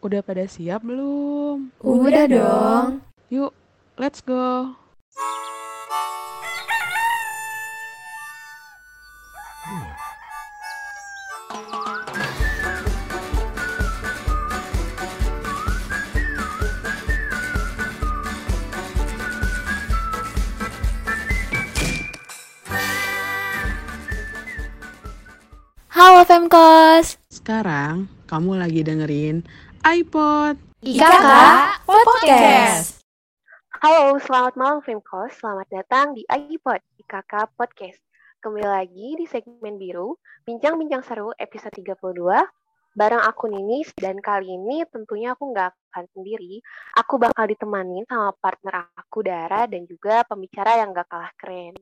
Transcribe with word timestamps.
Udah 0.00 0.24
pada 0.24 0.48
siap 0.48 0.80
belum? 0.80 1.76
Udah 1.84 2.24
dong. 2.24 3.04
Yuk, 3.28 3.52
let's 4.00 4.24
go. 4.24 4.72
Halo 25.92 26.24
Femkos. 26.24 27.20
Sekarang 27.28 28.08
kamu 28.24 28.64
lagi 28.64 28.80
dengerin 28.80 29.44
iPod. 29.80 30.60
IKK 30.84 31.28
Podcast. 31.88 33.00
Halo, 33.80 34.20
selamat 34.20 34.52
malam 34.60 34.78
Femkos. 34.84 35.40
Selamat 35.40 35.64
datang 35.72 36.12
di 36.12 36.20
iPod 36.28 36.84
IKK 37.00 37.48
Podcast. 37.56 37.96
Kembali 38.44 38.68
lagi 38.68 39.16
di 39.16 39.24
segmen 39.24 39.80
biru, 39.80 40.20
bincang-bincang 40.44 41.00
seru 41.00 41.32
episode 41.40 41.72
32. 41.72 41.96
Bareng 42.92 43.24
aku 43.24 43.48
Ninis, 43.48 43.88
dan 43.96 44.20
kali 44.20 44.52
ini 44.52 44.84
tentunya 44.92 45.32
aku 45.32 45.48
nggak 45.48 45.72
akan 45.72 46.04
sendiri. 46.12 46.60
Aku 47.00 47.16
bakal 47.16 47.48
ditemani 47.48 48.04
sama 48.04 48.36
partner 48.36 48.92
aku, 48.92 49.24
Dara, 49.24 49.64
dan 49.64 49.88
juga 49.88 50.28
pembicara 50.28 50.76
yang 50.76 50.92
nggak 50.92 51.08
kalah 51.08 51.32
keren. 51.40 51.72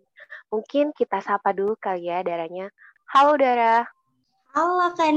Mungkin 0.55 0.95
kita 0.95 1.19
sapa 1.19 1.51
dulu 1.51 1.75
kali 1.75 2.07
ya, 2.07 2.23
Daranya. 2.23 2.71
Halo, 3.11 3.35
Dara. 3.35 3.83
Halo 4.55 4.87
Kak 4.95 5.11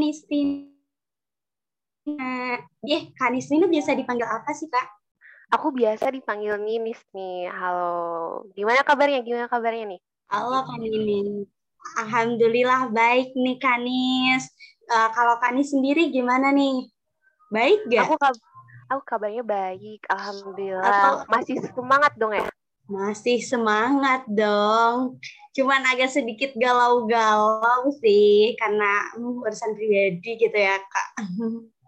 Nisrin. 2.06 2.58
Eh, 2.90 3.02
Kak 3.14 3.30
Nisrin 3.30 3.70
biasa 3.70 3.94
dipanggil 3.94 4.26
apa 4.26 4.50
sih, 4.58 4.66
Kak? 4.68 4.88
Aku 5.52 5.70
biasa 5.70 6.10
dipanggil 6.10 6.58
Ninis 6.58 6.98
nih. 7.14 7.52
Halo. 7.52 8.48
Gimana 8.56 8.82
kabarnya? 8.82 9.22
Gimana 9.22 9.46
kabarnya 9.52 9.86
nih? 9.96 10.02
Halo 10.32 10.64
Kak 10.66 10.80
Ninis. 10.80 11.46
Alhamdulillah 11.98 12.90
baik 12.90 13.36
nih 13.36 13.58
Kak 13.60 13.84
Nis. 13.84 14.48
Eh, 14.88 15.10
kalau 15.14 15.38
Kak 15.38 15.54
Nis 15.54 15.70
sendiri 15.70 16.10
gimana 16.10 16.50
nih? 16.50 16.90
Baik 17.52 17.84
gak? 17.92 18.08
Aku 18.08 18.16
kab 18.16 18.36
aku 18.88 19.02
kabarnya 19.04 19.44
baik, 19.44 20.04
alhamdulillah. 20.08 20.84
Atau- 20.84 21.20
Masih 21.28 21.60
semangat 21.76 22.16
dong 22.16 22.32
ya? 22.32 22.48
Masih 22.88 23.40
semangat 23.44 24.24
dong. 24.28 25.20
Cuman 25.52 25.84
agak 25.84 26.12
sedikit 26.12 26.56
galau-galau 26.56 27.92
sih 28.00 28.56
karena 28.56 29.12
hmm, 29.16 29.44
urusan 29.44 29.76
pribadi 29.76 30.40
gitu 30.40 30.56
ya, 30.56 30.80
Kak. 30.80 31.08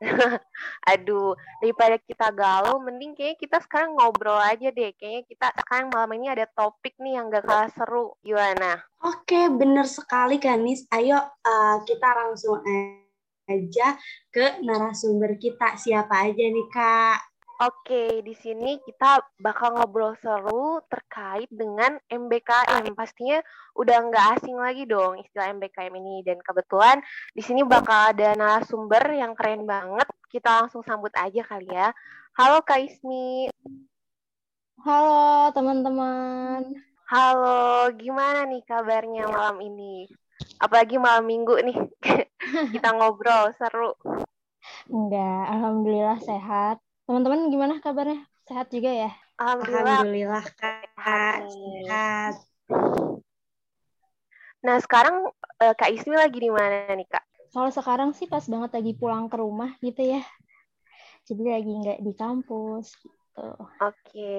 Aduh, 0.92 1.36
daripada 1.60 2.00
kita 2.00 2.32
galau, 2.32 2.80
mending 2.80 3.12
kayaknya 3.12 3.36
kita 3.36 3.58
sekarang 3.60 3.96
ngobrol 3.96 4.40
aja 4.40 4.72
deh. 4.72 4.90
Kayaknya 4.96 5.22
kita 5.28 5.46
sekarang 5.60 5.92
malam 5.92 6.10
ini 6.16 6.26
ada 6.32 6.48
topik 6.48 6.96
nih 6.96 7.20
yang 7.20 7.28
gak 7.28 7.44
kalah 7.44 7.70
seru. 7.70 8.16
Gimana? 8.24 8.80
Oke, 9.04 9.48
bener 9.52 9.84
sekali 9.84 10.40
Kak 10.40 10.58
Nis. 10.60 10.88
Ayo 10.92 11.20
eh, 11.20 11.76
kita 11.84 12.08
langsung 12.16 12.64
aja 13.50 13.98
ke 14.30 14.62
narasumber 14.64 15.36
kita. 15.36 15.76
Siapa 15.76 16.30
aja 16.30 16.44
nih, 16.48 16.68
Kak? 16.70 17.29
Oke, 17.60 18.24
di 18.24 18.32
sini 18.32 18.80
kita 18.80 19.20
bakal 19.36 19.76
ngobrol 19.76 20.16
seru 20.16 20.80
terkait 20.88 21.44
dengan 21.52 21.92
MBKM. 22.08 22.96
Pastinya 22.96 23.36
udah 23.76 24.00
nggak 24.08 24.26
asing 24.40 24.56
lagi 24.56 24.88
dong 24.88 25.20
istilah 25.20 25.52
MBKM 25.52 25.92
ini. 25.92 26.24
Dan 26.24 26.40
kebetulan 26.40 27.04
di 27.36 27.44
sini 27.44 27.60
bakal 27.60 28.16
ada 28.16 28.32
narasumber 28.32 29.12
yang 29.12 29.36
keren 29.36 29.68
banget. 29.68 30.08
Kita 30.32 30.64
langsung 30.64 30.80
sambut 30.88 31.12
aja 31.12 31.44
kali 31.44 31.68
ya. 31.68 31.92
Halo 32.40 32.64
Kak 32.64 32.80
Ismi. 32.80 33.52
Halo 34.80 35.52
teman-teman. 35.52 36.64
Halo, 37.12 37.92
gimana 37.92 38.48
nih 38.48 38.64
kabarnya 38.64 39.28
malam 39.28 39.60
ini? 39.60 40.08
Apalagi 40.64 40.96
malam 40.96 41.28
minggu 41.28 41.60
nih. 41.60 41.76
kita 42.72 42.88
ngobrol 42.96 43.52
seru. 43.60 43.92
Enggak, 44.88 45.44
alhamdulillah 45.52 46.16
sehat. 46.24 46.80
Teman-teman 47.10 47.50
gimana 47.50 47.82
kabarnya? 47.82 48.22
Sehat 48.46 48.70
juga 48.70 48.86
ya? 48.86 49.10
Alhamdulillah. 49.34 49.98
Alhamdulillah, 49.98 50.46
Kak. 50.54 51.42
Sehat. 51.42 52.34
Nah, 54.62 54.78
sekarang 54.78 55.26
eh, 55.58 55.74
Kak 55.74 55.90
Ismi 55.90 56.14
lagi 56.14 56.38
di 56.38 56.54
mana 56.54 56.86
nih, 56.94 57.10
Kak? 57.10 57.50
Kalau 57.50 57.66
sekarang 57.74 58.14
sih 58.14 58.30
pas 58.30 58.46
banget 58.46 58.78
lagi 58.78 58.94
pulang 58.94 59.26
ke 59.26 59.42
rumah 59.42 59.74
gitu 59.82 60.06
ya. 60.06 60.22
Jadi 61.26 61.50
lagi 61.50 61.72
nggak 61.82 61.98
di 61.98 62.12
kampus 62.14 62.94
gitu. 63.02 63.58
Oke, 63.58 64.30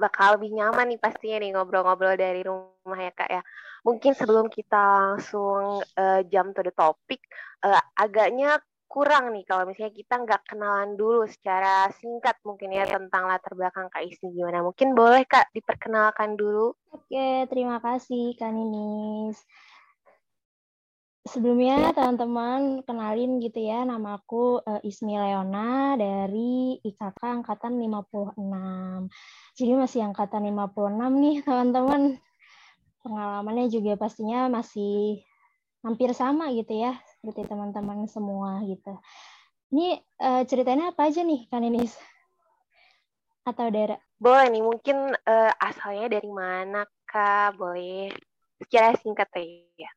bakal 0.00 0.40
lebih 0.40 0.56
nyaman 0.56 0.88
nih 0.88 0.96
pastinya 0.96 1.36
nih 1.36 1.52
ngobrol-ngobrol 1.52 2.16
dari 2.16 2.40
rumah 2.48 2.96
ya 2.96 3.12
Kak 3.12 3.28
ya. 3.28 3.44
Mungkin 3.84 4.16
sebelum 4.16 4.48
kita 4.48 5.20
langsung 5.20 5.84
eh, 5.84 6.24
jump 6.32 6.56
to 6.56 6.64
the 6.64 6.72
topic, 6.72 7.20
eh, 7.60 7.82
agaknya 7.92 8.56
kurang 8.94 9.34
nih 9.34 9.42
kalau 9.42 9.66
misalnya 9.66 9.90
kita 9.90 10.14
nggak 10.22 10.42
kenalan 10.46 10.94
dulu 10.94 11.26
secara 11.26 11.90
singkat 11.98 12.38
mungkin 12.46 12.70
ya 12.70 12.86
tentang 12.86 13.26
latar 13.26 13.58
belakang 13.58 13.90
Kak 13.90 14.06
Ismi 14.06 14.30
gimana. 14.30 14.62
Mungkin 14.62 14.94
boleh 14.94 15.26
Kak 15.26 15.50
diperkenalkan 15.50 16.38
dulu. 16.38 16.78
Oke, 16.94 17.50
terima 17.50 17.82
kasih 17.82 18.38
Kak 18.38 18.54
Ninis. 18.54 19.42
Sebelumnya 21.26 21.90
teman-teman 21.90 22.86
kenalin 22.86 23.42
gitu 23.42 23.58
ya, 23.58 23.82
nama 23.82 24.22
aku 24.22 24.62
eh, 24.62 24.86
Ismi 24.86 25.18
Leona 25.18 25.98
dari 25.98 26.78
IKK 26.78 27.42
Angkatan 27.42 27.74
56. 27.74 28.38
Jadi 29.58 29.72
masih 29.74 30.00
Angkatan 30.06 30.46
56 30.54 30.94
nih 31.18 31.36
teman-teman. 31.42 32.02
Pengalamannya 33.02 33.66
juga 33.74 33.98
pastinya 33.98 34.46
masih 34.46 35.26
hampir 35.82 36.14
sama 36.14 36.48
gitu 36.54 36.72
ya, 36.72 36.94
seperti 37.24 37.48
teman-teman 37.48 38.04
semua 38.04 38.60
gitu. 38.68 39.00
Ini 39.72 39.96
eh, 39.96 40.42
ceritanya 40.44 40.92
apa 40.92 41.08
aja 41.08 41.24
nih 41.24 41.48
Kak 41.48 41.56
Ninis? 41.64 41.96
Atau 43.48 43.72
Dara? 43.72 43.96
Boleh 44.20 44.52
nih 44.52 44.60
mungkin 44.60 45.16
eh, 45.16 45.52
asalnya 45.56 46.20
dari 46.20 46.28
mana 46.28 46.84
Kak? 47.08 47.56
Boleh 47.56 48.12
secara 48.60 48.92
singkat 49.00 49.32
ya. 49.80 49.88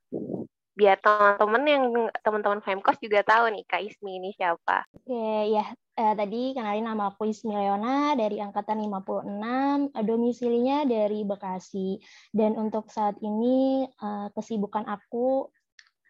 Biar 0.72 0.96
teman-teman 1.04 1.64
yang 1.68 1.84
teman-teman 2.24 2.64
Femkos 2.64 2.96
juga 3.04 3.28
tahu 3.28 3.52
nih 3.52 3.68
Kak 3.68 3.84
Ismi 3.84 4.24
ini 4.24 4.32
siapa. 4.32 4.88
Oke, 4.88 5.52
ya 5.52 5.68
eh, 6.00 6.14
tadi 6.16 6.56
kenalin 6.56 6.88
nama 6.88 7.12
aku 7.12 7.28
Ismi 7.28 7.60
Leona 7.60 8.16
dari 8.16 8.40
angkatan 8.40 8.80
56, 8.80 9.92
eh, 9.92 10.04
domisilinya 10.08 10.88
dari 10.88 11.28
Bekasi. 11.28 12.00
Dan 12.32 12.56
untuk 12.56 12.88
saat 12.88 13.20
ini 13.20 13.84
eh, 13.84 14.28
kesibukan 14.32 14.88
aku 14.88 15.52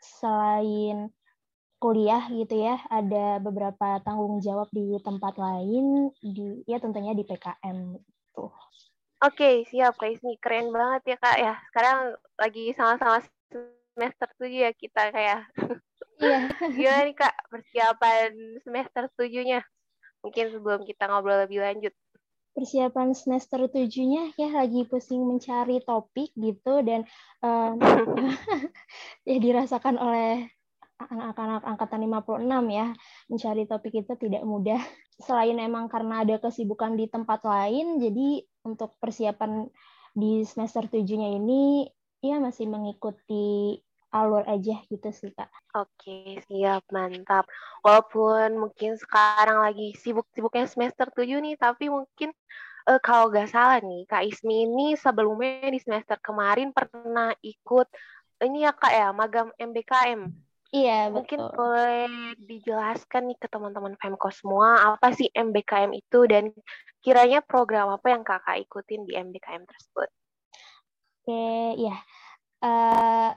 selain 0.08 1.12
kuliah 1.78 2.26
gitu 2.34 2.58
ya, 2.58 2.82
ada 2.90 3.38
beberapa 3.38 4.02
tanggung 4.02 4.42
jawab 4.42 4.66
di 4.74 4.98
tempat 5.06 5.38
lain 5.38 6.10
di 6.24 6.66
ya 6.66 6.82
tentunya 6.82 7.14
di 7.14 7.22
PKM 7.22 7.78
gitu. 8.02 8.50
Oke, 9.18 9.66
siap 9.70 9.98
Kak 9.98 10.14
Ismi. 10.14 10.38
Keren 10.38 10.70
banget 10.70 11.14
ya 11.14 11.18
Kak 11.18 11.38
ya. 11.42 11.54
Sekarang 11.70 12.14
lagi 12.38 12.70
sama-sama 12.78 13.22
semester 13.98 14.30
7 14.38 14.50
ya 14.54 14.70
kita 14.74 15.10
kayak. 15.10 15.42
Iya. 16.18 16.40
Gimana 16.74 17.02
nih 17.06 17.16
Kak 17.18 17.36
persiapan 17.50 18.30
semester 18.62 19.10
7-nya? 19.18 19.62
Mungkin 20.22 20.46
sebelum 20.54 20.82
kita 20.86 21.10
ngobrol 21.10 21.46
lebih 21.46 21.62
lanjut. 21.62 21.94
Persiapan 22.58 23.14
semester 23.14 23.70
tujuhnya 23.70 24.34
ya 24.34 24.50
lagi 24.50 24.82
pusing 24.90 25.22
mencari 25.22 25.78
topik 25.86 26.34
gitu 26.34 26.82
dan 26.82 27.06
em, 27.46 27.78
ya 29.30 29.38
dirasakan 29.38 30.02
oleh 30.02 30.50
anak-anak 30.98 31.62
angkatan 31.62 32.10
56 32.10 32.50
ya 32.74 32.88
mencari 33.30 33.64
topik 33.70 33.94
itu 34.02 34.14
tidak 34.18 34.42
mudah. 34.42 34.82
Selain 35.22 35.54
emang 35.62 35.86
karena 35.86 36.26
ada 36.26 36.42
kesibukan 36.42 36.98
di 36.98 37.06
tempat 37.06 37.46
lain 37.46 38.02
jadi 38.02 38.42
untuk 38.66 38.98
persiapan 38.98 39.70
di 40.18 40.42
semester 40.42 40.90
tujuhnya 40.90 41.38
ini 41.38 41.86
ya 42.26 42.42
masih 42.42 42.66
mengikuti 42.66 43.78
alur 44.16 44.44
aja 44.48 44.80
gitu 44.88 45.10
sih 45.12 45.32
kak 45.36 45.52
Oke, 45.78 46.42
siap. 46.50 46.90
Mantap. 46.90 47.46
Walaupun 47.86 48.58
mungkin 48.58 48.98
sekarang 48.98 49.62
lagi 49.62 49.94
sibuk-sibuknya 49.94 50.66
semester 50.66 51.06
7 51.14 51.38
nih, 51.38 51.54
tapi 51.60 51.86
mungkin 51.94 52.34
eh, 52.90 53.00
kalau 53.04 53.30
nggak 53.30 53.50
salah 53.52 53.78
nih, 53.84 54.10
Kak 54.10 54.26
Ismi 54.26 54.66
ini 54.66 54.88
sebelumnya 54.98 55.70
di 55.70 55.78
semester 55.78 56.18
kemarin 56.18 56.74
pernah 56.74 57.30
ikut 57.46 57.88
ini 58.42 58.66
ya 58.66 58.74
Kak 58.74 58.94
ya, 58.94 59.08
magam 59.14 59.54
MBKM. 59.60 60.22
iya 60.74 61.08
Mungkin 61.14 61.40
betul 61.40 61.56
boleh 61.58 62.10
dijelaskan 62.42 63.22
nih 63.32 63.38
ke 63.40 63.48
teman-teman 63.48 63.94
Femkos 64.02 64.42
semua, 64.42 64.98
apa 64.98 65.14
sih 65.14 65.30
MBKM 65.32 65.92
itu 65.96 66.20
dan 66.28 66.50
kiranya 67.06 67.40
program 67.46 67.94
apa 67.94 68.08
yang 68.12 68.24
kakak 68.26 68.66
ikutin 68.66 69.06
di 69.08 69.14
MBKM 69.16 69.64
tersebut? 69.64 70.10
Oke, 71.24 71.44
ya. 71.86 71.96
Eh, 72.66 73.30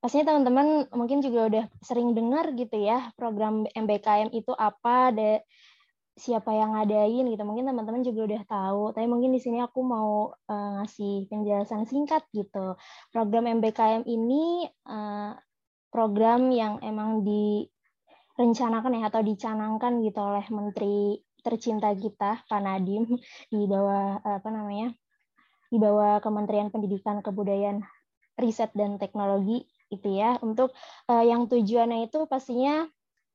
pastinya 0.00 0.32
teman-teman 0.32 0.88
mungkin 0.96 1.20
juga 1.20 1.40
udah 1.46 1.64
sering 1.84 2.16
dengar 2.16 2.56
gitu 2.56 2.76
ya 2.80 3.12
program 3.14 3.68
MBKM 3.76 4.32
itu 4.32 4.52
apa, 4.56 5.12
ada 5.12 5.44
siapa 6.20 6.52
yang 6.52 6.76
ngadain 6.76 7.24
gitu. 7.32 7.42
Mungkin 7.48 7.64
teman-teman 7.64 8.04
juga 8.04 8.20
udah 8.28 8.42
tahu, 8.44 8.82
tapi 8.92 9.06
mungkin 9.08 9.32
di 9.32 9.40
sini 9.40 9.64
aku 9.64 9.80
mau 9.80 10.32
uh, 10.32 10.70
ngasih 10.80 11.28
penjelasan 11.32 11.88
singkat 11.88 12.24
gitu. 12.36 12.76
Program 13.08 13.48
MBKM 13.60 14.04
ini 14.04 14.68
uh, 14.84 15.32
program 15.88 16.52
yang 16.52 16.76
emang 16.84 17.24
direncanakan 17.24 19.00
ya 19.00 19.08
atau 19.08 19.20
dicanangkan 19.24 19.92
gitu 20.04 20.20
oleh 20.20 20.44
Menteri 20.52 21.24
tercinta 21.40 21.88
kita 21.96 22.44
Pak 22.44 22.60
Nadiem 22.60 23.08
di 23.48 23.64
bawah 23.64 24.20
apa 24.20 24.48
namanya? 24.52 24.92
di 25.70 25.78
bawah 25.78 26.18
Kementerian 26.18 26.66
Pendidikan 26.74 27.22
Kebudayaan 27.22 27.78
Riset 28.34 28.74
dan 28.74 28.98
Teknologi 28.98 29.62
itu 29.90 30.08
ya 30.08 30.38
untuk 30.40 30.70
uh, 31.10 31.24
yang 31.26 31.50
tujuannya 31.50 32.06
itu 32.06 32.24
pastinya 32.30 32.86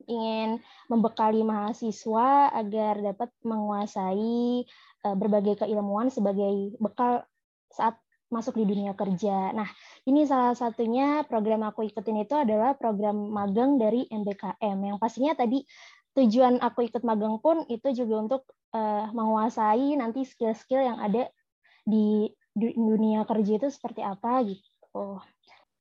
ingin 0.07 0.59
membekali 0.91 1.43
mahasiswa 1.43 2.51
agar 2.51 2.99
dapat 2.99 3.29
menguasai 3.43 4.63
uh, 5.07 5.15
berbagai 5.15 5.63
keilmuan 5.63 6.11
sebagai 6.11 6.75
bekal 6.79 7.23
saat 7.71 7.99
masuk 8.33 8.57
di 8.57 8.65
dunia 8.65 8.97
kerja. 8.97 9.53
Nah, 9.53 9.69
ini 10.09 10.25
salah 10.25 10.57
satunya 10.57 11.21
program 11.29 11.63
aku 11.63 11.85
ikutin 11.85 12.25
itu 12.25 12.33
adalah 12.33 12.73
program 12.73 13.29
magang 13.29 13.77
dari 13.77 14.09
MBKM 14.09 14.77
yang 14.81 14.97
pastinya 14.97 15.37
tadi 15.37 15.61
tujuan 16.15 16.63
aku 16.63 16.89
ikut 16.89 17.03
magang 17.05 17.37
pun 17.43 17.67
itu 17.69 17.91
juga 17.91 18.15
untuk 18.17 18.41
uh, 18.73 19.11
menguasai 19.11 19.99
nanti 19.99 20.23
skill-skill 20.25 20.81
yang 20.81 20.97
ada 20.97 21.29
di 21.85 22.31
dunia 22.55 23.27
kerja 23.27 23.61
itu 23.61 23.67
seperti 23.67 24.01
apa 24.01 24.41
gitu. 24.47 25.19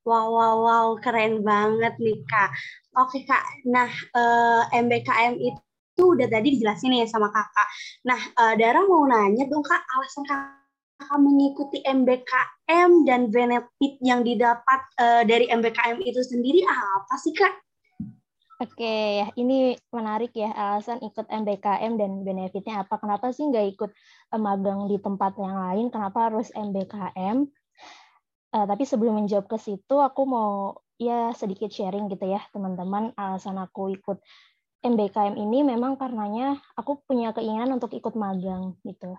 Wow, 0.04 0.36
wow, 0.36 0.56
wow, 0.60 0.88
keren 1.00 1.40
banget 1.40 1.96
nih 1.96 2.20
Kak. 2.28 2.52
Oke 2.92 3.24
Kak, 3.24 3.40
nah 3.64 3.88
eh, 3.88 4.62
MBKM 4.84 5.40
itu 5.40 6.02
udah 6.04 6.28
tadi 6.28 6.52
dijelasin 6.52 6.92
ya 6.92 7.08
sama 7.08 7.32
Kakak. 7.32 7.68
Nah, 8.04 8.20
eh, 8.20 8.54
Dara 8.60 8.84
mau 8.84 9.08
nanya 9.08 9.48
dong 9.48 9.64
Kak, 9.64 9.80
alasan 9.80 10.28
Kakak 10.28 11.16
mengikuti 11.16 11.80
MBKM 11.88 13.08
dan 13.08 13.32
benefit 13.32 13.96
yang 14.04 14.20
didapat 14.20 14.80
eh, 15.00 15.24
dari 15.24 15.48
MBKM 15.48 16.04
itu 16.04 16.20
sendiri 16.20 16.60
apa 16.68 17.14
sih 17.16 17.32
Kak? 17.32 17.64
Oke, 18.60 19.24
ya 19.24 19.32
ini 19.40 19.72
menarik 19.88 20.36
ya 20.36 20.52
alasan 20.52 21.00
ikut 21.00 21.32
MBKM 21.32 21.96
dan 21.96 22.28
benefitnya 22.28 22.84
apa? 22.84 23.00
Kenapa 23.00 23.32
sih 23.32 23.48
nggak 23.48 23.66
ikut 23.72 23.90
magang 24.36 24.84
di 24.84 25.00
tempat 25.00 25.32
yang 25.40 25.56
lain? 25.56 25.88
Kenapa 25.88 26.28
harus 26.28 26.52
MBKM? 26.52 27.63
Uh, 28.54 28.66
tapi 28.70 28.86
sebelum 28.86 29.18
menjawab 29.18 29.50
ke 29.50 29.58
situ, 29.58 29.96
aku 29.98 30.22
mau 30.22 30.78
ya 30.94 31.34
sedikit 31.34 31.74
sharing 31.74 32.06
gitu 32.06 32.30
ya 32.30 32.38
teman-teman 32.54 33.10
alasan 33.18 33.58
aku 33.58 33.90
ikut 33.98 34.22
MBKM 34.84 35.34
ini 35.34 35.66
memang 35.66 35.98
karenanya 35.98 36.60
aku 36.78 37.02
punya 37.02 37.34
keinginan 37.34 37.74
untuk 37.74 37.90
ikut 37.96 38.14
magang 38.14 38.78
gitu. 38.86 39.18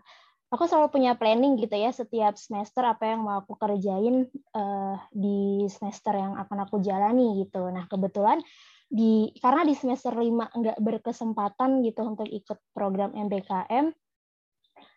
Aku 0.54 0.70
selalu 0.70 0.94
punya 0.94 1.18
planning 1.18 1.58
gitu 1.58 1.74
ya 1.74 1.90
setiap 1.92 2.38
semester 2.38 2.86
apa 2.86 3.12
yang 3.12 3.26
mau 3.26 3.42
aku 3.44 3.58
kerjain 3.58 4.30
uh, 4.56 4.96
di 5.10 5.66
semester 5.68 6.16
yang 6.16 6.38
akan 6.38 6.70
aku 6.70 6.80
jalani 6.80 7.44
gitu. 7.44 7.66
Nah 7.74 7.90
kebetulan 7.90 8.40
di 8.86 9.34
karena 9.42 9.66
di 9.66 9.74
semester 9.74 10.14
5 10.14 10.32
nggak 10.32 10.78
berkesempatan 10.80 11.82
gitu 11.82 12.06
untuk 12.06 12.30
ikut 12.30 12.62
program 12.72 13.12
MBKM, 13.18 13.90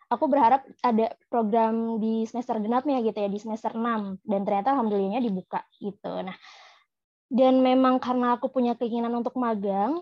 aku 0.09 0.25
berharap 0.25 0.65
ada 0.81 1.13
program 1.29 2.01
di 2.01 2.25
semester 2.25 2.57
genapnya 2.57 2.99
gitu 3.05 3.17
ya 3.17 3.29
di 3.29 3.37
semester 3.37 3.77
6 3.77 4.25
dan 4.25 4.41
ternyata 4.41 4.73
alhamdulillahnya 4.73 5.21
dibuka 5.21 5.61
gitu. 5.77 6.25
Nah, 6.25 6.33
dan 7.29 7.61
memang 7.61 8.01
karena 8.01 8.35
aku 8.41 8.49
punya 8.49 8.73
keinginan 8.73 9.13
untuk 9.13 9.37
magang, 9.37 10.01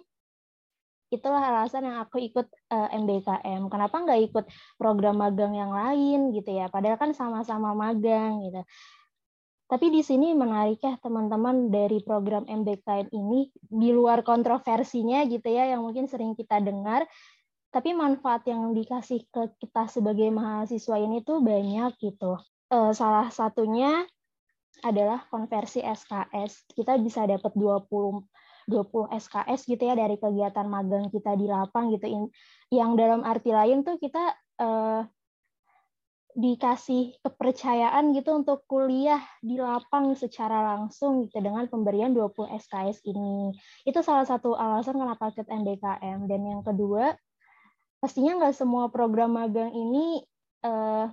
itulah 1.12 1.44
alasan 1.44 1.88
yang 1.88 2.00
aku 2.04 2.24
ikut 2.24 2.48
uh, 2.72 2.88
eh, 2.88 3.00
MBKM. 3.00 3.68
Kenapa 3.68 3.96
nggak 4.00 4.20
ikut 4.32 4.46
program 4.80 5.20
magang 5.20 5.52
yang 5.56 5.76
lain 5.76 6.32
gitu 6.32 6.56
ya? 6.56 6.72
Padahal 6.72 6.96
kan 6.96 7.12
sama-sama 7.12 7.76
magang 7.76 8.48
gitu. 8.48 8.64
Tapi 9.68 9.92
di 9.92 10.00
sini 10.00 10.32
menarik 10.32 10.80
ya 10.80 10.96
teman-teman 11.04 11.68
dari 11.68 12.00
program 12.00 12.48
MBKM 12.48 13.12
ini 13.12 13.52
di 13.52 13.92
luar 13.92 14.24
kontroversinya 14.24 15.28
gitu 15.28 15.52
ya 15.52 15.68
yang 15.76 15.84
mungkin 15.84 16.08
sering 16.08 16.32
kita 16.40 16.64
dengar 16.64 17.04
tapi 17.72 17.92
manfaat 17.92 18.48
yang 18.48 18.72
dikasih 18.72 19.28
ke 19.28 19.52
kita 19.60 19.92
sebagai 19.92 20.32
mahasiswa 20.32 20.98
ini 20.98 21.22
tuh 21.22 21.44
banyak 21.44 21.94
gitu. 22.00 22.40
Uh, 22.68 22.92
salah 22.96 23.28
satunya 23.32 24.08
adalah 24.86 25.26
konversi 25.28 25.84
SKS. 25.84 26.70
Kita 26.72 26.96
bisa 27.02 27.26
dapat 27.28 27.52
20 27.56 28.24
20 28.68 29.08
SKS 29.16 29.64
gitu 29.64 29.80
ya 29.80 29.96
dari 29.96 30.20
kegiatan 30.20 30.68
magang 30.68 31.08
kita 31.08 31.40
di 31.40 31.48
lapang 31.48 31.88
gitu. 31.96 32.28
Yang 32.68 32.92
dalam 33.00 33.24
arti 33.24 33.56
lain 33.56 33.88
tuh 33.88 33.96
kita 33.96 34.36
uh, 34.60 35.08
dikasih 36.38 37.18
kepercayaan 37.26 38.14
gitu 38.14 38.30
untuk 38.38 38.62
kuliah 38.70 39.24
di 39.42 39.58
lapang 39.58 40.14
secara 40.14 40.78
langsung 40.78 41.26
gitu 41.26 41.42
dengan 41.42 41.66
pemberian 41.66 42.14
20 42.14 42.54
SKS 42.62 43.02
ini. 43.10 43.56
Itu 43.88 44.06
salah 44.06 44.28
satu 44.28 44.54
alasan 44.54 45.02
kenapa 45.02 45.34
ikut 45.34 45.50
MBKM. 45.50 46.30
Dan 46.30 46.42
yang 46.46 46.62
kedua, 46.62 47.18
pastinya 47.98 48.38
nggak 48.38 48.56
semua 48.56 48.90
program 48.94 49.36
magang 49.36 49.74
ini 49.74 50.22
uh, 50.66 51.10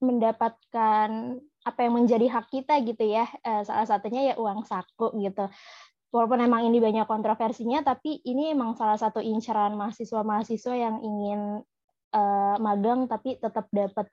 mendapatkan 0.00 1.40
apa 1.60 1.78
yang 1.84 1.94
menjadi 1.96 2.26
hak 2.28 2.46
kita 2.48 2.80
gitu 2.84 3.04
ya. 3.04 3.28
Uh, 3.44 3.62
salah 3.64 3.86
satunya 3.88 4.32
ya 4.32 4.34
uang 4.40 4.64
saku 4.64 5.12
gitu. 5.20 5.48
Walaupun 6.10 6.42
emang 6.42 6.66
ini 6.66 6.82
banyak 6.82 7.06
kontroversinya, 7.06 7.86
tapi 7.86 8.18
ini 8.26 8.50
emang 8.50 8.74
salah 8.74 8.98
satu 8.98 9.22
incaran 9.22 9.78
mahasiswa-mahasiswa 9.78 10.74
yang 10.74 10.98
ingin 10.98 11.62
uh, 12.10 12.56
magang 12.58 13.06
tapi 13.06 13.38
tetap 13.38 13.70
dapat 13.70 14.10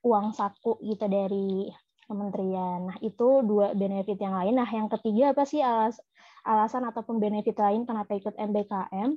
uang 0.00 0.32
saku 0.32 0.80
gitu 0.80 1.04
dari 1.12 1.68
kementerian. 2.08 2.88
Nah, 2.88 2.96
itu 3.04 3.44
dua 3.44 3.76
benefit 3.76 4.16
yang 4.16 4.32
lain. 4.32 4.56
Nah, 4.56 4.66
yang 4.66 4.88
ketiga 4.88 5.36
apa 5.36 5.44
sih 5.44 5.60
alas, 5.60 6.00
alasan 6.42 6.88
ataupun 6.88 7.20
benefit 7.20 7.54
lain 7.60 7.84
kenapa 7.84 8.16
ikut 8.16 8.34
MBKM? 8.34 9.14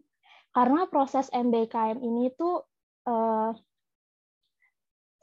Karena 0.54 0.86
proses 0.88 1.28
MBKM 1.34 2.00
ini 2.00 2.30
tuh 2.38 2.62
uh, 3.10 3.52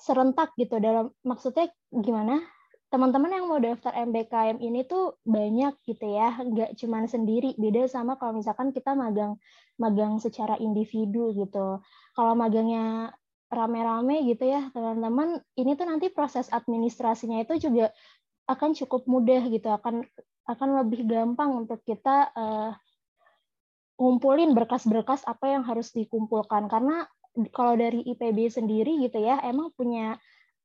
serentak 0.00 0.52
gitu 0.58 0.82
dalam 0.82 1.14
maksudnya 1.22 1.70
gimana? 1.94 2.42
Teman-teman 2.90 3.30
yang 3.30 3.46
mau 3.46 3.62
daftar 3.62 3.94
MBKM 3.94 4.58
ini 4.58 4.82
tuh 4.82 5.22
banyak 5.22 5.78
gitu 5.86 6.10
ya 6.10 6.34
nggak 6.42 6.74
cuma 6.74 7.06
sendiri. 7.06 7.54
Beda 7.54 7.86
sama 7.86 8.18
kalau 8.18 8.34
misalkan 8.34 8.74
kita 8.74 8.98
magang 8.98 9.38
magang 9.78 10.18
secara 10.18 10.58
individu 10.58 11.30
gitu. 11.38 11.78
Kalau 12.18 12.34
magangnya 12.34 13.14
rame-rame 13.50 14.30
gitu 14.30 14.46
ya 14.46 14.70
teman-teman 14.70 15.42
ini 15.58 15.74
tuh 15.74 15.86
nanti 15.90 16.06
proses 16.06 16.46
administrasinya 16.54 17.42
itu 17.42 17.58
juga 17.58 17.90
akan 18.46 18.78
cukup 18.78 19.10
mudah 19.10 19.42
gitu 19.50 19.66
akan 19.74 20.06
akan 20.46 20.68
lebih 20.82 21.06
gampang 21.06 21.50
untuk 21.66 21.82
kita 21.82 22.30
uh, 22.34 22.70
ngumpulin 24.00 24.56
berkas-berkas 24.56 25.28
apa 25.28 25.52
yang 25.52 25.62
harus 25.68 25.92
dikumpulkan 25.92 26.72
karena 26.72 27.04
kalau 27.52 27.76
dari 27.76 28.00
IPB 28.08 28.48
sendiri 28.48 28.96
gitu 29.04 29.20
ya 29.20 29.38
emang 29.44 29.70
punya 29.76 30.16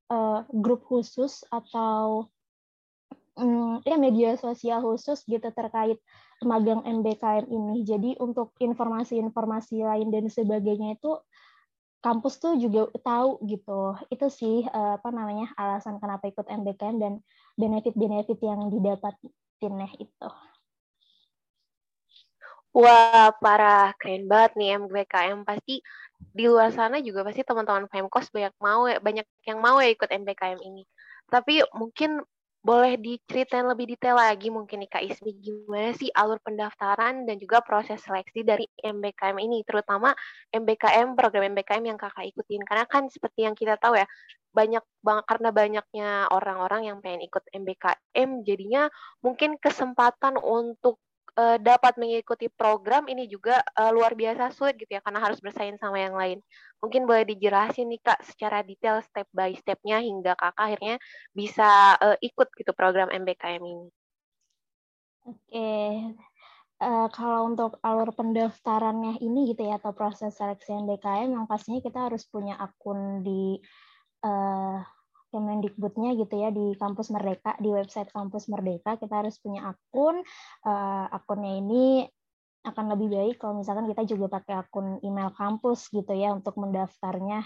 uh, 0.10 0.48
grup 0.50 0.88
khusus 0.88 1.44
atau 1.52 2.32
um, 3.38 3.84
ya 3.84 4.00
media 4.00 4.40
sosial 4.40 4.82
khusus 4.82 5.22
gitu 5.28 5.46
terkait 5.52 6.00
magang 6.44 6.84
MBKM 6.84 7.48
ini. 7.48 7.84
Jadi 7.84 8.20
untuk 8.20 8.56
informasi-informasi 8.60 9.84
lain 9.84 10.08
dan 10.12 10.26
sebagainya 10.28 11.00
itu 11.00 11.16
kampus 12.04 12.38
tuh 12.38 12.56
juga 12.60 12.92
tahu 13.04 13.40
gitu. 13.48 13.96
Itu 14.12 14.28
sih 14.32 14.66
uh, 14.68 15.00
apa 15.00 15.10
namanya 15.12 15.52
alasan 15.56 16.00
kenapa 16.00 16.28
ikut 16.32 16.48
MBKM 16.48 16.98
dan 17.00 17.14
benefit-benefit 17.60 18.40
yang 18.42 18.68
didapatin 18.72 19.76
itu. 20.00 20.30
Wah, 22.76 23.32
parah. 23.40 23.96
Keren 23.96 24.28
banget 24.28 24.52
nih 24.60 24.70
MBKM. 24.84 25.48
Pasti 25.48 25.80
di 26.20 26.44
luar 26.52 26.76
sana 26.76 27.00
juga 27.00 27.24
pasti 27.24 27.42
teman-teman 27.48 27.88
Femkos 27.88 28.28
banyak 28.36 28.54
mau 28.60 28.84
ya, 28.92 29.00
banyak 29.00 29.24
yang 29.48 29.60
mau 29.64 29.80
ya 29.80 29.90
ikut 29.96 30.10
MBKM 30.12 30.60
ini. 30.60 30.84
Tapi 31.32 31.64
mungkin 31.72 32.20
boleh 32.66 32.98
diceritain 32.98 33.64
lebih 33.70 33.94
detail 33.94 34.18
lagi 34.18 34.50
mungkin 34.50 34.82
nih 34.82 34.90
Kak 34.90 35.04
Ismi 35.06 35.38
gimana 35.38 35.94
sih 35.94 36.10
alur 36.10 36.42
pendaftaran 36.42 37.22
dan 37.30 37.38
juga 37.38 37.62
proses 37.62 38.02
seleksi 38.02 38.42
dari 38.42 38.66
MBKM 38.82 39.38
ini 39.38 39.62
terutama 39.62 40.18
MBKM 40.50 41.14
program 41.14 41.54
MBKM 41.54 41.94
yang 41.94 42.00
Kakak 42.02 42.26
ikutin 42.34 42.66
karena 42.66 42.90
kan 42.90 43.06
seperti 43.06 43.46
yang 43.46 43.54
kita 43.54 43.78
tahu 43.78 44.02
ya 44.02 44.10
banyak 44.50 44.82
banget 45.06 45.26
karena 45.30 45.50
banyaknya 45.54 46.10
orang-orang 46.34 46.90
yang 46.90 46.98
pengen 47.06 47.22
ikut 47.30 47.46
MBKM 47.54 48.30
jadinya 48.42 48.90
mungkin 49.22 49.62
kesempatan 49.62 50.42
untuk 50.42 50.98
uh, 51.36 51.58
dapat 51.60 52.00
mengikuti 52.00 52.48
program 52.52 53.06
ini 53.12 53.28
juga 53.28 53.60
uh, 53.76 53.92
luar 53.92 54.16
biasa 54.16 54.52
sulit 54.56 54.80
gitu 54.80 54.96
ya 54.96 55.02
karena 55.04 55.20
harus 55.24 55.40
bersaing 55.44 55.78
sama 55.78 56.00
yang 56.00 56.16
lain. 56.16 56.40
Mungkin 56.80 57.04
boleh 57.08 57.28
dijelasin 57.28 57.92
nih 57.92 58.02
Kak 58.02 58.24
secara 58.24 58.64
detail 58.64 59.04
step 59.04 59.28
by 59.36 59.52
stepnya 59.56 60.00
hingga 60.00 60.34
Kakak 60.36 60.60
akhirnya 60.60 60.96
bisa 61.36 62.00
uh, 62.00 62.18
ikut 62.24 62.48
gitu 62.56 62.72
program 62.72 63.12
MBKM 63.12 63.62
ini. 63.64 63.88
Oke, 65.26 65.74
uh, 66.86 67.08
kalau 67.10 67.50
untuk 67.50 67.82
alur 67.82 68.14
pendaftarannya 68.14 69.18
ini 69.26 69.50
gitu 69.50 69.66
ya 69.66 69.82
atau 69.82 69.90
proses 69.98 70.38
seleksi 70.38 70.70
MBKM 70.86 71.34
yang 71.34 71.46
pastinya 71.50 71.82
kita 71.82 72.10
harus 72.12 72.30
punya 72.30 72.54
akun 72.62 73.26
di 73.26 73.58
uh, 74.22 74.86
Kemendikbudnya 75.36 76.16
gitu 76.16 76.40
ya 76.40 76.48
di 76.56 76.80
kampus 76.80 77.12
Merdeka 77.12 77.60
di 77.60 77.68
website 77.68 78.08
kampus 78.16 78.48
Merdeka 78.48 78.96
kita 78.96 79.20
harus 79.20 79.36
punya 79.44 79.76
akun 79.76 80.24
uh, 80.64 81.06
akunnya 81.12 81.60
ini 81.60 82.08
akan 82.66 82.98
lebih 82.98 83.14
baik 83.14 83.36
kalau 83.38 83.60
misalkan 83.60 83.86
kita 83.92 84.08
juga 84.08 84.42
pakai 84.42 84.64
akun 84.64 84.98
email 85.06 85.30
kampus 85.36 85.92
gitu 85.94 86.16
ya 86.16 86.34
untuk 86.34 86.58
mendaftarnya. 86.58 87.46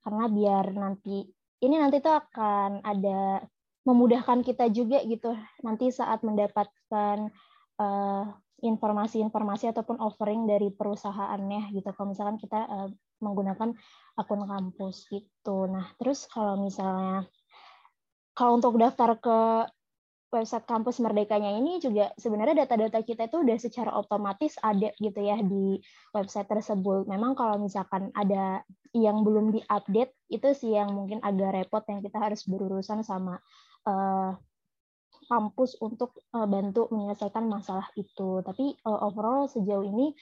Karena 0.00 0.24
biar 0.30 0.64
nanti 0.72 1.26
ini 1.60 1.74
nanti 1.76 2.00
tuh 2.00 2.16
akan 2.16 2.80
ada 2.80 3.44
memudahkan 3.84 4.40
kita 4.40 4.72
juga 4.72 5.04
gitu. 5.04 5.36
Nanti 5.60 5.92
saat 5.92 6.24
mendapatkan 6.24 7.28
uh, 7.76 8.24
informasi-informasi 8.64 9.70
ataupun 9.76 10.00
offering 10.00 10.48
dari 10.48 10.72
perusahaannya 10.72 11.76
gitu 11.76 11.92
kalau 11.92 12.16
misalkan 12.16 12.40
kita 12.40 12.64
uh, 12.64 12.88
menggunakan 13.20 13.76
akun 14.16 14.42
kampus 14.48 15.06
gitu 15.12 15.68
nah 15.68 15.92
terus 16.00 16.24
kalau 16.32 16.56
misalnya 16.56 17.28
kalau 18.34 18.58
untuk 18.58 18.74
daftar 18.80 19.14
ke 19.20 19.38
website 20.34 20.66
kampus 20.66 20.98
Merdekanya 20.98 21.54
ini 21.54 21.78
juga 21.78 22.10
sebenarnya 22.18 22.66
data-data 22.66 22.98
kita 23.06 23.30
itu 23.30 23.46
udah 23.46 23.58
secara 23.62 23.94
otomatis 23.94 24.58
ada 24.58 24.90
gitu 24.98 25.20
ya 25.22 25.38
di 25.38 25.78
website 26.10 26.50
tersebut. 26.50 27.06
Memang 27.06 27.38
kalau 27.38 27.62
misalkan 27.62 28.10
ada 28.18 28.66
yang 28.90 29.22
belum 29.22 29.54
diupdate 29.54 30.10
itu 30.34 30.48
sih 30.58 30.74
yang 30.74 30.90
mungkin 30.90 31.22
agak 31.22 31.54
repot 31.54 31.86
yang 31.86 32.02
kita 32.02 32.18
harus 32.18 32.42
berurusan 32.50 33.06
sama 33.06 33.38
uh, 33.86 34.34
kampus 35.26 35.76
untuk 35.80 36.16
uh, 36.32 36.46
bantu 36.48 36.88
menyelesaikan 36.92 37.44
masalah 37.48 37.88
itu. 37.96 38.40
Tapi 38.44 38.78
uh, 38.84 39.00
overall 39.06 39.50
sejauh 39.50 39.84
ini 39.84 40.12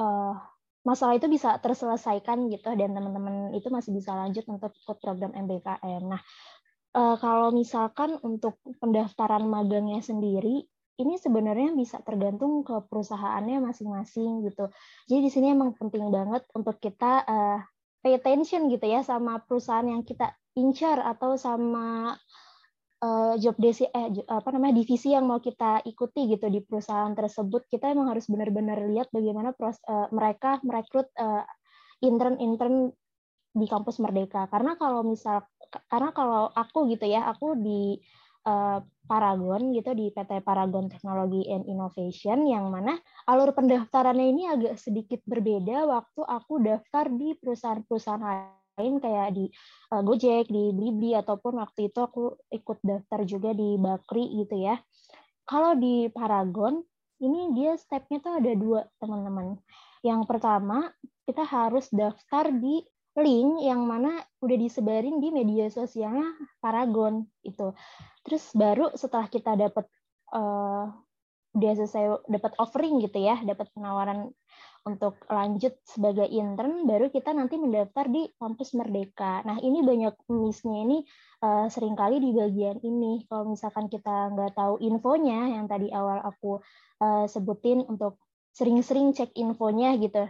uh, 0.00 0.34
masalah 0.84 1.16
itu 1.20 1.28
bisa 1.28 1.60
terselesaikan 1.60 2.48
gitu 2.48 2.72
dan 2.72 2.96
teman-teman 2.96 3.52
itu 3.52 3.68
masih 3.68 3.92
bisa 3.92 4.16
lanjut 4.16 4.44
untuk 4.48 4.72
ikut 4.72 4.96
program 5.00 5.32
MBKM. 5.36 6.02
Nah, 6.08 6.20
uh, 6.96 7.16
kalau 7.20 7.52
misalkan 7.52 8.16
untuk 8.24 8.56
pendaftaran 8.80 9.44
magangnya 9.44 10.00
sendiri 10.00 10.64
ini 11.00 11.16
sebenarnya 11.16 11.72
bisa 11.72 11.96
tergantung 12.04 12.60
ke 12.60 12.76
perusahaannya 12.92 13.64
masing-masing 13.64 14.44
gitu. 14.44 14.68
Jadi 15.08 15.20
di 15.24 15.30
sini 15.32 15.46
emang 15.56 15.72
penting 15.72 16.12
banget 16.12 16.44
untuk 16.52 16.76
kita 16.76 17.24
uh, 17.24 17.58
pay 18.04 18.20
attention 18.20 18.68
gitu 18.68 18.84
ya 18.84 19.00
sama 19.00 19.40
perusahaan 19.40 19.84
yang 19.84 20.04
kita 20.04 20.36
incar 20.56 21.00
atau 21.00 21.40
sama 21.40 22.16
uh, 23.00 23.34
job 23.40 23.56
desi 23.56 23.88
eh 23.88 24.08
apa 24.28 24.48
namanya 24.54 24.80
divisi 24.80 25.12
yang 25.12 25.26
mau 25.26 25.40
kita 25.40 25.84
ikuti 25.88 26.30
gitu 26.30 26.46
di 26.52 26.60
perusahaan 26.62 27.12
tersebut. 27.12 27.66
Kita 27.68 27.90
emang 27.90 28.12
harus 28.12 28.28
benar-benar 28.28 28.84
lihat 28.88 29.08
bagaimana 29.10 29.56
pros, 29.56 29.80
uh, 29.88 30.08
mereka 30.12 30.60
merekrut 30.62 31.08
uh, 31.16 31.44
intern-intern 32.04 32.92
di 33.56 33.66
kampus 33.66 33.98
Merdeka. 33.98 34.46
Karena 34.48 34.76
kalau 34.78 35.02
misal 35.02 35.42
karena 35.90 36.10
kalau 36.14 36.50
aku 36.52 36.90
gitu 36.92 37.06
ya, 37.06 37.26
aku 37.30 37.58
di 37.58 37.98
uh, 38.46 38.78
Paragon 39.10 39.74
gitu 39.74 39.90
di 39.90 40.14
PT 40.14 40.46
Paragon 40.46 40.86
Teknologi 40.86 41.42
and 41.50 41.66
Innovation 41.66 42.46
yang 42.46 42.70
mana 42.70 42.94
alur 43.26 43.50
pendaftarannya 43.50 44.26
ini 44.30 44.46
agak 44.46 44.78
sedikit 44.78 45.18
berbeda 45.26 45.82
waktu 45.90 46.22
aku 46.22 46.62
daftar 46.62 47.10
di 47.10 47.34
perusahaan-perusahaan 47.34 48.59
lain 48.80 48.96
kayak 48.96 49.36
di 49.36 49.52
uh, 49.92 50.00
Gojek, 50.00 50.48
di 50.48 50.72
Blibli 50.72 51.12
ataupun 51.12 51.60
waktu 51.60 51.92
itu 51.92 52.00
aku 52.00 52.40
ikut 52.48 52.80
daftar 52.80 53.20
juga 53.28 53.52
di 53.52 53.76
Bakri 53.76 54.40
gitu 54.40 54.56
ya. 54.56 54.80
Kalau 55.44 55.76
di 55.76 56.08
Paragon 56.08 56.80
ini 57.20 57.52
dia 57.52 57.76
stepnya 57.76 58.24
tuh 58.24 58.40
ada 58.40 58.52
dua 58.56 58.88
teman-teman. 58.96 59.60
Yang 60.00 60.22
pertama 60.24 60.88
kita 61.28 61.44
harus 61.44 61.92
daftar 61.92 62.48
di 62.48 62.80
link 63.20 63.66
yang 63.66 63.84
mana 63.84 64.22
udah 64.40 64.56
disebarin 64.56 65.20
di 65.20 65.28
media 65.28 65.68
sosialnya 65.68 66.24
Paragon 66.62 67.28
itu. 67.44 67.76
Terus 68.24 68.44
baru 68.56 68.94
setelah 68.96 69.28
kita 69.28 69.58
dapat 69.58 69.84
uh, 70.32 70.88
udah 71.50 71.72
selesai 71.74 72.30
dapat 72.30 72.52
offering 72.62 73.02
gitu 73.02 73.18
ya, 73.18 73.42
dapat 73.42 73.68
penawaran 73.74 74.30
untuk 74.86 75.20
lanjut 75.28 75.76
sebagai 75.84 76.24
intern, 76.28 76.88
baru 76.88 77.12
kita 77.12 77.36
nanti 77.36 77.60
mendaftar 77.60 78.08
di 78.08 78.28
kampus 78.40 78.72
Merdeka. 78.76 79.44
Nah 79.44 79.60
ini 79.60 79.84
banyak 79.84 80.14
missnya 80.32 80.84
ini 80.84 81.04
uh, 81.44 81.68
sering 81.68 81.94
kali 81.94 82.18
di 82.18 82.32
bagian 82.32 82.80
ini. 82.80 83.28
Kalau 83.28 83.48
misalkan 83.48 83.92
kita 83.92 84.32
nggak 84.32 84.56
tahu 84.56 84.80
infonya, 84.80 85.60
yang 85.60 85.68
tadi 85.68 85.92
awal 85.92 86.24
aku 86.24 86.60
uh, 87.04 87.28
sebutin 87.28 87.84
untuk 87.86 88.16
sering-sering 88.56 89.14
cek 89.14 89.36
infonya 89.38 89.94
gitu 90.00 90.26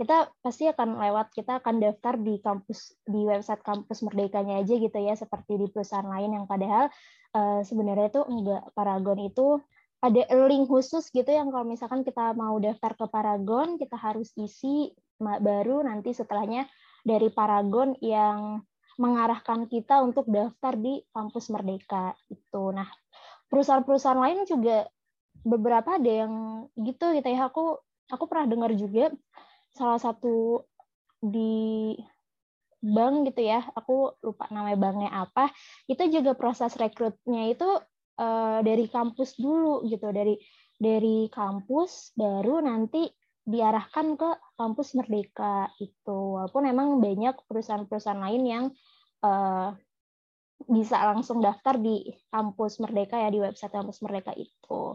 kita 0.00 0.32
pasti 0.40 0.64
akan 0.64 0.96
lewat 0.96 1.28
kita 1.36 1.60
akan 1.60 1.76
daftar 1.76 2.16
di 2.16 2.40
kampus 2.40 2.96
di 3.04 3.20
website 3.28 3.60
kampus 3.60 4.00
merdekanya 4.00 4.64
aja 4.64 4.80
gitu 4.80 4.96
ya 4.96 5.12
seperti 5.12 5.60
di 5.60 5.68
perusahaan 5.68 6.08
lain 6.08 6.40
yang 6.40 6.48
padahal 6.48 6.88
uh, 7.36 7.60
sebenarnya 7.60 8.08
itu 8.08 8.24
enggak 8.24 8.64
Paragon 8.72 9.20
itu 9.20 9.60
ada 10.00 10.22
link 10.48 10.64
khusus 10.68 11.12
gitu 11.12 11.28
yang 11.28 11.52
kalau 11.52 11.68
misalkan 11.68 12.00
kita 12.00 12.32
mau 12.32 12.56
daftar 12.56 12.96
ke 12.96 13.06
Paragon 13.12 13.76
kita 13.76 14.00
harus 14.00 14.32
isi 14.40 14.96
baru 15.20 15.84
nanti 15.84 16.16
setelahnya 16.16 16.64
dari 17.04 17.28
Paragon 17.28 17.92
yang 18.00 18.64
mengarahkan 19.00 19.64
kita 19.68 20.00
untuk 20.04 20.28
daftar 20.28 20.76
di 20.76 21.00
kampus 21.12 21.48
Merdeka 21.48 22.12
itu. 22.28 22.68
Nah, 22.68 22.88
perusahaan-perusahaan 23.48 24.20
lain 24.20 24.44
juga 24.44 24.84
beberapa 25.40 25.96
ada 25.96 26.12
yang 26.24 26.32
gitu 26.76 27.16
gitu 27.16 27.28
ya. 27.28 27.48
Aku 27.48 27.80
aku 28.12 28.24
pernah 28.28 28.44
dengar 28.44 28.72
juga 28.76 29.08
salah 29.72 29.96
satu 29.96 30.68
di 31.20 31.96
bank 32.80 33.28
gitu 33.32 33.44
ya, 33.44 33.60
aku 33.76 34.16
lupa 34.24 34.48
namanya 34.48 34.78
banknya 34.80 35.10
apa, 35.12 35.52
itu 35.84 36.00
juga 36.08 36.32
proses 36.32 36.72
rekrutnya 36.80 37.52
itu 37.52 37.68
uh, 38.20 38.60
dari 38.60 38.84
kampus 38.92 39.40
dulu 39.40 39.88
gitu, 39.88 40.12
dari 40.12 40.36
dari 40.76 41.32
kampus 41.32 42.12
baru 42.12 42.60
nanti 42.60 43.08
diarahkan 43.48 44.20
ke 44.20 44.30
kampus 44.60 44.92
Merdeka 45.00 45.72
itu. 45.80 46.36
Walaupun 46.36 46.68
memang 46.68 47.00
banyak 47.00 47.40
perusahaan-perusahaan 47.48 48.20
lain 48.20 48.42
yang 48.44 48.64
uh, 49.24 49.72
bisa 50.68 51.00
langsung 51.08 51.40
daftar 51.40 51.80
di 51.80 52.04
kampus 52.28 52.84
Merdeka 52.84 53.16
ya 53.16 53.32
di 53.32 53.40
website 53.40 53.72
kampus 53.72 54.04
Merdeka 54.04 54.36
itu 54.36 54.94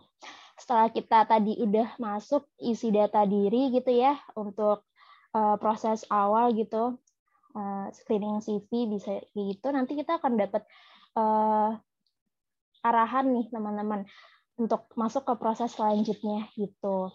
setelah 0.56 0.88
kita 0.88 1.28
tadi 1.28 1.60
udah 1.60 2.00
masuk 2.00 2.48
isi 2.64 2.88
data 2.90 3.28
diri 3.28 3.76
gitu 3.76 3.92
ya 3.92 4.16
untuk 4.40 4.88
uh, 5.36 5.56
proses 5.60 6.08
awal 6.08 6.56
gitu 6.56 6.96
uh, 7.56 7.86
screening 7.92 8.40
CV 8.40 8.88
bisa 8.88 9.20
gitu 9.36 9.68
nanti 9.76 10.00
kita 10.00 10.16
akan 10.16 10.40
dapat 10.40 10.64
uh, 11.20 11.76
arahan 12.86 13.26
nih 13.34 13.50
teman-teman 13.50 14.06
untuk 14.62 14.88
masuk 14.94 15.26
ke 15.26 15.34
proses 15.42 15.74
selanjutnya 15.74 16.48
gitu. 16.56 17.12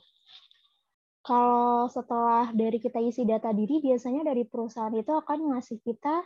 Kalau 1.21 1.87
setelah 1.93 2.51
dari 2.51 2.81
kita 2.81 2.99
isi 2.99 3.29
data 3.29 3.53
diri, 3.53 3.79
biasanya 3.85 4.25
dari 4.25 4.49
perusahaan 4.49 4.93
itu 4.97 5.13
akan 5.13 5.53
ngasih 5.55 5.79
kita 5.85 6.25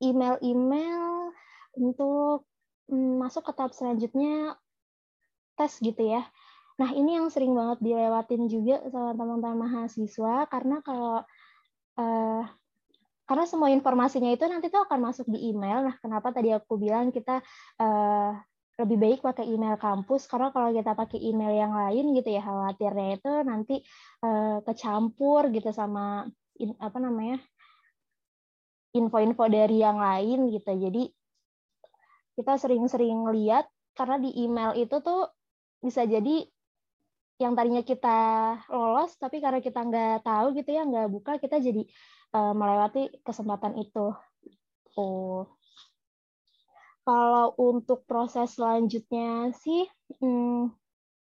email-email 0.00 1.34
untuk 1.76 2.46
mm, 2.88 3.20
masuk 3.20 3.50
ke 3.50 3.52
tahap 3.54 3.72
selanjutnya 3.74 4.56
tes 5.58 5.76
gitu 5.82 6.00
ya. 6.00 6.24
Nah, 6.80 6.96
ini 6.96 7.20
yang 7.20 7.28
sering 7.28 7.52
banget 7.52 7.84
dilewatin 7.84 8.48
juga 8.48 8.80
sama 8.88 9.12
teman-teman 9.12 9.68
mahasiswa 9.68 10.48
karena 10.48 10.80
kalau 10.80 11.20
uh, 12.00 12.44
karena 13.30 13.46
semua 13.46 13.70
informasinya 13.70 14.34
itu 14.34 14.42
nanti 14.50 14.74
tuh 14.74 14.82
akan 14.82 14.98
masuk 15.06 15.30
di 15.30 15.54
email. 15.54 15.86
Nah, 15.86 15.94
kenapa 16.02 16.34
tadi 16.34 16.50
aku 16.50 16.74
bilang 16.74 17.14
kita 17.14 17.38
uh, 17.78 18.34
lebih 18.82 18.98
baik 18.98 19.18
pakai 19.22 19.46
email 19.46 19.78
kampus 19.78 20.26
karena 20.26 20.50
kalau 20.50 20.74
kita 20.74 20.98
pakai 20.98 21.22
email 21.22 21.54
yang 21.54 21.70
lain 21.70 22.10
gitu 22.18 22.26
ya 22.26 22.42
khawatirnya 22.42 23.22
itu 23.22 23.32
nanti 23.46 23.76
uh, 24.26 24.58
kecampur 24.66 25.46
gitu 25.54 25.70
sama 25.70 26.26
in, 26.58 26.74
apa 26.82 26.98
namanya 26.98 27.38
info-info 28.98 29.46
dari 29.46 29.78
yang 29.78 30.02
lain 30.02 30.50
gitu. 30.50 30.72
Jadi 30.74 31.06
kita 32.34 32.58
sering-sering 32.58 33.30
lihat 33.30 33.70
karena 33.94 34.18
di 34.18 34.42
email 34.42 34.74
itu 34.74 34.98
tuh 34.98 35.30
bisa 35.78 36.02
jadi 36.02 36.50
yang 37.38 37.54
tadinya 37.54 37.86
kita 37.86 38.18
lolos 38.68 39.14
tapi 39.22 39.38
karena 39.38 39.62
kita 39.62 39.80
nggak 39.80 40.26
tahu 40.26 40.52
gitu 40.58 40.76
ya 40.76 40.84
nggak 40.84 41.08
buka 41.08 41.32
kita 41.40 41.56
jadi 41.56 41.88
uh, 42.34 42.54
melewati 42.54 43.10
kesempatan 43.22 43.78
itu. 43.78 44.14
Oh 44.98 45.46
kalau 47.10 47.56
untuk 47.56 48.04
proses 48.04 48.54
selanjutnya 48.54 49.50
sih 49.56 49.88
hmm, 50.20 50.70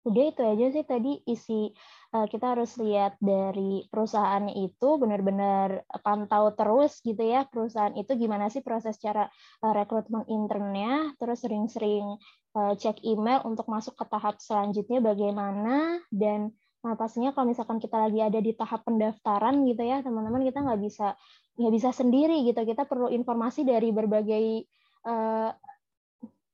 udah 0.04 0.24
itu 0.28 0.42
aja 0.44 0.66
sih 0.72 0.84
tadi 0.84 1.12
isi 1.24 1.72
uh, 2.12 2.28
kita 2.28 2.52
harus 2.56 2.76
lihat 2.76 3.16
dari 3.20 3.88
perusahaannya 3.88 4.68
itu 4.68 4.88
benar-benar 5.00 5.88
pantau 6.04 6.52
terus 6.52 7.00
gitu 7.04 7.20
ya 7.24 7.48
perusahaan 7.48 7.96
itu 7.96 8.16
gimana 8.20 8.52
sih 8.52 8.60
proses 8.60 9.00
cara 9.00 9.28
uh, 9.64 9.72
rekrutmen 9.72 10.28
internnya 10.28 11.16
terus 11.16 11.44
sering-sering 11.44 12.20
uh, 12.52 12.72
cek 12.76 13.04
email 13.08 13.40
untuk 13.48 13.64
masuk 13.72 13.96
ke 13.96 14.04
tahap 14.08 14.36
selanjutnya 14.44 15.00
bagaimana 15.00 16.04
dan 16.12 16.52
Nah, 16.78 16.94
pastinya 16.94 17.35
kalau 17.35 17.50
misalkan 17.50 17.82
kita 17.82 17.99
lagi 17.99 18.23
ada 18.23 18.38
di 18.38 18.54
tahap 18.54 18.87
pendaftaran 18.87 19.66
gitu 19.66 19.82
ya, 19.82 19.99
teman-teman 20.02 20.47
kita 20.47 20.62
nggak 20.62 20.80
bisa 20.82 21.18
nggak 21.58 21.73
bisa 21.75 21.90
sendiri 21.90 22.47
gitu. 22.47 22.61
Kita 22.62 22.87
perlu 22.87 23.11
informasi 23.11 23.66
dari 23.66 23.90
berbagai 23.90 24.62
uh, 25.11 25.50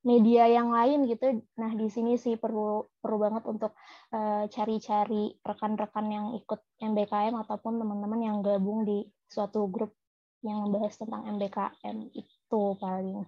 media 0.04 0.44
yang 0.48 0.72
lain 0.72 1.08
gitu. 1.08 1.44
Nah 1.60 1.72
di 1.72 1.88
sini 1.88 2.20
sih 2.20 2.36
perlu 2.36 2.84
perlu 3.00 3.16
banget 3.20 3.44
untuk 3.48 3.72
uh, 4.12 4.44
cari-cari 4.48 5.32
rekan-rekan 5.40 6.06
yang 6.12 6.26
ikut 6.36 6.60
MBKM 6.80 7.34
ataupun 7.44 7.80
teman-teman 7.80 8.20
yang 8.20 8.36
gabung 8.44 8.84
di 8.84 9.04
suatu 9.28 9.68
grup 9.68 9.96
yang 10.44 10.60
membahas 10.68 11.00
tentang 11.00 11.24
MBKM 11.24 12.12
itu 12.12 12.60
paling. 12.76 13.24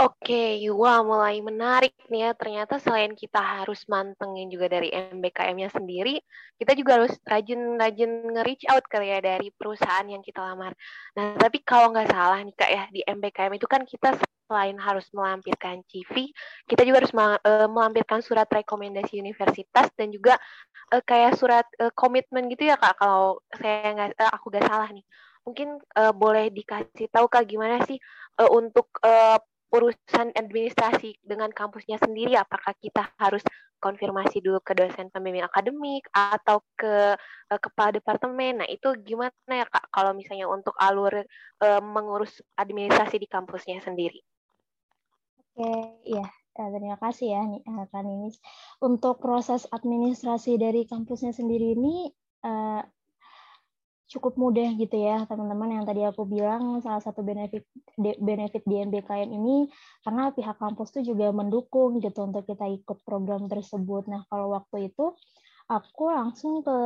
Oke, 0.00 0.56
wah 0.72 1.04
mulai 1.04 1.44
menarik 1.44 1.92
nih 2.08 2.24
ya. 2.24 2.30
Ternyata 2.32 2.80
selain 2.80 3.12
kita 3.12 3.36
harus 3.36 3.84
mantengin 3.84 4.48
juga 4.48 4.72
dari 4.72 4.88
MBKM-nya 4.88 5.68
sendiri, 5.76 6.16
kita 6.56 6.72
juga 6.72 6.96
harus 6.96 7.12
rajin-rajin 7.20 8.32
nge-reach 8.32 8.64
out 8.72 8.80
kali 8.88 9.12
ya 9.12 9.20
dari 9.20 9.52
perusahaan 9.52 10.08
yang 10.08 10.24
kita 10.24 10.40
lamar. 10.40 10.72
Nah, 11.20 11.36
tapi 11.36 11.60
kalau 11.60 11.92
nggak 11.92 12.08
salah 12.16 12.40
nih 12.40 12.56
Kak 12.56 12.70
ya, 12.72 12.84
di 12.88 13.04
MBKM 13.04 13.52
itu 13.60 13.68
kan 13.68 13.84
kita 13.84 14.16
selain 14.48 14.80
harus 14.80 15.04
melampirkan 15.12 15.84
CV, 15.84 16.32
kita 16.64 16.80
juga 16.88 17.04
harus 17.04 17.12
eh, 17.44 17.68
melampirkan 17.68 18.24
surat 18.24 18.48
rekomendasi 18.48 19.20
universitas 19.20 19.92
dan 20.00 20.08
juga 20.08 20.40
uh, 20.96 21.02
kayak 21.04 21.36
surat 21.36 21.68
uh, 21.76 21.92
komitmen 21.92 22.48
gitu 22.48 22.72
ya 22.72 22.80
Kak, 22.80 22.96
kalau 22.96 23.44
saya 23.52 23.92
nggak, 23.92 24.16
aku 24.16 24.48
nggak 24.48 24.64
salah 24.64 24.88
nih. 24.88 25.04
Mungkin 25.44 25.76
uh, 25.76 26.12
boleh 26.16 26.48
dikasih 26.48 27.12
tahu 27.12 27.28
Kak 27.28 27.44
gimana 27.44 27.84
sih 27.84 28.00
uh, 28.40 28.48
untuk 28.48 28.88
uh, 29.04 29.36
urusan 29.70 30.34
administrasi 30.34 31.18
dengan 31.22 31.50
kampusnya 31.54 31.98
sendiri 32.02 32.34
apakah 32.34 32.74
kita 32.78 33.10
harus 33.18 33.42
konfirmasi 33.80 34.44
dulu 34.44 34.60
ke 34.60 34.76
dosen 34.76 35.08
pembimbing 35.08 35.42
akademik 35.42 36.04
atau 36.12 36.60
ke 36.76 37.16
uh, 37.16 37.60
kepala 37.60 37.96
departemen. 37.96 38.60
Nah, 38.60 38.68
itu 38.68 38.92
gimana 39.00 39.32
ya 39.48 39.64
Kak 39.66 39.88
kalau 39.88 40.12
misalnya 40.12 40.46
untuk 40.46 40.76
alur 40.76 41.24
uh, 41.64 41.80
mengurus 41.80 42.44
administrasi 42.60 43.16
di 43.16 43.26
kampusnya 43.26 43.80
sendiri? 43.80 44.20
Oke, 45.56 45.96
ya. 46.04 46.28
Terima 46.50 47.00
kasih 47.00 47.32
ya, 47.32 47.42
Kak 47.88 48.04
Ninis. 48.04 48.36
Untuk 48.84 49.16
proses 49.16 49.64
administrasi 49.72 50.60
dari 50.60 50.84
kampusnya 50.84 51.32
sendiri 51.32 51.72
ini 51.72 52.12
uh, 52.44 52.84
cukup 54.10 54.34
mudah 54.34 54.74
gitu 54.74 54.98
ya 54.98 55.22
teman-teman 55.30 55.78
yang 55.78 55.84
tadi 55.86 56.02
aku 56.02 56.26
bilang 56.26 56.82
salah 56.82 56.98
satu 56.98 57.22
benefit 57.22 57.62
benefit 58.18 58.66
di 58.66 58.82
ini 58.82 59.70
karena 60.02 60.34
pihak 60.34 60.58
kampus 60.58 60.90
tuh 60.90 61.06
juga 61.06 61.30
mendukung 61.30 62.02
gitu 62.02 62.26
untuk 62.26 62.42
kita 62.42 62.66
ikut 62.66 63.06
program 63.06 63.46
tersebut. 63.46 64.10
Nah 64.10 64.26
kalau 64.26 64.50
waktu 64.58 64.90
itu 64.90 65.14
aku 65.70 66.10
langsung 66.10 66.66
ke 66.66 66.78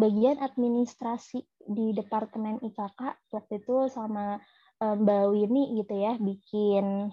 bagian 0.00 0.40
administrasi 0.40 1.44
di 1.60 1.92
departemen 1.92 2.56
IKK 2.64 3.00
waktu 3.36 3.60
itu 3.60 3.92
sama 3.92 4.40
eh, 4.80 4.96
Mbak 4.96 5.24
Winnie 5.28 5.76
gitu 5.76 5.92
ya 5.92 6.16
bikin 6.16 7.12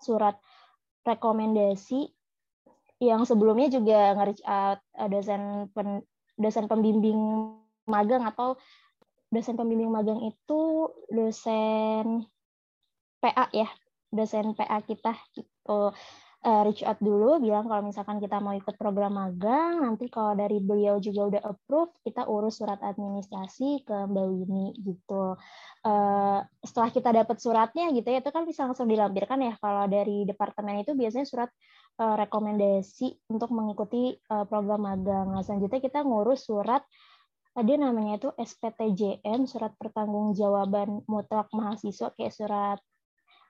surat 0.00 0.40
rekomendasi 1.04 2.08
yang 3.04 3.28
sebelumnya 3.28 3.68
juga 3.68 4.16
nge-reach 4.16 4.40
eh, 4.48 4.76
dosen 5.12 5.68
pen, 5.76 6.00
dosen 6.40 6.64
pembimbing 6.72 7.20
magang 7.90 8.22
atau 8.22 8.54
dosen 9.30 9.54
pembimbing 9.54 9.90
magang 9.90 10.22
itu 10.26 10.90
dosen 11.10 12.26
PA 13.22 13.46
ya, 13.54 13.70
dosen 14.10 14.58
PA 14.58 14.82
kita 14.82 15.14
gitu. 15.38 15.94
Uh, 16.40 16.64
reach 16.64 16.80
out 16.88 16.96
dulu 17.04 17.36
bilang 17.36 17.68
kalau 17.68 17.84
misalkan 17.84 18.16
kita 18.16 18.40
mau 18.40 18.56
ikut 18.56 18.72
program 18.80 19.12
magang 19.12 19.84
nanti 19.84 20.08
kalau 20.08 20.32
dari 20.32 20.56
beliau 20.56 20.96
juga 20.96 21.28
udah 21.28 21.42
approve 21.44 21.92
kita 22.00 22.24
urus 22.24 22.64
surat 22.64 22.80
administrasi 22.80 23.84
ke 23.84 23.92
Mbak 24.08 24.26
Winnie 24.32 24.72
gitu. 24.80 25.36
Uh, 25.84 26.40
setelah 26.64 26.88
kita 26.88 27.12
dapat 27.12 27.36
suratnya 27.44 27.92
gitu 27.92 28.08
ya 28.08 28.24
itu 28.24 28.32
kan 28.32 28.48
bisa 28.48 28.64
langsung 28.64 28.88
dilampirkan 28.88 29.36
ya. 29.44 29.52
Kalau 29.60 29.84
dari 29.84 30.24
departemen 30.24 30.80
itu 30.80 30.96
biasanya 30.96 31.28
surat 31.28 31.52
uh, 32.00 32.16
rekomendasi 32.16 33.20
untuk 33.28 33.52
mengikuti 33.52 34.16
program 34.24 34.88
magang. 34.88 35.36
Nah 35.36 35.44
selanjutnya 35.44 35.84
kita 35.84 36.00
ngurus 36.08 36.48
surat 36.48 36.80
ada 37.58 37.72
namanya 37.74 38.22
itu 38.22 38.30
SPTJM 38.38 39.50
surat 39.50 39.74
pertanggungjawaban 39.74 41.02
mutlak 41.10 41.50
mahasiswa 41.50 42.14
kayak 42.14 42.34
surat 42.34 42.78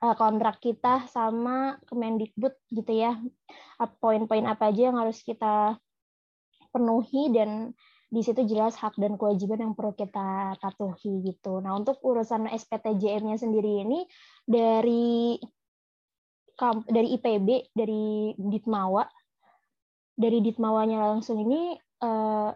uh, 0.01 0.15
kontrak 0.17 0.57
kita 0.57 1.05
sama 1.13 1.77
Kemendikbud 1.85 2.53
gitu 2.73 2.91
ya 2.91 3.21
poin-poin 4.01 4.45
apa 4.49 4.73
aja 4.73 4.89
yang 4.89 4.97
harus 4.97 5.21
kita 5.21 5.77
penuhi 6.73 7.29
dan 7.29 7.77
di 8.11 8.19
situ 8.19 8.43
jelas 8.43 8.75
hak 8.75 8.99
dan 8.99 9.15
kewajiban 9.15 9.71
yang 9.71 9.73
perlu 9.73 9.95
kita 9.95 10.59
patuhi 10.59 11.23
gitu. 11.23 11.63
Nah 11.63 11.79
untuk 11.79 11.95
urusan 12.03 12.51
SPTJM-nya 12.51 13.39
sendiri 13.39 13.87
ini 13.87 14.03
dari 14.43 15.39
dari 16.91 17.07
IPB 17.15 17.71
dari 17.71 18.35
Ditmawa 18.35 19.07
dari 20.11 20.43
Ditmawanya 20.43 21.15
langsung 21.15 21.39
ini 21.39 21.73
uh, 22.03 22.51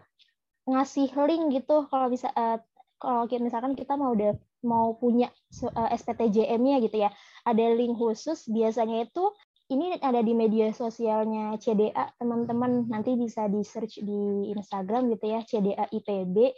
ngasih 0.66 1.14
link 1.26 1.62
gitu 1.62 1.86
kalau 1.86 2.10
bisa 2.10 2.30
uh, 2.34 2.58
kalau 2.98 3.28
misalkan 3.38 3.78
kita 3.78 3.94
mau 3.94 4.12
udah 4.16 4.34
mau 4.66 4.98
punya 4.98 5.30
uh, 5.62 5.86
eh, 5.86 5.94
SPTJM-nya 5.94 6.82
gitu 6.82 6.96
ya. 7.06 7.10
Ada 7.46 7.76
link 7.78 7.94
khusus 7.96 8.50
biasanya 8.50 9.06
itu 9.06 9.30
ini 9.66 9.98
ada 9.98 10.22
di 10.22 10.34
media 10.34 10.70
sosialnya 10.74 11.54
CDA 11.58 12.10
teman-teman. 12.18 12.90
Nanti 12.90 13.14
bisa 13.14 13.46
di 13.46 13.62
search 13.62 14.02
di 14.02 14.50
Instagram 14.50 15.10
gitu 15.14 15.24
ya 15.30 15.40
CDA 15.46 15.86
IPB 15.90 16.54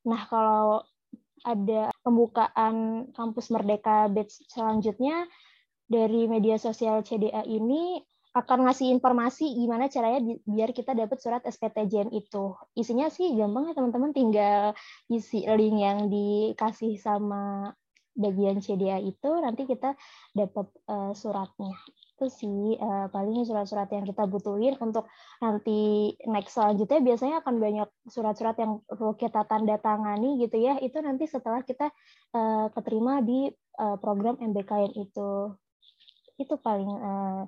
nah 0.00 0.24
kalau 0.28 0.80
ada 1.44 1.92
pembukaan 2.04 3.08
kampus 3.16 3.48
Merdeka 3.52 4.08
batch 4.12 4.44
selanjutnya 4.48 5.24
dari 5.88 6.28
media 6.28 6.60
sosial 6.60 7.02
CDA 7.02 7.44
ini 7.48 8.00
akan 8.30 8.70
ngasih 8.70 8.94
informasi 8.94 9.58
gimana 9.58 9.90
caranya 9.90 10.22
biar 10.46 10.70
kita 10.70 10.94
dapat 10.94 11.18
surat 11.18 11.42
SPTJM 11.42 12.14
itu. 12.14 12.54
Isinya 12.78 13.10
sih 13.10 13.34
gampang 13.34 13.70
ya 13.70 13.74
teman-teman, 13.74 14.14
tinggal 14.14 14.78
isi 15.10 15.42
link 15.50 15.76
yang 15.82 15.98
dikasih 16.06 16.94
sama 17.02 17.74
bagian 18.14 18.62
CDA 18.62 19.02
itu, 19.02 19.30
nanti 19.42 19.66
kita 19.66 19.98
dapat 20.34 20.66
uh, 20.86 21.10
suratnya. 21.10 21.74
Itu 22.14 22.30
sih 22.30 22.78
uh, 22.78 23.10
paling 23.10 23.42
surat-surat 23.42 23.90
yang 23.90 24.06
kita 24.06 24.28
butuhin 24.30 24.78
untuk 24.78 25.10
nanti 25.42 26.12
next 26.28 26.54
selanjutnya 26.54 27.00
biasanya 27.02 27.36
akan 27.42 27.54
banyak 27.58 27.88
surat-surat 28.06 28.54
yang 28.60 28.84
perlu 28.86 29.16
kita 29.18 29.42
tanda 29.50 29.74
tangani 29.82 30.38
gitu 30.38 30.54
ya. 30.60 30.78
Itu 30.78 31.02
nanti 31.02 31.26
setelah 31.26 31.66
kita 31.66 31.90
uh, 32.36 32.66
keterima 32.76 33.24
di 33.26 33.50
uh, 33.80 33.96
program 33.98 34.38
MBKN 34.38 34.94
itu. 34.94 35.56
Itu 36.38 36.60
paling 36.60 36.92
uh, 36.92 37.42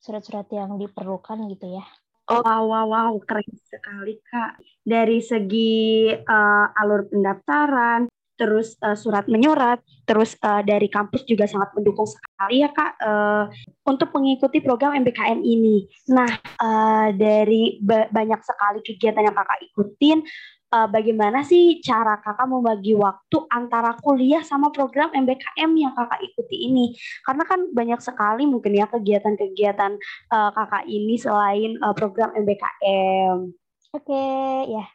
surat-surat 0.00 0.48
yang 0.50 0.80
diperlukan 0.80 1.46
gitu 1.52 1.76
ya. 1.76 1.84
Oh, 2.30 2.40
wow, 2.46 2.62
wow, 2.62 2.86
wow, 2.86 3.12
keren 3.26 3.46
sekali 3.66 4.22
Kak. 4.22 4.62
Dari 4.86 5.18
segi 5.18 6.14
uh, 6.14 6.66
alur 6.78 7.10
pendaftaran, 7.10 8.06
terus 8.38 8.78
uh, 8.80 8.94
surat 8.96 9.26
menyurat, 9.26 9.82
terus 10.06 10.38
uh, 10.40 10.62
dari 10.64 10.88
kampus 10.88 11.26
juga 11.26 11.44
sangat 11.44 11.76
mendukung 11.76 12.06
sekali 12.06 12.64
ya 12.64 12.70
Kak 12.72 12.92
uh, 13.02 13.44
untuk 13.84 14.14
mengikuti 14.16 14.62
program 14.64 14.96
MBKM 15.02 15.42
ini. 15.44 15.84
Nah, 16.14 16.30
uh, 16.62 17.12
dari 17.12 17.82
banyak 17.84 18.40
sekali 18.46 18.78
kegiatan 18.80 19.26
yang 19.26 19.36
Kakak 19.36 19.60
ikutin, 19.74 20.22
uh, 20.70 20.88
bagaimana 20.88 21.42
sih 21.42 21.82
cara 21.82 22.18
kakak 22.22 22.46
membagi 22.46 22.94
waktu 22.94 23.38
antara 23.50 23.98
kuliah 24.00 24.42
sama 24.46 24.70
program 24.70 25.10
MBKM 25.12 25.70
yang 25.76 25.92
kakak 25.94 26.22
ikuti 26.24 26.70
ini? 26.70 26.94
Karena 27.26 27.44
kan 27.44 27.70
banyak 27.70 28.00
sekali 28.00 28.46
mungkin 28.46 28.78
ya 28.78 28.86
kegiatan-kegiatan 28.88 29.92
uh, 30.30 30.50
kakak 30.54 30.86
ini 30.86 31.18
selain 31.18 31.76
uh, 31.82 31.94
program 31.94 32.32
MBKM. 32.38 33.50
Oke, 33.90 34.26
ya 34.70 34.86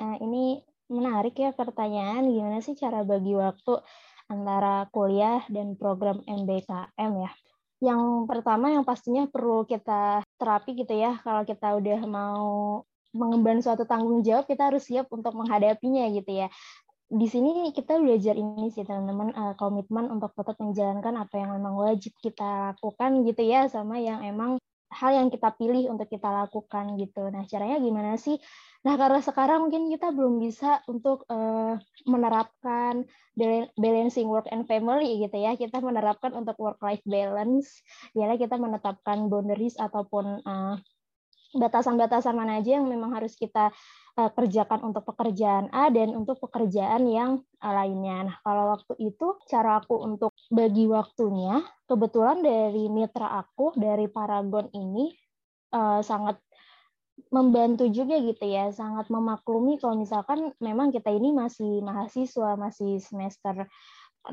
uh, 0.00 0.16
ini 0.20 0.60
menarik 0.92 1.34
ya 1.40 1.50
pertanyaan. 1.56 2.28
Gimana 2.28 2.60
sih 2.60 2.76
cara 2.76 3.02
bagi 3.02 3.32
waktu 3.32 3.80
antara 4.28 4.86
kuliah 4.92 5.42
dan 5.48 5.74
program 5.74 6.20
MBKM 6.24 7.12
ya? 7.20 7.32
Yang 7.82 8.30
pertama 8.30 8.70
yang 8.70 8.86
pastinya 8.86 9.26
perlu 9.26 9.66
kita 9.66 10.22
terapi 10.38 10.78
gitu 10.78 10.94
ya 10.94 11.18
kalau 11.26 11.42
kita 11.42 11.74
udah 11.74 12.00
mau 12.06 12.46
mengemban 13.12 13.60
suatu 13.60 13.84
tanggung 13.84 14.24
jawab 14.24 14.48
kita 14.48 14.72
harus 14.72 14.84
siap 14.88 15.08
untuk 15.12 15.36
menghadapinya 15.36 16.08
gitu 16.12 16.44
ya 16.44 16.48
di 17.12 17.28
sini 17.28 17.68
kita 17.76 18.00
belajar 18.00 18.32
ini 18.40 18.72
sih 18.72 18.88
teman-teman 18.88 19.36
uh, 19.36 19.52
komitmen 19.60 20.08
untuk 20.08 20.32
tetap 20.32 20.56
menjalankan 20.56 21.20
apa 21.20 21.44
yang 21.44 21.52
memang 21.60 21.76
wajib 21.76 22.16
kita 22.24 22.72
lakukan 22.72 23.28
gitu 23.28 23.44
ya 23.44 23.68
sama 23.68 24.00
yang 24.00 24.24
emang 24.24 24.56
hal 24.92 25.12
yang 25.16 25.28
kita 25.32 25.48
pilih 25.56 25.88
untuk 25.88 26.06
kita 26.12 26.28
lakukan 26.28 27.00
gitu. 27.00 27.32
Nah, 27.32 27.48
caranya 27.48 27.80
gimana 27.80 28.20
sih? 28.20 28.36
Nah, 28.84 29.00
karena 29.00 29.24
sekarang 29.24 29.68
mungkin 29.68 29.88
kita 29.88 30.12
belum 30.12 30.36
bisa 30.42 30.84
untuk 30.84 31.24
uh, 31.32 31.80
menerapkan 32.04 33.08
balancing 33.80 34.28
work 34.28 34.46
and 34.52 34.68
family 34.68 35.24
gitu 35.24 35.36
ya. 35.40 35.56
Kita 35.56 35.80
menerapkan 35.80 36.36
untuk 36.36 36.60
work 36.60 36.78
life 36.84 37.02
balance, 37.08 37.80
ya 38.12 38.28
kita 38.36 38.60
menetapkan 38.60 39.32
boundaries 39.32 39.80
ataupun 39.80 40.44
uh, 40.44 40.76
batasan-batasan 41.52 42.32
mana 42.32 42.58
aja 42.64 42.80
yang 42.80 42.88
memang 42.88 43.12
harus 43.12 43.36
kita 43.36 43.68
uh, 44.16 44.30
kerjakan 44.32 44.92
untuk 44.92 45.04
pekerjaan 45.04 45.68
A 45.68 45.92
dan 45.92 46.16
untuk 46.16 46.40
pekerjaan 46.40 47.04
yang 47.08 47.44
lainnya. 47.60 48.32
Nah, 48.32 48.36
kalau 48.40 48.72
waktu 48.72 48.96
itu 49.12 49.36
cara 49.46 49.80
aku 49.80 50.00
untuk 50.00 50.32
bagi 50.48 50.88
waktunya, 50.88 51.60
kebetulan 51.84 52.40
dari 52.40 52.88
mitra 52.88 53.44
aku 53.44 53.76
dari 53.76 54.08
Paragon 54.08 54.72
ini 54.72 55.12
uh, 55.76 56.00
sangat 56.00 56.40
membantu 57.28 57.86
juga 57.92 58.16
gitu 58.16 58.48
ya, 58.48 58.72
sangat 58.72 59.12
memaklumi 59.12 59.76
kalau 59.76 60.00
misalkan 60.00 60.56
memang 60.58 60.88
kita 60.88 61.12
ini 61.12 61.36
masih 61.36 61.84
mahasiswa, 61.84 62.56
masih 62.56 62.98
semester 63.04 63.68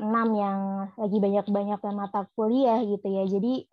yang 0.32 0.88
lagi 0.96 1.18
banyak-banyak 1.20 1.80
mata 1.92 2.24
kuliah 2.32 2.80
gitu 2.80 3.04
ya. 3.10 3.24
Jadi 3.28 3.68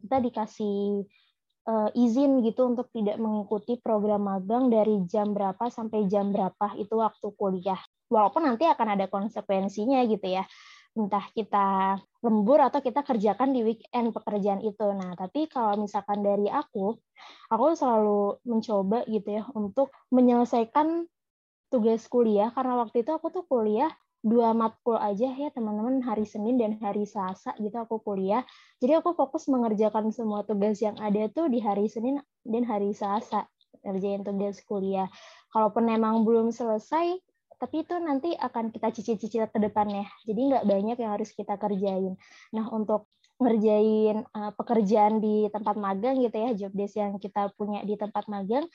kita 0.00 0.16
dikasih 0.22 1.04
uh, 1.66 1.90
izin 1.92 2.40
gitu 2.46 2.70
untuk 2.70 2.88
tidak 2.94 3.18
mengikuti 3.18 3.76
program 3.76 4.30
magang 4.30 4.70
dari 4.70 5.02
jam 5.04 5.34
berapa 5.34 5.68
sampai 5.68 6.06
jam 6.06 6.30
berapa 6.30 6.78
itu 6.78 6.94
waktu 6.96 7.26
kuliah. 7.34 7.78
Walaupun 8.06 8.46
nanti 8.46 8.64
akan 8.64 8.96
ada 8.96 9.06
konsekuensinya 9.10 10.06
gitu 10.06 10.26
ya. 10.30 10.46
Entah 10.96 11.28
kita 11.36 11.98
lembur 12.24 12.62
atau 12.64 12.80
kita 12.80 13.04
kerjakan 13.04 13.52
di 13.52 13.60
weekend 13.66 14.16
pekerjaan 14.16 14.64
itu. 14.64 14.86
Nah, 14.96 15.12
tapi 15.12 15.44
kalau 15.50 15.76
misalkan 15.76 16.24
dari 16.24 16.48
aku, 16.48 16.96
aku 17.52 17.64
selalu 17.76 18.40
mencoba 18.48 19.04
gitu 19.04 19.28
ya 19.28 19.44
untuk 19.52 19.92
menyelesaikan 20.08 21.04
tugas 21.68 22.06
kuliah 22.06 22.48
karena 22.54 22.78
waktu 22.80 23.02
itu 23.02 23.10
aku 23.10 23.28
tuh 23.34 23.44
kuliah 23.44 23.90
dua 24.26 24.50
matkul 24.50 24.98
aja 24.98 25.30
ya 25.30 25.54
teman-teman 25.54 26.02
hari 26.02 26.26
Senin 26.26 26.58
dan 26.58 26.74
hari 26.82 27.06
Selasa 27.06 27.54
gitu 27.62 27.78
aku 27.78 28.02
kuliah. 28.02 28.42
Jadi 28.82 28.98
aku 28.98 29.14
fokus 29.14 29.46
mengerjakan 29.46 30.10
semua 30.10 30.42
tugas 30.42 30.82
yang 30.82 30.98
ada 30.98 31.30
tuh 31.30 31.46
di 31.46 31.62
hari 31.62 31.86
Senin 31.86 32.18
dan 32.42 32.66
hari 32.66 32.90
Selasa 32.90 33.46
ngerjain 33.86 34.26
tugas 34.26 34.58
kuliah. 34.66 35.06
Kalaupun 35.54 35.86
memang 35.86 36.26
belum 36.26 36.50
selesai, 36.50 37.22
tapi 37.62 37.86
itu 37.86 37.94
nanti 38.02 38.34
akan 38.34 38.74
kita 38.74 38.90
cicil-cicil 38.90 39.46
ke 39.46 39.62
depannya. 39.62 40.10
Jadi 40.26 40.40
nggak 40.50 40.64
banyak 40.66 40.96
yang 40.98 41.12
harus 41.14 41.30
kita 41.30 41.54
kerjain. 41.54 42.18
Nah 42.50 42.66
untuk 42.74 43.06
ngerjain 43.38 44.26
uh, 44.32 44.50
pekerjaan 44.58 45.22
di 45.22 45.46
tempat 45.54 45.78
magang 45.78 46.18
gitu 46.18 46.34
ya, 46.34 46.50
job 46.56 46.72
desk 46.74 46.98
yang 46.98 47.14
kita 47.22 47.52
punya 47.54 47.84
di 47.86 47.94
tempat 47.94 48.26
magang, 48.26 48.66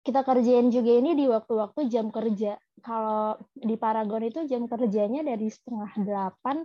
kita 0.00 0.24
kerjain 0.24 0.72
juga 0.72 0.92
ini 0.96 1.12
di 1.12 1.28
waktu-waktu 1.28 1.92
jam 1.92 2.08
kerja. 2.08 2.56
Kalau 2.80 3.36
di 3.52 3.76
Paragon 3.76 4.24
itu 4.24 4.48
jam 4.48 4.64
kerjanya 4.64 5.20
dari 5.20 5.52
setengah 5.52 5.92
delapan 6.00 6.64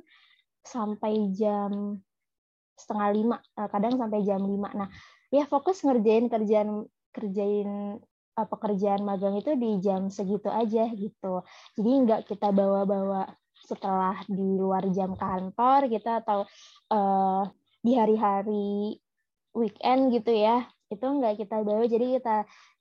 sampai 0.63 1.35
jam 1.35 1.99
setengah 2.75 3.09
lima, 3.11 3.37
eh, 3.59 3.69
kadang 3.71 3.99
sampai 3.99 4.19
jam 4.23 4.39
lima. 4.43 4.71
Nah, 4.71 4.87
ya 5.31 5.43
fokus 5.47 5.83
ngerjain 5.83 6.31
kerjaan 6.31 6.87
kerjain 7.11 7.99
eh, 8.35 8.47
pekerjaan 8.47 9.03
magang 9.03 9.35
itu 9.35 9.51
di 9.59 9.83
jam 9.83 10.07
segitu 10.07 10.47
aja 10.47 10.87
gitu. 10.95 11.43
Jadi 11.75 11.89
nggak 12.07 12.21
kita 12.31 12.55
bawa-bawa 12.55 13.27
setelah 13.65 14.21
di 14.29 14.59
luar 14.61 14.85
jam 14.93 15.17
kantor 15.17 15.89
kita 15.89 16.21
atau 16.21 16.45
uh, 16.93 17.43
di 17.81 17.97
hari-hari 17.97 18.99
weekend 19.57 20.13
gitu 20.13 20.35
ya 20.35 20.69
itu 20.93 21.05
nggak 21.05 21.41
kita 21.41 21.65
bawa 21.65 21.85
jadi 21.89 22.21
kita 22.21 22.35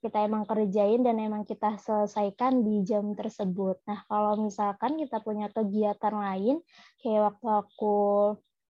kita 0.05 0.17
emang 0.29 0.45
kerjain 0.45 1.01
dan 1.01 1.17
emang 1.17 1.41
kita 1.43 1.81
selesaikan 1.81 2.61
di 2.61 2.85
jam 2.85 3.17
tersebut. 3.17 3.81
Nah 3.89 4.05
kalau 4.05 4.37
misalkan 4.45 5.01
kita 5.01 5.21
punya 5.25 5.49
kegiatan 5.49 6.13
lain 6.13 6.61
kayak 7.01 7.33
waktu 7.33 7.47
aku 7.65 7.97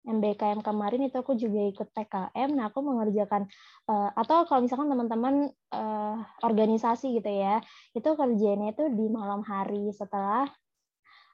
MBKM 0.03 0.59
kemarin 0.59 1.07
itu 1.07 1.15
aku 1.15 1.39
juga 1.39 1.63
ikut 1.63 1.87
PKM, 1.95 2.49
nah 2.51 2.67
aku 2.67 2.83
mengerjakan 2.83 3.47
uh, 3.87 4.11
atau 4.19 4.43
kalau 4.43 4.67
misalkan 4.67 4.91
teman-teman 4.91 5.47
uh, 5.71 6.19
organisasi 6.43 7.23
gitu 7.23 7.31
ya, 7.31 7.63
itu 7.95 8.09
kerjanya 8.11 8.75
itu 8.75 8.91
di 8.91 9.07
malam 9.07 9.39
hari 9.47 9.95
setelah 9.95 10.51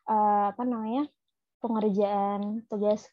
uh, 0.05 0.53
apa 0.53 0.63
namanya 0.69 1.09
pengerjaan 1.65 2.61
tugas 2.69 3.09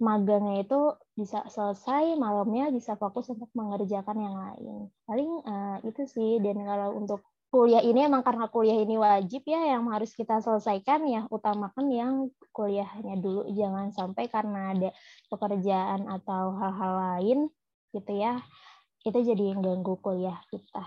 magangnya 0.00 0.64
itu 0.64 0.80
bisa 1.12 1.44
selesai 1.50 2.16
malamnya 2.16 2.72
bisa 2.72 2.96
fokus 2.96 3.28
untuk 3.28 3.50
mengerjakan 3.52 4.18
yang 4.18 4.36
lain. 4.36 4.74
Paling 5.04 5.30
uh, 5.44 5.78
itu 5.84 6.02
sih. 6.08 6.40
Dan 6.40 6.64
kalau 6.64 6.96
untuk 6.96 7.20
kuliah 7.52 7.84
ini 7.84 8.08
emang 8.08 8.24
karena 8.24 8.48
kuliah 8.48 8.80
ini 8.80 8.96
wajib 8.96 9.44
ya 9.44 9.76
yang 9.76 9.84
harus 9.92 10.16
kita 10.16 10.40
selesaikan 10.40 11.04
ya 11.04 11.28
utamakan 11.28 11.86
yang 11.92 12.14
kuliahnya 12.54 13.20
dulu. 13.20 13.44
Jangan 13.52 13.92
sampai 13.92 14.32
karena 14.32 14.72
ada 14.72 14.90
pekerjaan 15.28 16.08
atau 16.08 16.56
hal-hal 16.56 16.92
lain 16.96 17.38
gitu 17.92 18.12
ya 18.16 18.40
itu 19.02 19.18
jadi 19.18 19.52
yang 19.54 19.60
ganggu 19.60 19.98
kuliah 19.98 20.38
kita. 20.48 20.86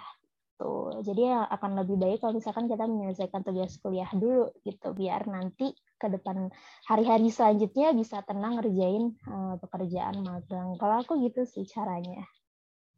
Tuh. 0.55 1.03
Jadi 1.03 1.27
akan 1.35 1.83
lebih 1.83 1.99
baik 1.99 2.23
kalau 2.23 2.39
misalkan 2.39 2.71
kita 2.71 2.87
menyelesaikan 2.87 3.43
tugas 3.43 3.75
kuliah 3.83 4.07
dulu 4.15 4.55
gitu. 4.63 4.95
Biar 4.95 5.27
nanti 5.27 5.75
ke 5.95 6.07
depan 6.11 6.51
hari-hari 6.87 7.31
selanjutnya 7.31 7.95
bisa 7.95 8.21
tenang 8.27 8.59
ngerjain 8.59 9.15
uh, 9.27 9.55
pekerjaan 9.59 10.21
magang 10.21 10.75
kalau 10.75 11.01
aku 11.01 11.19
gitu 11.23 11.47
sih 11.47 11.63
caranya 11.67 12.27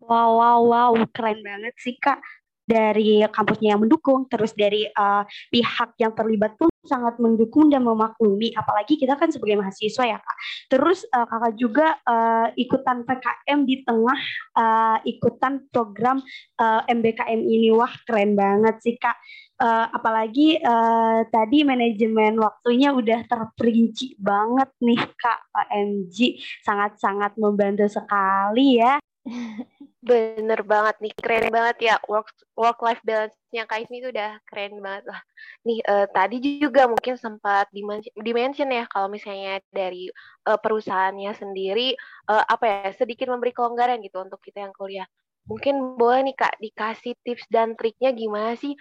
wow 0.02 0.34
wow 0.38 0.60
wow 0.66 0.92
keren 1.14 1.40
banget 1.46 1.74
sih 1.78 1.96
kak 1.98 2.22
dari 2.68 3.24
kampusnya 3.32 3.74
yang 3.74 3.82
mendukung, 3.82 4.28
terus 4.28 4.52
dari 4.52 4.84
uh, 4.92 5.24
pihak 5.48 5.96
yang 6.04 6.12
terlibat 6.12 6.60
pun 6.60 6.68
sangat 6.84 7.16
mendukung 7.16 7.72
dan 7.72 7.88
memaklumi. 7.88 8.52
Apalagi 8.52 9.00
kita 9.00 9.16
kan 9.16 9.32
sebagai 9.32 9.64
mahasiswa 9.64 10.04
ya 10.04 10.20
kak. 10.20 10.38
Terus 10.68 11.08
uh, 11.16 11.24
kakak 11.24 11.56
juga 11.56 11.96
uh, 12.04 12.52
ikutan 12.60 13.08
PKM 13.08 13.60
di 13.64 13.88
tengah 13.88 14.20
uh, 14.60 15.00
ikutan 15.08 15.64
program 15.72 16.20
uh, 16.60 16.84
MBKM 16.92 17.40
ini. 17.40 17.72
Wah 17.72 17.92
keren 18.04 18.36
banget 18.36 18.84
sih 18.84 19.00
kak. 19.00 19.16
Uh, 19.58 19.90
apalagi 19.90 20.62
uh, 20.62 21.26
tadi 21.34 21.66
manajemen 21.66 22.38
waktunya 22.38 22.94
udah 22.94 23.26
terperinci 23.26 24.14
banget 24.22 24.70
nih 24.78 25.02
kak 25.18 25.50
Pak 25.50 25.68
MG 25.74 26.38
sangat-sangat 26.62 27.34
membantu 27.42 27.90
sekali 27.90 28.78
ya 28.78 29.02
Bener 30.08 30.64
banget 30.64 30.96
nih, 31.04 31.14
keren 31.20 31.52
banget 31.52 31.78
ya 31.84 31.96
work 32.08 32.32
work 32.56 32.80
life 32.80 33.04
balance-nya 33.04 33.68
Kak 33.68 33.84
Ismi 33.84 34.00
itu 34.00 34.10
udah 34.14 34.40
keren 34.48 34.80
banget 34.80 35.04
lah. 35.12 35.20
Nih 35.68 35.80
uh, 35.84 36.08
tadi 36.08 36.40
juga 36.62 36.88
mungkin 36.88 37.20
sempat 37.20 37.68
dimention 38.16 38.70
ya 38.72 38.88
kalau 38.88 39.12
misalnya 39.12 39.60
dari 39.68 40.08
uh, 40.48 40.56
perusahaannya 40.56 41.32
sendiri 41.36 41.98
uh, 42.32 42.44
apa 42.48 42.66
ya 42.66 42.90
sedikit 42.96 43.28
memberi 43.28 43.52
kelonggaran 43.52 44.00
gitu 44.00 44.24
untuk 44.24 44.40
kita 44.40 44.64
yang 44.64 44.74
kuliah. 44.76 45.08
Mungkin 45.48 46.00
boleh 46.00 46.28
nih 46.28 46.36
Kak 46.36 46.60
dikasih 46.60 47.16
tips 47.24 47.48
dan 47.52 47.76
triknya 47.76 48.12
gimana 48.16 48.56
sih 48.56 48.76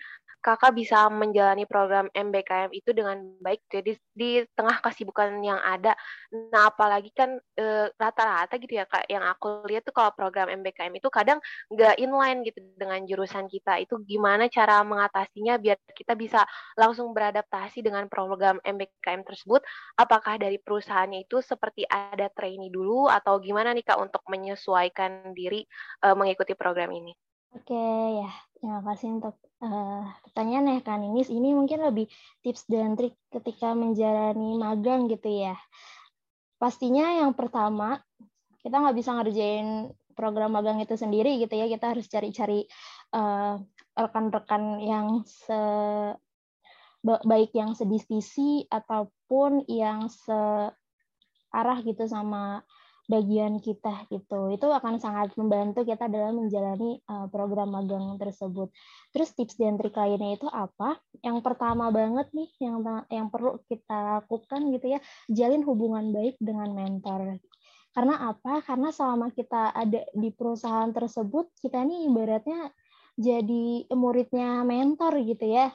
kakak 0.47 0.79
bisa 0.79 1.11
menjalani 1.11 1.67
program 1.67 2.07
MBKM 2.15 2.71
itu 2.71 2.95
dengan 2.95 3.19
baik 3.43 3.67
jadi 3.67 3.99
di 4.15 4.47
tengah 4.55 4.79
kesibukan 4.79 5.43
yang 5.43 5.59
ada. 5.59 5.99
Nah 6.55 6.71
apalagi 6.71 7.11
kan 7.11 7.43
rata 7.59 7.91
rata-rata 7.99 8.55
gitu 8.63 8.79
ya 8.79 8.87
kak 8.87 9.11
yang 9.11 9.27
aku 9.27 9.67
lihat 9.67 9.83
tuh 9.83 9.91
kalau 9.91 10.15
program 10.15 10.47
MBKM 10.47 10.95
itu 10.95 11.11
kadang 11.11 11.43
nggak 11.75 11.99
inline 11.99 12.47
gitu 12.47 12.63
dengan 12.79 13.03
jurusan 13.03 13.51
kita. 13.51 13.83
Itu 13.83 13.99
gimana 14.07 14.47
cara 14.47 14.87
mengatasinya 14.87 15.59
biar 15.59 15.83
kita 15.91 16.15
bisa 16.15 16.47
langsung 16.79 17.11
beradaptasi 17.11 17.83
dengan 17.83 18.07
program 18.07 18.63
MBKM 18.63 19.27
tersebut? 19.27 19.67
Apakah 19.99 20.39
dari 20.39 20.63
perusahaannya 20.63 21.27
itu 21.27 21.43
seperti 21.43 21.83
ada 21.91 22.31
trainee 22.31 22.71
dulu 22.71 23.11
atau 23.11 23.43
gimana 23.43 23.75
nih 23.75 23.83
kak 23.83 23.99
untuk 23.99 24.23
menyesuaikan 24.31 25.35
diri 25.35 25.67
uh, 26.07 26.15
mengikuti 26.15 26.55
program 26.55 26.95
ini 26.95 27.26
Oke 27.57 27.73
ya, 28.21 28.29
terima 28.61 28.85
kasih 28.85 29.17
untuk 29.17 29.41
uh, 29.65 30.05
pertanyaan 30.29 30.77
ya 30.77 30.85
Kak 30.85 31.01
Ninis. 31.01 31.33
Ini 31.33 31.57
mungkin 31.57 31.81
lebih 31.89 32.05
tips 32.45 32.69
dan 32.69 33.01
trik 33.01 33.17
ketika 33.33 33.73
menjalani 33.73 34.61
magang 34.61 35.09
gitu 35.09 35.25
ya. 35.25 35.57
Pastinya 36.61 37.17
yang 37.17 37.33
pertama, 37.33 37.97
kita 38.61 38.77
nggak 38.77 38.97
bisa 39.01 39.17
ngerjain 39.17 39.89
program 40.13 40.53
magang 40.53 40.85
itu 40.85 41.01
sendiri 41.01 41.41
gitu 41.41 41.57
ya. 41.57 41.65
Kita 41.65 41.97
harus 41.97 42.05
cari-cari 42.13 42.69
uh, 43.17 43.57
rekan-rekan 43.97 44.77
yang 44.85 45.25
se 45.25 45.61
baik 47.07 47.57
yang 47.57 47.73
sedivisi 47.73 48.69
ataupun 48.69 49.65
yang 49.65 50.13
searah 50.13 51.79
gitu 51.89 52.05
sama 52.05 52.61
bagian 53.07 53.63
kita 53.63 54.07
gitu. 54.11 54.51
Itu 54.51 54.67
akan 54.71 54.99
sangat 54.99 55.35
membantu 55.39 55.87
kita 55.87 56.11
dalam 56.11 56.43
menjalani 56.43 56.99
uh, 57.07 57.27
program 57.31 57.73
magang 57.75 58.19
tersebut. 58.19 58.71
Terus 59.15 59.31
tips 59.35 59.57
dan 59.57 59.79
trik 59.79 59.95
lainnya 59.95 60.37
itu 60.37 60.47
apa? 60.51 60.99
Yang 61.23 61.39
pertama 61.47 61.89
banget 61.95 62.31
nih 62.35 62.51
yang 62.61 62.83
yang 63.09 63.27
perlu 63.31 63.63
kita 63.71 64.23
lakukan 64.23 64.61
gitu 64.75 64.87
ya, 64.99 64.99
jalin 65.31 65.63
hubungan 65.63 66.11
baik 66.11 66.37
dengan 66.43 66.75
mentor. 66.75 67.39
Karena 67.97 68.29
apa? 68.29 68.61
Karena 68.61 68.93
selama 68.93 69.33
kita 69.33 69.73
ada 69.73 70.05
di 70.13 70.29
perusahaan 70.29 70.93
tersebut, 70.93 71.49
kita 71.65 71.81
ini 71.87 72.05
ibaratnya 72.11 72.69
jadi 73.17 73.89
muridnya 73.97 74.61
mentor 74.69 75.17
gitu 75.25 75.49
ya 75.49 75.73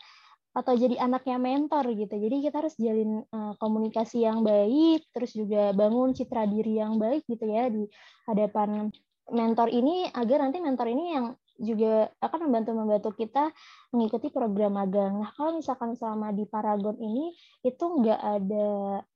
atau 0.51 0.73
jadi 0.75 0.99
anaknya 0.99 1.39
mentor 1.39 1.87
gitu. 1.95 2.15
Jadi 2.19 2.43
kita 2.43 2.59
harus 2.59 2.75
jalin 2.75 3.23
uh, 3.31 3.55
komunikasi 3.55 4.27
yang 4.27 4.43
baik, 4.43 5.07
terus 5.15 5.31
juga 5.31 5.71
bangun 5.71 6.11
citra 6.11 6.43
diri 6.47 6.79
yang 6.79 6.99
baik 6.99 7.23
gitu 7.27 7.47
ya 7.47 7.71
di 7.71 7.87
hadapan 8.27 8.91
mentor 9.31 9.71
ini 9.71 10.11
agar 10.11 10.43
nanti 10.43 10.59
mentor 10.59 10.91
ini 10.91 11.05
yang 11.15 11.25
juga 11.61 12.09
akan 12.19 12.49
membantu 12.49 12.71
membantu 12.73 13.09
kita 13.15 13.53
mengikuti 13.93 14.33
program 14.33 14.75
magang. 14.75 15.21
Nah, 15.21 15.29
kalau 15.37 15.55
misalkan 15.61 15.93
selama 15.93 16.33
di 16.33 16.43
Paragon 16.49 16.97
ini 16.97 17.31
itu 17.61 17.85
nggak 17.85 18.17
ada 18.19 18.67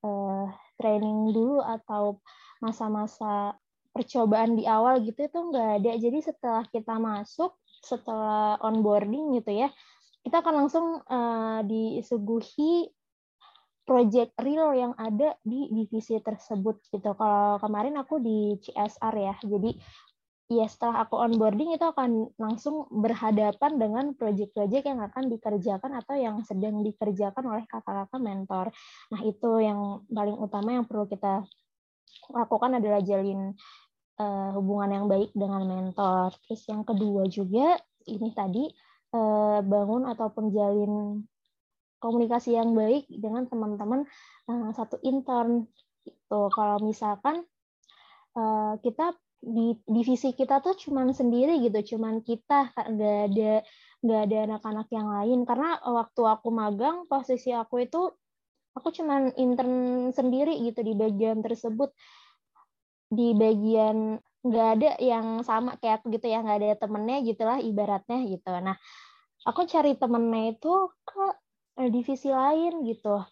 uh, 0.06 0.46
training 0.78 1.34
dulu 1.34 1.60
atau 1.60 2.22
masa-masa 2.62 3.58
percobaan 3.96 4.60
di 4.60 4.68
awal 4.68 5.02
gitu 5.02 5.26
itu 5.26 5.40
nggak 5.40 5.70
ada. 5.82 5.92
Jadi 5.98 6.20
setelah 6.22 6.64
kita 6.70 6.96
masuk, 7.00 7.58
setelah 7.82 8.60
onboarding 8.62 9.40
gitu 9.42 9.66
ya, 9.66 9.72
kita 10.26 10.42
akan 10.42 10.66
langsung 10.66 10.86
uh, 11.06 11.62
disuguhi 11.62 12.90
project 13.86 14.34
real 14.42 14.74
yang 14.74 14.94
ada 14.98 15.38
di 15.46 15.70
divisi 15.70 16.18
tersebut 16.18 16.82
gitu. 16.90 17.14
Kalau 17.14 17.62
kemarin 17.62 18.02
aku 18.02 18.18
di 18.18 18.58
CSR 18.58 19.14
ya, 19.14 19.36
jadi 19.46 19.72
ya 20.50 20.66
setelah 20.66 21.06
aku 21.06 21.22
onboarding 21.22 21.78
itu 21.78 21.86
akan 21.86 22.34
langsung 22.42 22.90
berhadapan 22.90 23.78
dengan 23.78 24.06
project-project 24.18 24.86
yang 24.90 25.02
akan 25.06 25.30
dikerjakan 25.30 25.92
atau 26.02 26.18
yang 26.18 26.42
sedang 26.42 26.82
dikerjakan 26.82 27.46
oleh 27.46 27.66
kakak-kakak 27.70 28.22
mentor. 28.22 28.66
Nah 29.14 29.22
itu 29.22 29.62
yang 29.62 30.06
paling 30.10 30.38
utama 30.38 30.82
yang 30.82 30.86
perlu 30.90 31.06
kita 31.06 31.46
lakukan 32.34 32.82
adalah 32.82 33.06
jalin 33.06 33.54
uh, 34.18 34.50
hubungan 34.58 34.90
yang 35.02 35.06
baik 35.06 35.30
dengan 35.38 35.62
mentor. 35.66 36.34
Terus 36.50 36.66
yang 36.66 36.82
kedua 36.82 37.30
juga 37.30 37.78
ini 38.06 38.30
tadi 38.34 38.66
Eh, 39.16 39.60
bangun 39.64 40.04
ataupun 40.12 40.52
jalin 40.52 41.24
komunikasi 42.04 42.60
yang 42.60 42.76
baik 42.76 43.08
dengan 43.08 43.48
teman-teman 43.48 44.04
uh, 44.52 44.70
satu 44.76 45.00
intern 45.08 45.64
itu 46.04 46.42
kalau 46.52 46.84
misalkan 46.84 47.48
uh, 48.36 48.76
kita 48.84 49.16
di 49.40 49.80
divisi 49.88 50.36
kita 50.36 50.60
tuh 50.60 50.76
cuman 50.76 51.16
sendiri 51.16 51.64
gitu 51.64 51.96
cuman 51.96 52.20
kita 52.28 52.76
nggak 52.76 53.20
ada 53.32 53.54
nggak 54.04 54.22
ada 54.28 54.38
anak-anak 54.52 54.88
yang 54.92 55.08
lain. 55.08 55.40
Karena 55.48 55.80
waktu 55.80 56.22
aku 56.28 56.52
magang 56.52 57.08
posisi 57.08 57.56
aku 57.56 57.88
itu 57.88 58.12
aku 58.76 58.92
cuman 58.92 59.32
intern 59.40 60.12
sendiri 60.12 60.60
gitu 60.60 60.84
di 60.84 60.92
bagian 60.92 61.40
tersebut. 61.40 61.96
Di 63.08 63.32
bagian 63.32 64.20
nggak 64.46 64.68
ada 64.78 64.90
yang 65.02 65.42
sama 65.42 65.74
kayak 65.82 66.06
aku 66.06 66.14
gitu 66.14 66.30
ya 66.30 66.46
nggak 66.46 66.58
ada 66.62 66.78
temennya 66.78 67.18
gitulah 67.26 67.58
ibaratnya 67.58 68.20
gitu. 68.30 68.54
Nah 68.62 68.78
aku 69.42 69.66
cari 69.66 69.98
temennya 69.98 70.54
itu 70.54 70.74
ke 71.02 71.26
eh, 71.82 71.90
divisi 71.90 72.30
lain 72.30 72.86
gitu 72.86 73.26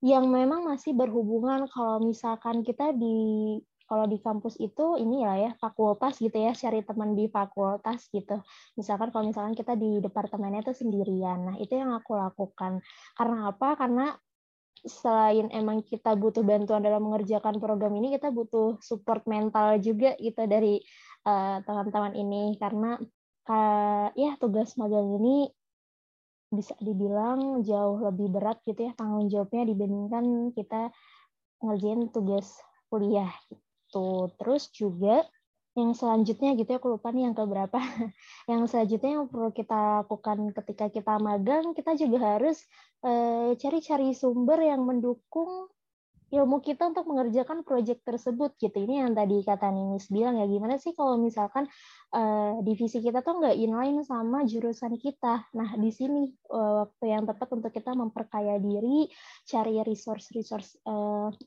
yang 0.00 0.32
memang 0.32 0.64
masih 0.64 0.96
berhubungan. 0.96 1.68
Kalau 1.68 2.00
misalkan 2.00 2.64
kita 2.64 2.96
di 2.96 3.60
kalau 3.84 4.06
di 4.06 4.22
kampus 4.22 4.54
itu 4.62 4.94
ini 5.02 5.26
ya 5.26 5.34
ya 5.34 5.50
fakultas 5.58 6.22
gitu 6.22 6.38
ya 6.38 6.54
cari 6.54 6.80
teman 6.86 7.12
di 7.18 7.26
fakultas 7.26 8.06
gitu. 8.08 8.40
Misalkan 8.78 9.10
kalau 9.12 9.26
misalkan 9.28 9.52
kita 9.52 9.74
di 9.76 10.00
departemennya 10.00 10.64
itu 10.64 10.72
sendirian. 10.72 11.52
Nah 11.52 11.56
itu 11.58 11.74
yang 11.74 11.92
aku 11.92 12.16
lakukan. 12.16 12.80
Karena 13.18 13.50
apa? 13.50 13.74
Karena 13.76 14.14
selain 14.80 15.52
emang 15.52 15.84
kita 15.84 16.16
butuh 16.16 16.40
bantuan 16.40 16.80
dalam 16.80 17.04
mengerjakan 17.04 17.60
program 17.60 17.92
ini, 18.00 18.16
kita 18.16 18.32
butuh 18.32 18.80
support 18.80 19.24
mental 19.28 19.76
juga 19.82 20.16
gitu 20.16 20.40
dari 20.48 20.80
eh, 21.28 21.56
teman-teman 21.64 22.16
uh, 22.16 22.20
ini 22.20 22.44
karena 22.56 22.96
uh, 23.50 24.08
ya 24.16 24.40
tugas 24.40 24.78
magang 24.80 25.20
ini 25.20 25.52
bisa 26.50 26.74
dibilang 26.82 27.62
jauh 27.62 28.02
lebih 28.02 28.26
berat 28.34 28.58
gitu 28.66 28.90
ya 28.90 28.92
tanggung 28.98 29.30
jawabnya 29.30 29.70
dibandingkan 29.70 30.50
kita 30.50 30.90
ngerjain 31.62 32.10
tugas 32.10 32.58
kuliah 32.90 33.30
gitu. 33.46 34.32
Terus 34.34 34.66
juga 34.74 35.22
yang 35.78 35.94
selanjutnya 35.94 36.58
gitu 36.58 36.66
ya 36.66 36.78
aku 36.82 36.98
lupa 36.98 37.14
nih 37.14 37.30
yang 37.30 37.36
keberapa. 37.38 37.78
Yang 38.50 38.62
selanjutnya 38.74 39.10
yang 39.22 39.26
perlu 39.30 39.50
kita 39.54 40.02
lakukan 40.02 40.38
ketika 40.50 40.86
kita 40.90 41.14
magang 41.22 41.70
kita 41.78 41.94
juga 41.94 42.18
harus 42.38 42.58
eh, 43.06 43.54
cari-cari 43.54 44.10
sumber 44.10 44.58
yang 44.66 44.82
mendukung 44.82 45.70
ilmu 46.30 46.62
kita 46.62 46.86
untuk 46.94 47.10
mengerjakan 47.10 47.66
proyek 47.66 48.06
tersebut 48.06 48.54
gitu. 48.62 48.78
Ini 48.86 49.02
yang 49.06 49.12
tadi 49.18 49.42
kata 49.42 49.66
Ninis 49.74 50.06
bilang 50.14 50.38
ya 50.38 50.46
gimana 50.46 50.78
sih 50.78 50.94
kalau 50.94 51.18
misalkan 51.18 51.66
uh, 52.14 52.62
divisi 52.62 53.02
kita 53.02 53.26
tuh 53.26 53.42
nggak 53.42 53.58
inline 53.58 54.06
sama 54.06 54.46
jurusan 54.46 54.94
kita? 54.94 55.50
Nah 55.58 55.74
di 55.74 55.90
sini 55.90 56.30
uh, 56.54 56.86
waktu 56.86 57.04
yang 57.10 57.26
tepat 57.26 57.50
untuk 57.50 57.74
kita 57.74 57.98
memperkaya 57.98 58.62
diri 58.62 59.10
cari 59.42 59.82
resource-resource 59.82 60.86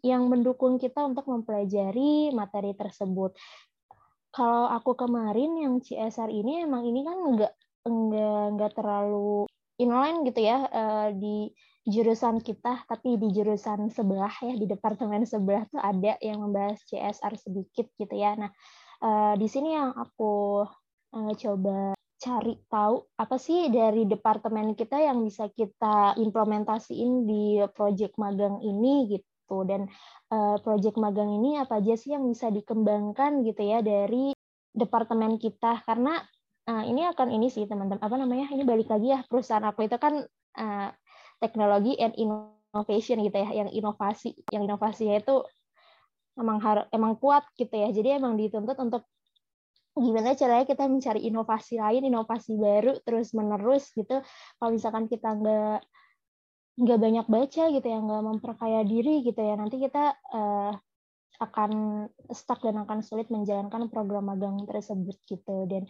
yang 0.04 0.28
mendukung 0.28 0.76
kita 0.76 1.00
untuk 1.08 1.32
mempelajari 1.32 2.36
materi 2.36 2.76
tersebut 2.76 3.40
kalau 4.34 4.65
aku 4.65 4.98
kemarin 4.98 5.54
yang 5.62 5.76
CSR 5.78 6.34
ini 6.34 6.65
emang 6.65 6.84
ini 6.89 7.06
kan 7.06 7.17
enggak 7.22 7.54
enggak 7.86 8.41
enggak 8.58 8.72
terlalu 8.74 9.46
inline 9.78 10.26
gitu 10.26 10.41
ya 10.41 10.65
uh, 10.65 11.10
di 11.13 11.54
jurusan 11.86 12.41
kita 12.41 12.88
tapi 12.89 13.22
di 13.22 13.30
jurusan 13.30 13.93
sebelah 13.93 14.34
ya 14.41 14.58
di 14.58 14.65
departemen 14.65 15.28
sebelah 15.30 15.69
tuh 15.69 15.78
ada 15.78 16.17
yang 16.24 16.41
membahas 16.41 16.82
CSR 16.89 17.34
sedikit 17.38 17.86
gitu 18.00 18.15
ya. 18.15 18.34
Nah, 18.34 18.52
uh, 19.06 19.34
di 19.38 19.46
sini 19.46 19.78
yang 19.78 19.93
aku 19.93 20.65
uh, 21.13 21.34
coba 21.38 21.93
cari 22.24 22.56
tahu 22.72 23.04
apa 23.19 23.36
sih 23.36 23.67
dari 23.67 24.08
departemen 24.08 24.80
kita 24.80 24.96
yang 24.96 25.19
bisa 25.28 25.52
kita 25.52 26.15
implementasiin 26.15 27.28
di 27.28 27.60
project 27.76 28.15
magang 28.15 28.63
ini 28.63 29.12
gitu 29.12 29.28
dan 29.68 29.92
uh, 30.34 30.58
project 30.64 30.96
magang 30.98 31.30
ini 31.30 31.60
apa 31.60 31.78
aja 31.80 31.94
sih 31.94 32.16
yang 32.16 32.26
bisa 32.26 32.50
dikembangkan 32.50 33.44
gitu 33.46 33.62
ya 33.62 33.84
dari 33.84 34.34
departemen 34.74 35.38
kita? 35.38 35.84
Karena 35.86 36.18
uh, 36.70 36.84
ini 36.84 37.06
akan 37.08 37.30
ini 37.32 37.52
sih 37.52 37.68
teman-teman 37.68 38.02
apa 38.02 38.16
namanya 38.16 38.48
ini 38.52 38.64
balik 38.64 38.90
lagi 38.90 39.14
ya 39.14 39.22
perusahaan 39.28 39.64
aku 39.64 39.86
itu 39.86 39.98
kan 40.00 40.24
uh, 40.58 40.90
teknologi 41.44 42.00
and 42.00 42.16
innovation 42.16 43.20
gitu 43.22 43.38
ya 43.38 43.64
yang 43.64 43.70
inovasi 43.70 44.34
yang 44.50 44.64
inovasinya 44.64 45.20
itu 45.20 45.44
emang 46.40 46.58
har 46.64 46.90
emang 46.90 47.20
kuat 47.20 47.46
gitu 47.60 47.74
ya. 47.74 47.90
Jadi 47.94 48.18
emang 48.18 48.40
dituntut 48.40 48.78
untuk 48.80 49.06
gimana 49.94 50.34
caranya 50.34 50.66
kita 50.66 50.90
mencari 50.90 51.22
inovasi 51.30 51.78
lain 51.78 52.10
inovasi 52.10 52.58
baru 52.58 52.98
terus 53.06 53.30
menerus 53.38 53.94
gitu. 53.94 54.26
Kalau 54.58 54.72
misalkan 54.74 55.06
kita 55.06 55.38
nggak 55.38 55.86
nggak 56.74 57.00
banyak 57.00 57.26
baca 57.30 57.64
gitu 57.70 57.88
ya 57.88 58.00
nggak 58.02 58.24
memperkaya 58.24 58.82
diri 58.86 59.22
gitu 59.22 59.40
ya. 59.40 59.54
Nanti 59.58 59.78
kita 59.78 60.18
uh, 60.34 60.74
akan 61.42 61.72
stuck 62.32 62.62
dan 62.62 62.82
akan 62.82 63.02
sulit 63.02 63.28
menjalankan 63.30 63.90
program 63.90 64.30
magang 64.30 64.64
tersebut 64.66 65.18
gitu. 65.30 65.66
Dan 65.70 65.86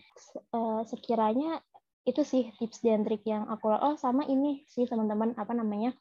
uh, 0.56 0.82
sekiranya 0.88 1.60
itu 2.04 2.22
sih 2.28 2.52
tips 2.60 2.84
dan 2.84 3.08
trik 3.08 3.24
yang 3.24 3.48
aku 3.48 3.72
oh 3.72 3.96
sama 3.96 4.28
ini 4.28 4.68
sih 4.68 4.84
teman-teman 4.84 5.32
apa 5.40 5.56
namanya 5.56 5.96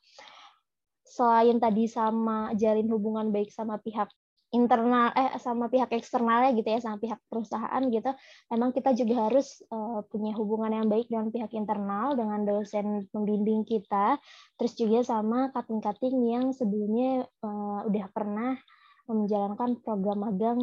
selain 1.07 1.63
tadi 1.63 1.87
sama 1.87 2.51
jalin 2.59 2.91
hubungan 2.91 3.31
baik 3.31 3.55
sama 3.55 3.79
pihak 3.79 4.11
internal 4.53 5.11
eh 5.17 5.33
sama 5.41 5.73
pihak 5.73 5.89
eksternalnya 5.97 6.53
gitu 6.53 6.69
ya 6.69 6.81
sama 6.85 7.01
pihak 7.01 7.21
perusahaan 7.33 7.83
gitu 7.89 8.13
emang 8.53 8.71
kita 8.77 8.93
juga 8.93 9.33
harus 9.33 9.65
uh, 9.73 10.05
punya 10.13 10.37
hubungan 10.37 10.77
yang 10.77 10.87
baik 10.93 11.09
dengan 11.09 11.33
pihak 11.33 11.57
internal 11.57 12.13
dengan 12.13 12.45
dosen 12.45 13.09
pembimbing 13.09 13.65
kita 13.65 14.21
terus 14.61 14.77
juga 14.77 15.01
sama 15.03 15.49
kating-kating 15.57 16.17
yang 16.29 16.53
sebelumnya 16.53 17.25
uh, 17.41 17.89
udah 17.89 18.07
pernah 18.13 18.61
menjalankan 19.09 19.81
program 19.83 20.23
magang 20.23 20.61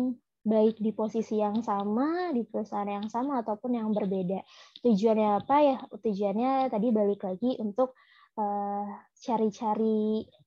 baik 0.49 0.80
di 0.80 0.95
posisi 0.95 1.38
yang 1.43 1.60
sama, 1.62 2.32
di 2.32 2.47
perusahaan 2.47 2.88
yang 2.88 3.08
sama 3.12 3.43
ataupun 3.43 3.75
yang 3.75 3.91
berbeda. 3.91 4.39
Tujuannya 4.82 5.30
apa 5.43 5.56
ya? 5.62 5.78
Tujuannya 5.99 6.52
tadi 6.71 6.88
balik 6.95 7.21
lagi 7.28 7.60
untuk 7.60 7.93
eh, 8.39 8.88
cari-cari 9.19 10.23
uh, 10.23 10.38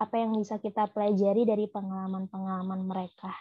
apa 0.00 0.16
yang 0.16 0.32
bisa 0.40 0.56
kita 0.56 0.88
pelajari 0.88 1.44
dari 1.44 1.68
pengalaman-pengalaman 1.68 2.88
mereka. 2.88 3.36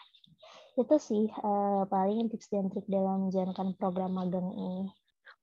Itu 0.75 0.99
sih 0.99 1.31
uh, 1.39 1.87
paling 1.87 2.27
tips 2.27 2.51
dan 2.51 2.67
trik 2.67 2.85
dalam 2.91 3.31
menjalankan 3.31 3.73
program 3.79 4.19
magang 4.19 4.51
ini. 4.51 4.91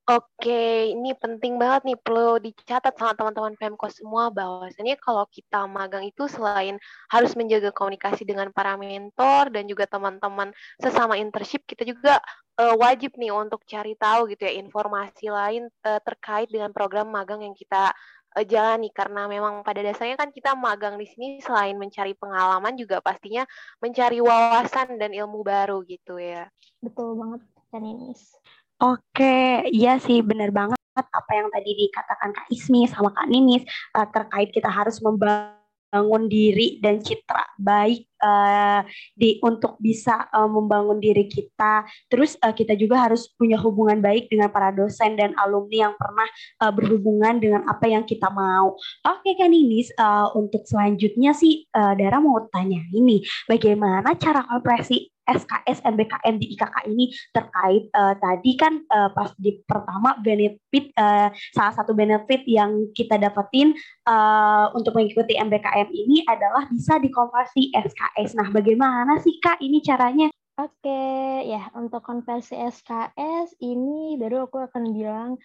Oke, 0.06 0.94
ini 0.94 1.18
penting 1.18 1.58
banget 1.58 1.82
nih 1.82 1.98
perlu 1.98 2.38
dicatat 2.38 2.94
sama 2.94 3.18
teman-teman 3.18 3.58
Pemkos 3.58 3.98
semua 3.98 4.30
bahwasanya 4.30 4.94
kalau 5.02 5.26
kita 5.26 5.66
magang 5.66 6.06
itu 6.06 6.30
selain 6.30 6.78
harus 7.10 7.34
menjaga 7.34 7.74
komunikasi 7.74 8.22
dengan 8.22 8.54
para 8.54 8.78
mentor 8.78 9.50
dan 9.50 9.66
juga 9.66 9.82
teman-teman 9.90 10.54
sesama 10.78 11.18
internship, 11.18 11.66
kita 11.66 11.82
juga 11.82 12.22
uh, 12.54 12.78
wajib 12.78 13.18
nih 13.18 13.34
untuk 13.34 13.66
cari 13.66 13.98
tahu 13.98 14.30
gitu 14.30 14.46
ya 14.46 14.54
informasi 14.54 15.26
lain 15.26 15.66
uh, 15.82 15.98
terkait 15.98 16.54
dengan 16.54 16.70
program 16.70 17.10
magang 17.10 17.42
yang 17.42 17.58
kita 17.58 17.90
uh, 18.36 18.44
jalani 18.44 18.92
karena 18.92 19.24
memang 19.24 19.64
pada 19.64 19.80
dasarnya 19.80 20.20
kan 20.20 20.28
kita 20.28 20.52
magang 20.52 21.00
di 21.00 21.08
sini 21.08 21.40
selain 21.40 21.80
mencari 21.80 22.12
pengalaman 22.12 22.76
juga 22.76 23.00
pastinya 23.00 23.48
mencari 23.80 24.20
wawasan 24.20 25.00
dan 25.00 25.16
ilmu 25.16 25.40
baru 25.40 25.80
gitu 25.88 26.20
ya. 26.20 26.52
Betul 26.84 27.16
banget 27.16 27.40
kan 27.72 27.80
Ninis. 27.80 28.36
Oke, 28.76 29.64
iya 29.72 29.96
sih 29.96 30.20
benar 30.20 30.52
banget 30.52 30.76
apa 30.96 31.32
yang 31.32 31.48
tadi 31.52 31.76
dikatakan 31.76 32.32
Kak 32.32 32.48
Ismi 32.48 32.88
sama 32.88 33.12
Kak 33.12 33.28
Ninis 33.28 33.64
uh, 33.96 34.08
terkait 34.08 34.52
kita 34.52 34.68
harus 34.68 35.00
membangun 35.00 35.65
membangun 35.96 36.28
diri 36.28 36.76
dan 36.84 37.00
citra 37.00 37.56
baik 37.56 38.04
uh, 38.20 38.84
di 39.16 39.40
untuk 39.40 39.80
bisa 39.80 40.28
uh, 40.28 40.44
membangun 40.44 41.00
diri 41.00 41.24
kita. 41.24 41.88
Terus 42.12 42.36
uh, 42.44 42.52
kita 42.52 42.76
juga 42.76 43.08
harus 43.08 43.32
punya 43.32 43.56
hubungan 43.56 44.04
baik 44.04 44.28
dengan 44.28 44.52
para 44.52 44.76
dosen 44.76 45.16
dan 45.16 45.32
alumni 45.40 45.88
yang 45.88 45.94
pernah 45.96 46.28
uh, 46.60 46.72
berhubungan 46.72 47.40
dengan 47.40 47.64
apa 47.64 47.88
yang 47.88 48.04
kita 48.04 48.28
mau. 48.28 48.76
Oke 49.08 49.32
kan 49.40 49.48
ini 49.48 49.88
uh, 49.96 50.36
untuk 50.36 50.68
selanjutnya 50.68 51.32
sih 51.32 51.64
uh, 51.72 51.96
Dara 51.96 52.20
mau 52.20 52.36
tanya 52.52 52.84
ini 52.92 53.24
bagaimana 53.48 54.12
cara 54.20 54.44
operasi 54.52 55.15
SKS 55.26 55.82
MBKM 55.82 56.34
di 56.38 56.54
IKK 56.54 56.76
ini 56.86 57.10
terkait 57.34 57.90
uh, 57.92 58.14
tadi 58.16 58.54
kan 58.54 58.78
uh, 58.88 59.10
pas 59.10 59.34
di 59.36 59.58
pertama 59.66 60.14
benefit 60.22 60.94
uh, 60.96 61.28
salah 61.50 61.74
satu 61.74 61.92
benefit 61.92 62.46
yang 62.46 62.90
kita 62.94 63.18
dapetin 63.18 63.74
uh, 64.06 64.70
untuk 64.72 64.94
mengikuti 64.94 65.34
MBKM 65.34 65.90
ini 65.90 66.22
adalah 66.30 66.70
bisa 66.70 67.02
dikonversi 67.02 67.74
SKS. 67.74 68.38
Nah, 68.38 68.48
bagaimana 68.54 69.18
sih 69.20 69.36
Kak 69.42 69.58
ini 69.58 69.82
caranya? 69.82 70.30
Oke, 70.56 71.44
ya 71.44 71.68
untuk 71.76 72.00
konversi 72.00 72.56
SKS 72.56 73.60
ini 73.60 74.16
baru 74.16 74.48
aku 74.48 74.64
akan 74.64 74.96
bilang 74.96 75.36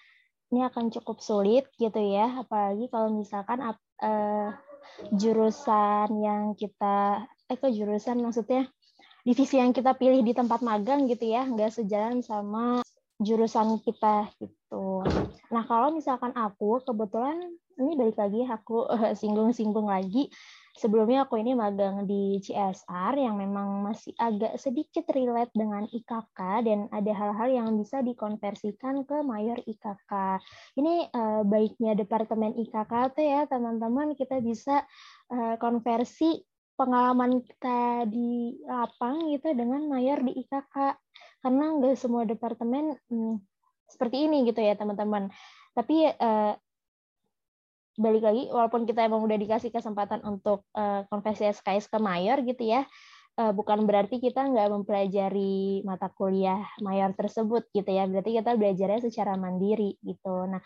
ini 0.56 0.64
akan 0.64 0.88
cukup 0.88 1.20
sulit 1.20 1.68
gitu 1.76 2.00
ya, 2.00 2.44
apalagi 2.44 2.88
kalau 2.88 3.12
misalkan 3.12 3.60
uh, 3.60 4.50
jurusan 5.12 6.10
yang 6.20 6.56
kita 6.56 7.28
eh 7.52 7.60
kok 7.60 7.76
jurusan 7.76 8.24
maksudnya 8.24 8.72
divisi 9.22 9.62
yang 9.62 9.72
kita 9.72 9.94
pilih 9.98 10.26
di 10.26 10.34
tempat 10.34 10.66
magang 10.66 11.06
gitu 11.06 11.30
ya 11.30 11.46
nggak 11.46 11.72
sejalan 11.74 12.26
sama 12.26 12.82
jurusan 13.22 13.78
kita 13.86 14.34
gitu. 14.42 15.06
Nah 15.54 15.64
kalau 15.70 15.94
misalkan 15.94 16.34
aku 16.34 16.82
kebetulan 16.82 17.38
ini 17.78 17.94
balik 17.98 18.18
lagi 18.18 18.42
aku 18.50 18.90
singgung-singgung 19.22 19.90
lagi 19.90 20.30
sebelumnya 20.78 21.28
aku 21.28 21.38
ini 21.38 21.54
magang 21.54 22.08
di 22.08 22.40
CSR 22.40 23.14
yang 23.20 23.36
memang 23.38 23.84
masih 23.86 24.16
agak 24.16 24.56
sedikit 24.58 25.04
relate 25.12 25.52
dengan 25.52 25.86
IKK 25.86 26.40
dan 26.64 26.80
ada 26.90 27.12
hal-hal 27.12 27.50
yang 27.52 27.68
bisa 27.76 28.00
dikonversikan 28.00 29.04
ke 29.04 29.20
mayor 29.22 29.60
IKK. 29.68 30.40
Ini 30.80 31.12
uh, 31.12 31.42
baiknya 31.44 31.94
departemen 31.94 32.56
IKK 32.56 32.94
tuh 33.14 33.26
ya 33.26 33.42
teman-teman 33.46 34.16
kita 34.16 34.40
bisa 34.40 34.82
uh, 35.30 35.56
konversi 35.60 36.40
pengalaman 36.82 37.46
kita 37.46 38.10
di 38.10 38.58
lapang 38.66 39.30
gitu 39.30 39.54
dengan 39.54 39.86
mayor 39.86 40.26
di 40.26 40.34
IKK 40.42 40.98
karena 41.46 41.66
nggak 41.78 41.94
semua 41.94 42.26
departemen 42.26 42.98
hmm, 43.06 43.38
seperti 43.86 44.26
ini 44.26 44.50
gitu 44.50 44.66
ya 44.66 44.74
teman-teman. 44.74 45.30
Tapi 45.78 46.10
eh, 46.10 46.54
balik 48.02 48.24
lagi 48.26 48.50
walaupun 48.50 48.90
kita 48.90 49.06
emang 49.06 49.22
udah 49.22 49.38
dikasih 49.38 49.70
kesempatan 49.70 50.26
untuk 50.26 50.66
eh, 50.74 51.06
konversi 51.06 51.46
SKS 51.54 51.86
ke 51.86 52.02
mayor 52.02 52.42
gitu 52.42 52.66
ya 52.66 52.82
eh, 53.38 53.52
bukan 53.54 53.86
berarti 53.86 54.18
kita 54.18 54.42
nggak 54.42 54.74
mempelajari 54.74 55.86
mata 55.86 56.10
kuliah 56.10 56.66
mayor 56.82 57.14
tersebut 57.14 57.70
gitu 57.78 57.90
ya. 57.94 58.10
Berarti 58.10 58.42
kita 58.42 58.58
belajarnya 58.58 59.06
secara 59.06 59.38
mandiri 59.38 60.02
gitu. 60.02 60.50
Nah 60.50 60.66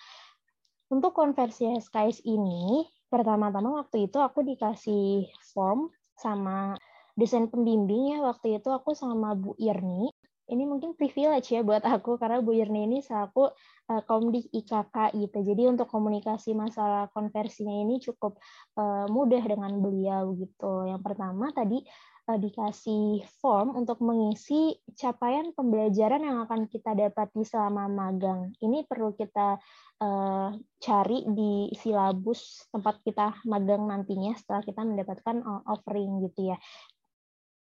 untuk 0.88 1.12
konversi 1.12 1.66
SKS 1.76 2.24
ini 2.24 2.88
pertama-tama 3.10 3.82
waktu 3.82 4.06
itu 4.06 4.22
aku 4.22 4.46
dikasih 4.46 5.30
form 5.54 5.90
sama 6.20 6.76
desain 7.16 7.48
pembimbing 7.48 8.16
ya 8.16 8.20
waktu 8.24 8.60
itu 8.60 8.70
aku 8.72 8.92
sama 8.92 9.36
Bu 9.36 9.56
Irni 9.56 10.12
ini 10.46 10.64
mungkin 10.70 10.94
privilege 10.94 11.58
ya 11.58 11.66
buat 11.66 11.82
aku 11.82 12.22
karena 12.22 12.38
Bu 12.38 12.54
Irni 12.54 12.86
ini 12.86 12.98
selaku 13.02 13.50
uh, 13.90 14.02
komdik 14.06 14.46
IKK 14.54 15.18
gitu. 15.18 15.42
Jadi 15.42 15.64
untuk 15.66 15.90
komunikasi 15.90 16.54
masalah 16.54 17.10
konversinya 17.10 17.74
ini 17.74 17.98
cukup 17.98 18.38
uh, 18.78 19.10
mudah 19.10 19.42
dengan 19.42 19.74
beliau 19.82 20.38
gitu. 20.38 20.86
Yang 20.86 21.02
pertama 21.02 21.50
tadi 21.50 21.82
dikasih 22.26 23.22
form 23.38 23.78
untuk 23.78 24.02
mengisi 24.02 24.74
capaian 24.98 25.54
pembelajaran 25.54 26.26
yang 26.26 26.42
akan 26.50 26.66
kita 26.66 26.98
dapati 26.98 27.46
selama 27.46 27.86
magang. 27.86 28.50
Ini 28.58 28.90
perlu 28.90 29.14
kita 29.14 29.62
uh, 30.02 30.50
cari 30.82 31.20
di 31.30 31.70
silabus 31.78 32.66
tempat 32.74 33.06
kita 33.06 33.46
magang 33.46 33.86
nantinya 33.86 34.34
setelah 34.34 34.66
kita 34.66 34.82
mendapatkan 34.82 35.38
offering 35.70 36.26
gitu 36.26 36.50
ya. 36.54 36.58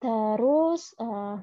Terus 0.00 0.96
uh, 0.96 1.36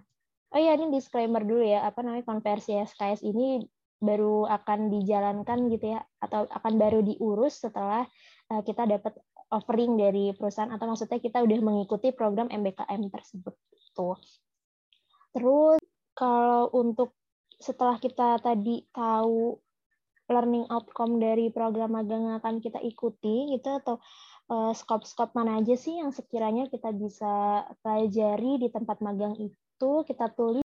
Oh 0.53 0.61
iya, 0.61 0.77
ini 0.77 0.93
disclaimer 0.93 1.41
dulu 1.41 1.65
ya, 1.65 1.81
apa 1.89 2.05
namanya 2.05 2.29
konversi 2.29 2.77
SKS 2.77 3.25
ini 3.25 3.65
baru 3.97 4.45
akan 4.45 4.93
dijalankan 4.93 5.65
gitu 5.73 5.97
ya, 5.97 6.05
atau 6.21 6.45
akan 6.45 6.73
baru 6.77 7.01
diurus 7.01 7.57
setelah 7.65 8.05
kita 8.61 8.85
dapat 8.85 9.17
offering 9.51 9.99
dari 9.99 10.31
perusahaan 10.37 10.71
atau 10.71 10.85
maksudnya 10.87 11.19
kita 11.19 11.41
udah 11.43 11.59
mengikuti 11.59 12.13
program 12.15 12.47
MBKM 12.47 13.09
tersebut. 13.09 13.55
Tuh. 13.97 14.17
Terus 15.33 15.81
kalau 16.13 16.69
untuk 16.71 17.17
setelah 17.57 17.97
kita 17.97 18.37
tadi 18.43 18.85
tahu 18.93 19.57
learning 20.31 20.65
outcome 20.71 21.19
dari 21.19 21.51
program 21.51 21.95
magang 21.95 22.27
yang 22.31 22.35
akan 22.39 22.63
kita 22.63 22.79
ikuti 22.79 23.55
gitu 23.55 23.69
atau 23.83 23.99
uh, 24.49 24.71
scope-scope 24.71 25.35
mana 25.35 25.59
aja 25.59 25.75
sih 25.75 25.99
yang 25.99 26.15
sekiranya 26.15 26.71
kita 26.71 26.95
bisa 26.95 27.63
pelajari 27.83 28.59
di 28.63 28.67
tempat 28.71 29.03
magang 29.03 29.35
itu 29.35 29.91
kita 30.07 30.31
tulis 30.31 30.63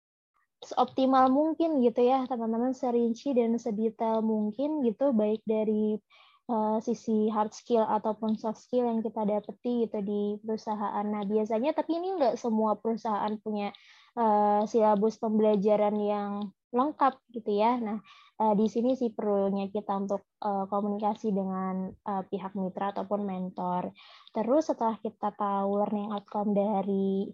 seoptimal 0.61 1.29
mungkin 1.29 1.81
gitu 1.85 2.05
ya 2.05 2.25
teman-teman 2.25 2.73
serinci 2.73 3.33
dan 3.33 3.57
sedetail 3.61 4.25
mungkin 4.25 4.81
gitu 4.85 5.13
baik 5.13 5.41
dari 5.45 6.01
uh, 6.47 6.77
sisi 6.81 7.27
hard 7.31 7.51
skill 7.51 7.83
ataupun 7.83 8.39
soft 8.39 8.63
skill 8.63 8.87
yang 8.87 8.99
kita 9.03 9.23
dapeti 9.27 9.87
gitu 9.87 9.99
di 10.01 10.21
perusahaan. 10.41 11.05
Nah 11.05 11.23
biasanya 11.27 11.75
tapi 11.75 11.99
ini 11.99 12.17
enggak 12.17 12.35
semua 12.39 12.79
perusahaan 12.79 13.31
punya 13.39 13.71
uh, 14.17 14.63
silabus 14.65 15.19
pembelajaran 15.19 15.95
yang 15.99 16.31
lengkap 16.71 17.19
gitu 17.31 17.51
ya. 17.51 17.79
Nah 17.79 17.99
uh, 18.39 18.53
di 18.55 18.67
sini 18.67 18.95
sih 18.95 19.11
perlunya 19.11 19.67
kita 19.71 19.93
untuk 19.95 20.23
uh, 20.43 20.65
komunikasi 20.67 21.31
dengan 21.35 21.91
uh, 22.07 22.23
pihak 22.27 22.55
mitra 22.55 22.95
ataupun 22.95 23.27
mentor. 23.27 23.91
Terus 24.31 24.71
setelah 24.71 24.97
kita 24.99 25.31
tahu 25.35 25.83
learning 25.83 26.11
outcome 26.15 26.51
dari 26.55 27.27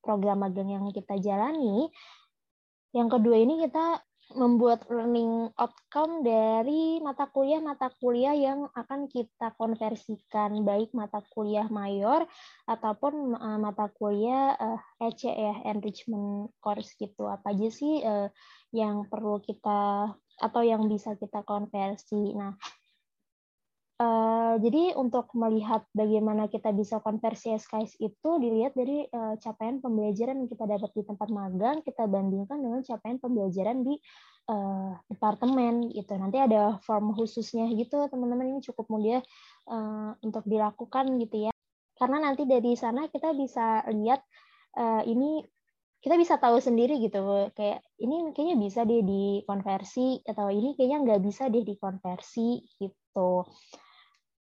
program 0.00 0.40
magang 0.40 0.72
yang 0.72 0.88
kita 0.88 1.20
jalani. 1.20 1.92
Yang 2.96 3.20
kedua 3.20 3.36
ini 3.36 3.68
kita 3.68 4.00
membuat 4.36 4.84
learning 4.92 5.48
outcome 5.56 6.20
dari 6.20 7.00
mata 7.00 7.24
kuliah-mata 7.32 7.88
kuliah 7.96 8.36
yang 8.36 8.68
akan 8.76 9.08
kita 9.08 9.56
konversikan 9.56 10.68
baik 10.68 10.92
mata 10.92 11.24
kuliah 11.32 11.64
mayor 11.72 12.28
ataupun 12.68 13.32
uh, 13.32 13.56
mata 13.56 13.88
kuliah 13.96 14.52
uh, 14.52 14.76
eh, 15.00 15.08
EC 15.08 15.32
ya 15.32 15.54
enrichment 15.72 16.52
course 16.60 16.92
gitu 17.00 17.24
apa 17.24 17.56
aja 17.56 17.68
sih 17.72 18.04
uh, 18.04 18.28
yang 18.68 19.08
perlu 19.08 19.40
kita 19.40 20.12
atau 20.38 20.62
yang 20.62 20.86
bisa 20.86 21.18
kita 21.18 21.42
konversi. 21.42 22.36
Nah, 22.36 22.54
Uh, 23.98 24.54
jadi 24.62 24.94
untuk 24.94 25.26
melihat 25.34 25.82
bagaimana 25.90 26.46
kita 26.46 26.70
bisa 26.70 27.02
konversi 27.02 27.50
SKS 27.58 27.98
itu 27.98 28.30
dilihat 28.38 28.78
dari 28.78 29.02
uh, 29.10 29.34
capaian 29.42 29.82
pembelajaran 29.82 30.38
yang 30.38 30.46
kita 30.46 30.70
dapat 30.70 30.94
di 30.94 31.02
tempat 31.02 31.26
magang 31.34 31.82
kita 31.82 32.06
bandingkan 32.06 32.62
dengan 32.62 32.86
capaian 32.86 33.18
pembelajaran 33.18 33.82
di 33.82 33.98
uh, 34.54 34.94
departemen 35.10 35.90
gitu. 35.90 36.14
Nanti 36.14 36.38
ada 36.38 36.78
form 36.86 37.10
khususnya 37.10 37.66
gitu 37.74 38.06
teman-teman 38.06 38.54
ini 38.54 38.60
cukup 38.62 38.86
mudah 38.86 39.18
uh, 39.66 40.14
untuk 40.22 40.46
dilakukan 40.46 41.18
gitu 41.18 41.50
ya. 41.50 41.52
Karena 41.98 42.22
nanti 42.22 42.46
dari 42.46 42.78
sana 42.78 43.10
kita 43.10 43.34
bisa 43.34 43.82
lihat 43.90 44.22
uh, 44.78 45.02
ini 45.02 45.42
kita 45.98 46.14
bisa 46.14 46.38
tahu 46.38 46.62
sendiri 46.62 47.02
gitu 47.02 47.50
kayak 47.58 47.82
ini 47.98 48.30
kayaknya 48.30 48.56
bisa 48.62 48.86
deh 48.86 49.02
dikonversi 49.02 50.22
atau 50.22 50.46
ini 50.54 50.78
kayaknya 50.78 51.02
nggak 51.02 51.20
bisa 51.26 51.50
deh 51.50 51.66
dikonversi 51.66 52.62
gitu. 52.78 53.42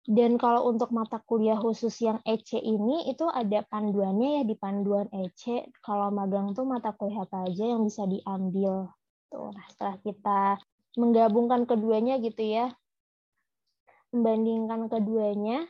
Dan 0.05 0.37
kalau 0.37 0.69
untuk 0.69 0.93
mata 0.93 1.17
kuliah 1.17 1.57
khusus 1.57 1.97
yang 2.05 2.21
EC 2.21 2.61
ini 2.61 3.09
itu 3.09 3.25
ada 3.25 3.65
panduannya 3.65 4.41
ya 4.41 4.43
di 4.45 4.53
panduan 4.53 5.09
EC. 5.09 5.73
Kalau 5.81 6.13
magang 6.13 6.53
tuh 6.53 6.61
mata 6.61 6.93
kuliah 6.93 7.25
apa 7.25 7.49
aja 7.49 7.65
yang 7.65 7.81
bisa 7.81 8.05
diambil. 8.05 8.93
Tuh, 9.33 9.49
nah, 9.49 9.65
setelah 9.65 9.97
kita 10.05 10.41
menggabungkan 11.01 11.65
keduanya 11.65 12.21
gitu 12.21 12.45
ya, 12.45 12.69
membandingkan 14.13 14.93
keduanya, 14.93 15.65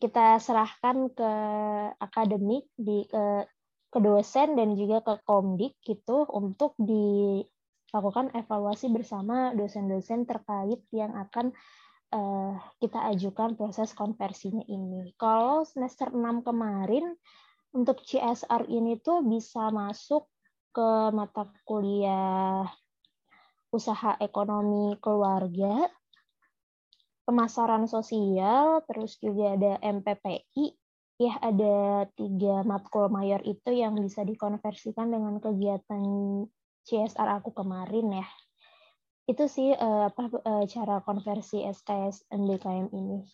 kita 0.00 0.40
serahkan 0.40 1.10
ke 1.12 1.30
akademik 2.00 2.64
di 2.80 3.04
ke, 3.04 3.44
ke 3.92 3.98
dosen 4.00 4.56
dan 4.56 4.72
juga 4.78 5.04
ke 5.04 5.14
komdik 5.26 5.76
gitu 5.84 6.24
untuk 6.32 6.78
dilakukan 6.80 8.32
evaluasi 8.32 8.88
bersama 8.88 9.52
dosen-dosen 9.52 10.24
terkait 10.24 10.80
yang 10.94 11.12
akan 11.14 11.52
uh, 12.14 12.54
kita 12.78 13.10
ajukan 13.10 13.58
proses 13.58 13.90
konversinya 13.92 14.62
ini. 14.70 15.10
Kalau 15.18 15.66
semester 15.66 16.14
6 16.14 16.46
kemarin 16.46 17.18
untuk 17.74 18.06
CSR 18.06 18.70
ini 18.70 19.02
tuh 19.02 19.26
bisa 19.26 19.74
masuk 19.74 20.30
ke 20.70 21.10
mata 21.10 21.50
kuliah 21.66 22.66
usaha 23.74 24.14
ekonomi 24.22 24.94
keluarga, 25.02 25.90
pemasaran 27.26 27.90
sosial, 27.90 28.86
terus 28.86 29.18
juga 29.18 29.58
ada 29.58 29.82
MPPI, 29.82 30.78
ya 31.18 31.34
ada 31.42 32.06
tiga 32.14 32.62
matkul 32.62 33.10
mayor 33.10 33.42
itu 33.42 33.74
yang 33.74 33.98
bisa 33.98 34.22
dikonversikan 34.22 35.10
dengan 35.10 35.42
kegiatan 35.42 36.02
CSR 36.86 37.42
aku 37.42 37.50
kemarin 37.50 38.22
ya 38.22 38.26
itu 39.24 39.44
sih 39.48 39.72
uh, 39.72 40.12
apa 40.12 40.28
uh, 40.44 40.64
cara 40.68 41.00
konversi 41.00 41.64
SKS 41.64 42.28
MBKM 42.28 42.92
ini. 42.92 43.24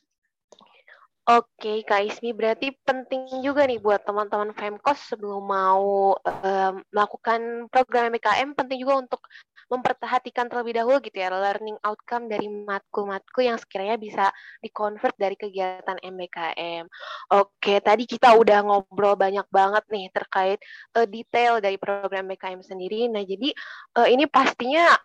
Oke, 1.31 1.87
Kak 1.87 2.03
Ismi, 2.03 2.35
berarti 2.35 2.75
penting 2.83 3.45
juga 3.45 3.63
nih 3.63 3.79
buat 3.79 4.03
teman-teman 4.03 4.51
Femkos 4.51 5.15
sebelum 5.15 5.47
mau 5.47 6.19
uh, 6.19 6.73
melakukan 6.91 7.71
program 7.71 8.11
MBKM, 8.11 8.51
penting 8.59 8.83
juga 8.83 9.07
untuk 9.07 9.23
memperhatikan 9.71 10.51
terlebih 10.51 10.83
dahulu 10.83 10.99
gitu 10.99 11.23
ya, 11.23 11.31
learning 11.31 11.79
outcome 11.87 12.27
dari 12.27 12.51
matkul-matkul 12.51 13.47
yang 13.47 13.55
sekiranya 13.63 13.95
bisa 13.95 14.35
dikonvert 14.59 15.15
dari 15.15 15.39
kegiatan 15.39 16.03
MBKM. 16.03 16.91
Oke, 17.39 17.79
tadi 17.79 18.11
kita 18.11 18.35
udah 18.35 18.67
ngobrol 18.67 19.15
banyak 19.15 19.47
banget 19.55 19.87
nih 19.87 20.11
terkait 20.11 20.59
uh, 20.99 21.07
detail 21.07 21.63
dari 21.63 21.79
program 21.79 22.27
MBKM 22.27 22.59
sendiri. 22.67 23.07
Nah, 23.07 23.23
jadi 23.23 23.55
uh, 24.03 24.09
ini 24.11 24.27
pastinya 24.27 24.99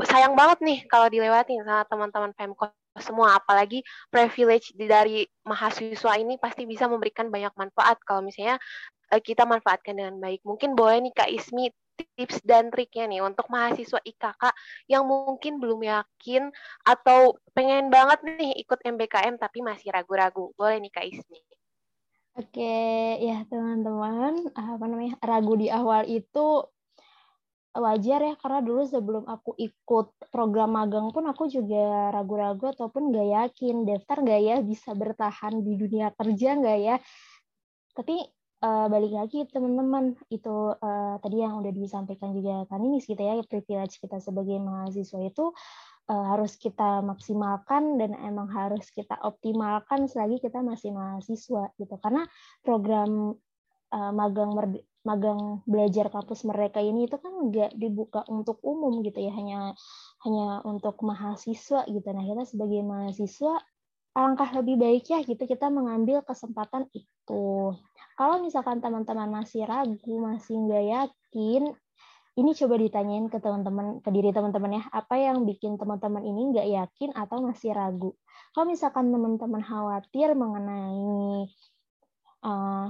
sayang 0.00 0.34
banget 0.34 0.58
nih 0.64 0.78
kalau 0.88 1.06
dilewatin 1.12 1.62
sama 1.62 1.84
teman-teman 1.86 2.32
Pemkot 2.32 2.72
semua 3.00 3.40
apalagi 3.40 3.80
privilege 4.12 4.76
dari 4.76 5.24
mahasiswa 5.48 6.12
ini 6.20 6.36
pasti 6.36 6.68
bisa 6.68 6.84
memberikan 6.84 7.32
banyak 7.32 7.52
manfaat 7.56 7.96
kalau 8.04 8.20
misalnya 8.20 8.60
eh, 9.08 9.20
kita 9.20 9.48
manfaatkan 9.48 9.96
dengan 9.96 10.16
baik. 10.20 10.44
Mungkin 10.44 10.76
boleh 10.76 11.00
nih 11.08 11.12
Kak 11.16 11.30
Ismi 11.32 11.72
tips 12.16 12.40
dan 12.42 12.72
triknya 12.72 13.04
nih 13.08 13.20
untuk 13.20 13.46
mahasiswa 13.52 14.00
IKK 14.00 14.42
yang 14.88 15.04
mungkin 15.04 15.60
belum 15.60 15.84
yakin 15.84 16.48
atau 16.88 17.36
pengen 17.52 17.92
banget 17.92 18.24
nih 18.24 18.52
ikut 18.64 18.80
MBKM 18.80 19.36
tapi 19.40 19.60
masih 19.60 19.92
ragu-ragu. 19.92 20.52
Boleh 20.56 20.80
nih 20.80 20.92
Kak 20.92 21.06
Ismi. 21.08 21.40
Oke, 22.32 22.80
ya 23.20 23.44
teman-teman, 23.44 24.48
apa 24.56 24.84
namanya? 24.88 25.20
Ragu 25.20 25.52
di 25.52 25.68
awal 25.68 26.08
itu 26.08 26.64
wajar 27.72 28.20
ya 28.20 28.34
karena 28.36 28.60
dulu 28.60 28.84
sebelum 28.84 29.24
aku 29.24 29.56
ikut 29.56 30.28
program 30.28 30.76
magang 30.76 31.08
pun 31.08 31.24
aku 31.24 31.48
juga 31.48 32.12
ragu-ragu 32.12 32.68
ataupun 32.76 33.08
nggak 33.08 33.28
yakin 33.32 33.88
daftar 33.88 34.20
nggak 34.20 34.40
ya 34.44 34.56
bisa 34.60 34.92
bertahan 34.92 35.64
di 35.64 35.80
dunia 35.80 36.12
kerja 36.12 36.60
nggak 36.60 36.78
ya. 36.84 36.96
Tapi 37.96 38.16
uh, 38.60 38.86
balik 38.92 39.12
lagi 39.16 39.48
teman-teman 39.48 40.20
itu 40.28 40.76
uh, 40.76 41.16
tadi 41.24 41.36
yang 41.40 41.64
udah 41.64 41.72
disampaikan 41.72 42.36
juga 42.36 42.68
kan 42.68 42.84
ini 42.84 43.00
kita 43.00 43.24
ya 43.24 43.34
privilege 43.48 43.96
kita 44.04 44.20
sebagai 44.20 44.60
mahasiswa 44.60 45.20
itu 45.24 45.44
uh, 46.12 46.24
harus 46.28 46.60
kita 46.60 47.00
maksimalkan 47.00 47.96
dan 47.96 48.12
emang 48.20 48.52
harus 48.52 48.84
kita 48.92 49.16
optimalkan 49.24 50.12
selagi 50.12 50.44
kita 50.44 50.60
masih 50.60 50.92
mahasiswa 50.92 51.72
gitu. 51.80 51.94
Karena 51.96 52.28
program 52.60 53.32
magang 53.92 54.56
magang 55.02 55.66
belajar 55.66 56.08
kampus 56.14 56.46
mereka 56.46 56.78
ini 56.78 57.10
itu 57.10 57.18
kan 57.18 57.34
nggak 57.50 57.74
dibuka 57.74 58.22
untuk 58.30 58.62
umum 58.62 59.02
gitu 59.02 59.18
ya 59.18 59.34
hanya 59.34 59.74
hanya 60.22 60.62
untuk 60.62 61.02
mahasiswa 61.02 61.82
gitu. 61.90 62.08
Nah 62.14 62.22
kita 62.22 62.42
sebagai 62.46 62.80
mahasiswa 62.86 63.58
alangkah 64.12 64.50
lebih 64.60 64.76
baik 64.76 65.04
ya 65.08 65.24
gitu 65.24 65.42
kita 65.48 65.72
mengambil 65.72 66.22
kesempatan 66.22 66.86
itu. 66.94 67.74
Kalau 68.14 68.36
misalkan 68.44 68.78
teman-teman 68.78 69.42
masih 69.42 69.64
ragu 69.66 70.14
masih 70.22 70.54
nggak 70.68 70.84
yakin 70.86 71.62
ini 72.32 72.50
coba 72.56 72.80
ditanyain 72.80 73.28
ke 73.28 73.36
teman-teman 73.44 74.00
ke 74.00 74.08
diri 74.08 74.32
teman-teman 74.32 74.80
ya. 74.80 74.82
Apa 74.88 75.20
yang 75.20 75.44
bikin 75.44 75.76
teman-teman 75.76 76.24
ini 76.24 76.54
nggak 76.54 76.68
yakin 76.68 77.10
atau 77.12 77.44
masih 77.44 77.76
ragu? 77.76 78.16
Kalau 78.56 78.66
misalkan 78.68 79.12
teman-teman 79.12 79.60
khawatir 79.60 80.32
mengenai 80.32 81.48
uh, 82.44 82.88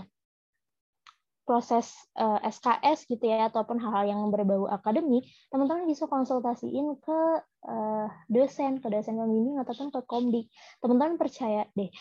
proses 1.53 1.93
uh, 2.17 2.41
eh, 2.41 2.49
SKS 2.49 3.05
gitu 3.05 3.29
ya 3.29 3.53
ataupun 3.53 3.77
hal-hal 3.77 4.09
yang 4.09 4.25
berbau 4.33 4.65
akademik, 4.73 5.29
teman-teman 5.53 5.85
bisa 5.85 6.09
konsultasiin 6.09 6.97
ke 6.97 7.21
uh, 7.69 8.09
dosen, 8.33 8.81
ke 8.81 8.89
dosen 8.89 9.21
pembimbing 9.21 9.61
ataupun 9.61 9.93
ke 9.93 10.01
komdik. 10.09 10.49
Teman-teman 10.81 11.21
percaya 11.21 11.69
deh, 11.77 11.93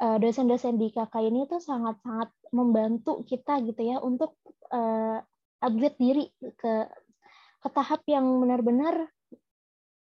uh, 0.00 0.16
dosen-dosen 0.16 0.80
di 0.80 0.88
KK 0.88 1.12
ini 1.20 1.44
tuh 1.44 1.60
sangat-sangat 1.60 2.32
membantu 2.56 3.28
kita 3.28 3.60
gitu 3.68 3.84
ya 3.84 4.00
untuk 4.00 4.40
uh, 4.72 5.20
upgrade 5.60 6.00
diri 6.00 6.24
ke 6.40 6.88
ke 7.60 7.68
tahap 7.72 8.00
yang 8.08 8.24
benar-benar 8.40 9.08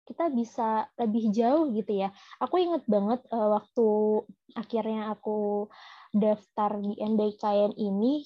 kita 0.06 0.30
bisa 0.30 0.86
lebih 1.02 1.34
jauh 1.34 1.74
gitu 1.74 1.98
ya. 1.98 2.14
Aku 2.38 2.62
inget 2.62 2.86
banget 2.86 3.26
uh, 3.34 3.58
waktu 3.58 3.88
akhirnya 4.54 5.18
aku 5.18 5.66
daftar 6.14 6.78
di 6.78 6.94
MBKM 6.94 7.74
ini 7.74 8.22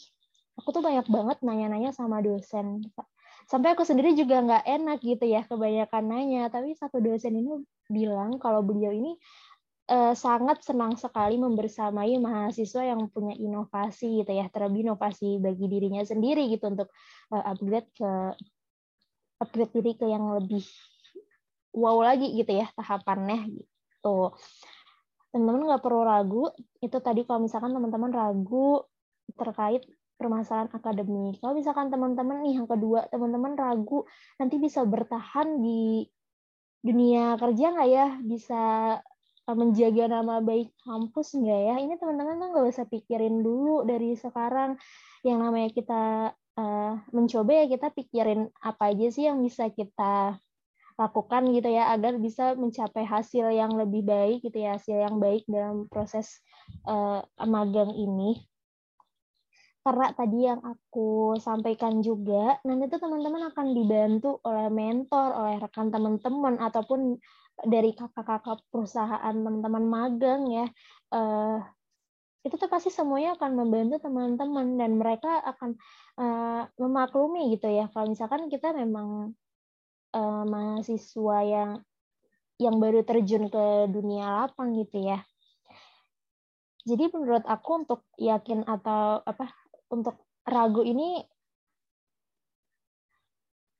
aku 0.57 0.69
tuh 0.73 0.83
banyak 0.83 1.07
banget 1.07 1.37
nanya-nanya 1.45 1.93
sama 1.93 2.19
dosen 2.19 2.83
sampai 3.47 3.73
aku 3.73 3.87
sendiri 3.87 4.11
juga 4.13 4.43
nggak 4.43 4.65
enak 4.67 4.99
gitu 5.01 5.25
ya 5.25 5.47
kebanyakan 5.47 6.03
nanya. 6.11 6.51
Tapi 6.51 6.75
satu 6.75 6.99
dosen 6.99 7.39
ini 7.39 7.63
bilang 7.87 8.35
kalau 8.37 8.59
beliau 8.59 8.91
ini 8.91 9.15
uh, 9.87 10.13
sangat 10.13 10.61
senang 10.67 10.99
sekali 10.99 11.39
membersamai 11.39 12.19
mahasiswa 12.19 12.83
yang 12.83 13.07
punya 13.07 13.33
inovasi 13.39 14.21
gitu 14.21 14.31
ya 14.35 14.51
terlebih 14.51 14.91
inovasi 14.91 15.39
bagi 15.39 15.65
dirinya 15.71 16.03
sendiri 16.03 16.51
gitu 16.51 16.67
untuk 16.67 16.91
uh, 17.31 17.43
upgrade 17.47 17.87
ke 17.95 18.11
upgrade 19.39 19.71
diri 19.79 19.91
ke 19.95 20.05
yang 20.11 20.27
lebih 20.35 20.67
wow 21.71 21.95
lagi 22.03 22.35
gitu 22.35 22.51
ya 22.51 22.67
tahapannya 22.75 23.47
gitu. 23.47 24.35
Teman-teman 25.31 25.71
nggak 25.71 25.83
perlu 25.83 26.03
ragu 26.03 26.43
itu 26.83 26.97
tadi 26.99 27.23
kalau 27.23 27.47
misalkan 27.47 27.71
teman-teman 27.71 28.11
ragu 28.11 28.83
terkait 29.39 29.83
permasalahan 30.17 30.69
akademik. 30.73 31.39
Kalau 31.39 31.53
misalkan 31.53 31.87
teman-teman 31.93 32.41
nih 32.43 32.59
yang 32.59 32.67
kedua, 32.67 33.05
teman-teman 33.07 33.53
ragu 33.53 34.03
nanti 34.41 34.57
bisa 34.57 34.83
bertahan 34.83 35.61
di 35.61 36.03
dunia 36.81 37.37
kerja 37.37 37.65
nggak 37.77 37.89
ya? 37.89 38.07
Bisa 38.25 38.61
eh, 39.47 39.55
menjaga 39.57 40.05
nama 40.09 40.41
baik 40.41 40.73
kampus 40.81 41.37
nggak 41.37 41.61
ya? 41.69 41.75
Ini 41.79 41.93
teman-teman 42.01 42.35
tuh 42.41 42.47
nggak 42.51 42.67
usah 42.73 42.85
pikirin 42.89 43.45
dulu 43.45 43.85
dari 43.85 44.17
sekarang. 44.17 44.75
Yang 45.21 45.37
namanya 45.37 45.69
kita 45.71 46.03
uh, 46.57 46.93
mencoba 47.13 47.51
ya 47.63 47.65
kita 47.69 47.87
pikirin 47.93 48.49
apa 48.59 48.91
aja 48.91 49.07
sih 49.13 49.29
yang 49.29 49.39
bisa 49.45 49.69
kita 49.69 50.41
lakukan 50.97 51.53
gitu 51.53 51.69
ya 51.69 51.93
agar 51.93 52.17
bisa 52.17 52.57
mencapai 52.57 53.05
hasil 53.05 53.53
yang 53.53 53.77
lebih 53.77 54.01
baik 54.01 54.41
gitu 54.41 54.65
ya 54.65 54.81
hasil 54.81 54.97
yang 54.97 55.21
baik 55.21 55.45
dalam 55.45 55.85
proses 55.85 56.41
uh, 56.89 57.21
magang 57.45 57.93
ini 57.93 58.41
karena 59.87 60.11
tadi 60.11 60.43
yang 60.43 60.59
aku 60.67 61.39
sampaikan 61.39 62.03
juga, 62.03 62.59
nanti 62.67 62.91
tuh 62.91 62.99
teman-teman 62.99 63.47
akan 63.55 63.71
dibantu 63.71 64.43
oleh 64.43 64.67
mentor, 64.67 65.31
oleh 65.31 65.63
rekan 65.63 65.87
teman-teman, 65.87 66.59
ataupun 66.59 67.15
dari 67.63 67.95
kakak-kakak 67.95 68.67
perusahaan 68.67 69.31
teman-teman 69.31 69.87
magang 69.87 70.43
ya. 70.51 70.67
Uh, 71.07 71.63
itu 72.43 72.59
tuh 72.59 72.67
pasti 72.67 72.91
semuanya 72.91 73.39
akan 73.39 73.55
membantu 73.55 74.03
teman-teman 74.03 74.75
dan 74.75 74.99
mereka 74.99 75.39
akan 75.55 75.79
uh, 76.19 76.67
memaklumi 76.75 77.55
gitu 77.55 77.71
ya. 77.71 77.87
Kalau 77.87 78.11
misalkan 78.11 78.51
kita 78.51 78.75
memang 78.75 79.31
uh, 80.11 80.43
mahasiswa 80.43 81.37
yang 81.47 81.71
yang 82.59 82.75
baru 82.75 83.07
terjun 83.07 83.47
ke 83.47 83.87
dunia 83.87 84.43
lapang 84.43 84.75
gitu 84.75 84.99
ya. 84.99 85.23
Jadi 86.87 87.07
menurut 87.11 87.43
aku 87.47 87.83
untuk 87.83 88.03
yakin 88.19 88.67
atau 88.67 89.23
apa 89.23 89.66
untuk 89.91 90.15
ragu 90.47 90.83
ini 90.83 91.23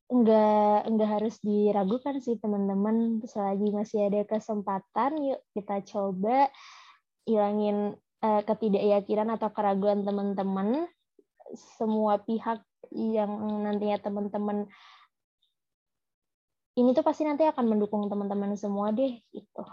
enggak 0.08 0.88
enggak 0.88 1.10
harus 1.20 1.36
diragukan 1.44 2.24
sih 2.24 2.40
teman-teman 2.40 3.20
selagi 3.28 3.76
masih 3.76 4.08
ada 4.08 4.24
kesempatan 4.24 5.20
yuk 5.20 5.42
kita 5.52 5.84
coba 5.84 6.48
hilangin 7.28 8.00
uh, 8.24 8.42
ketidakyakinan 8.48 9.36
atau 9.36 9.52
keraguan 9.52 10.08
teman-teman 10.08 10.88
semua 11.76 12.24
pihak 12.24 12.64
yang 12.96 13.32
nantinya 13.68 14.00
teman-teman 14.00 14.68
ini 16.78 16.94
tuh 16.94 17.04
pasti 17.04 17.26
nanti 17.26 17.44
akan 17.44 17.66
mendukung 17.68 18.06
teman-teman 18.06 18.54
semua 18.54 18.94
deh 18.94 19.18
gitu. 19.34 19.64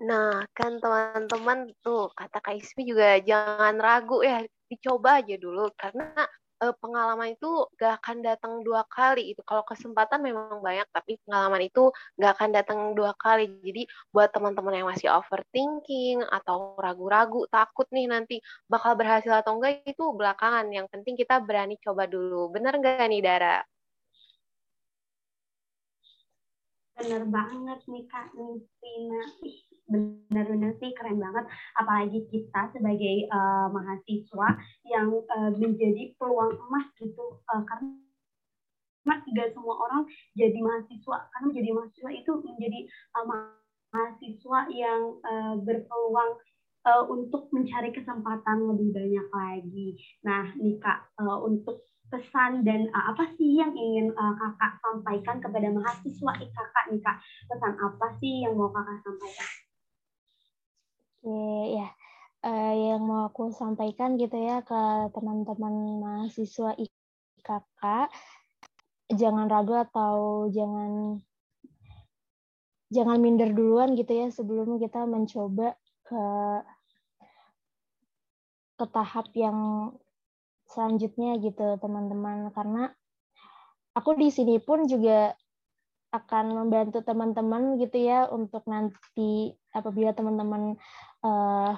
Nah, 0.00 0.48
kan 0.56 0.80
teman-teman 0.80 1.58
tuh 1.84 2.08
kata 2.16 2.40
Kak 2.40 2.56
Ismi 2.56 2.88
juga 2.88 3.20
jangan 3.20 3.76
ragu 3.76 4.24
ya, 4.24 4.40
dicoba 4.72 5.20
aja 5.20 5.36
dulu. 5.36 5.68
Karena 5.76 6.24
uh, 6.64 6.74
pengalaman 6.80 7.36
itu 7.36 7.68
gak 7.76 8.00
akan 8.00 8.24
datang 8.24 8.64
dua 8.64 8.88
kali 8.88 9.32
itu 9.32 9.44
kalau 9.44 9.60
kesempatan 9.64 10.20
memang 10.24 10.60
banyak 10.64 10.88
tapi 10.88 11.20
pengalaman 11.28 11.68
itu 11.68 11.92
gak 12.16 12.32
akan 12.36 12.50
datang 12.56 12.78
dua 12.96 13.12
kali. 13.16 13.60
Jadi 13.60 13.84
buat 14.08 14.32
teman-teman 14.32 14.80
yang 14.80 14.88
masih 14.88 15.12
overthinking 15.12 16.24
atau 16.32 16.80
ragu-ragu 16.80 17.44
takut 17.52 17.84
nih 17.92 18.08
nanti 18.08 18.40
bakal 18.72 18.96
berhasil 18.96 19.32
atau 19.36 19.60
enggak 19.60 19.84
itu 19.84 20.04
belakangan. 20.16 20.64
Yang 20.72 20.86
penting 20.96 21.14
kita 21.20 21.44
berani 21.44 21.76
coba 21.76 22.08
dulu. 22.08 22.48
Bener 22.48 22.72
gak 22.80 23.04
nih 23.04 23.20
Dara? 23.20 23.60
Bener 26.96 27.24
banget 27.28 27.80
nih 27.88 28.04
Kak 28.08 28.32
Nisrina 28.36 29.24
benar-benar 29.90 30.72
sih 30.78 30.94
keren 30.94 31.18
banget 31.18 31.44
apalagi 31.76 32.22
kita 32.30 32.70
sebagai 32.70 33.26
uh, 33.28 33.66
mahasiswa 33.74 34.48
yang 34.86 35.10
uh, 35.10 35.50
menjadi 35.58 36.14
peluang 36.16 36.54
emas 36.70 36.86
gitu 36.96 37.42
uh, 37.50 37.62
karena 37.66 37.98
tidak 39.26 39.50
semua 39.52 39.74
orang 39.90 40.06
jadi 40.38 40.58
mahasiswa 40.62 41.18
karena 41.34 41.46
menjadi 41.50 41.70
mahasiswa 41.74 42.10
itu 42.14 42.32
menjadi 42.46 42.80
uh, 43.18 43.26
mahasiswa 43.90 44.60
yang 44.70 45.18
uh, 45.26 45.54
berpeluang 45.58 46.38
uh, 46.86 47.04
untuk 47.10 47.50
mencari 47.50 47.90
kesempatan 47.90 48.70
lebih 48.70 48.94
banyak 48.94 49.26
lagi. 49.34 49.88
Nah, 50.22 50.54
nih 50.56 50.78
Kak, 50.78 51.10
uh, 51.18 51.42
untuk 51.42 51.90
pesan 52.10 52.66
dan 52.66 52.90
uh, 52.90 53.14
apa 53.14 53.30
sih 53.38 53.62
yang 53.62 53.70
ingin 53.70 54.10
uh, 54.18 54.34
kakak 54.34 54.82
sampaikan 54.82 55.38
kepada 55.38 55.70
mahasiswa 55.70 56.32
IKK 56.42 56.76
nih 56.90 57.00
kak? 57.06 57.16
Pesan 57.46 57.74
apa 57.78 58.06
sih 58.18 58.42
yang 58.42 58.58
mau 58.58 58.68
kakak 58.74 58.98
sampaikan? 59.06 59.48
Oke, 61.20 61.76
ya. 61.76 61.88
Uh, 62.40 62.72
yang 62.72 63.04
mau 63.04 63.28
aku 63.28 63.52
sampaikan 63.52 64.16
gitu 64.16 64.32
ya 64.40 64.64
ke 64.64 65.12
teman-teman 65.12 66.00
mahasiswa 66.00 66.72
IKK, 66.72 68.08
jangan 69.12 69.44
ragu 69.52 69.76
atau 69.76 70.48
jangan 70.48 71.20
jangan 72.88 73.20
minder 73.20 73.52
duluan 73.52 73.92
gitu 73.92 74.16
ya 74.16 74.32
sebelum 74.32 74.80
kita 74.80 75.04
mencoba 75.04 75.76
ke 76.08 76.24
ke 78.80 78.84
tahap 78.88 79.28
yang 79.36 79.92
selanjutnya 80.72 81.36
gitu 81.44 81.76
teman-teman 81.84 82.48
karena 82.56 82.96
aku 83.92 84.16
di 84.16 84.32
sini 84.32 84.56
pun 84.56 84.88
juga 84.88 85.36
akan 86.10 86.66
membantu 86.66 87.06
teman-teman 87.06 87.78
gitu 87.78 88.02
ya 88.02 88.26
untuk 88.26 88.66
nanti 88.66 89.54
apabila 89.70 90.10
teman-teman 90.10 90.74
uh, 91.24 91.74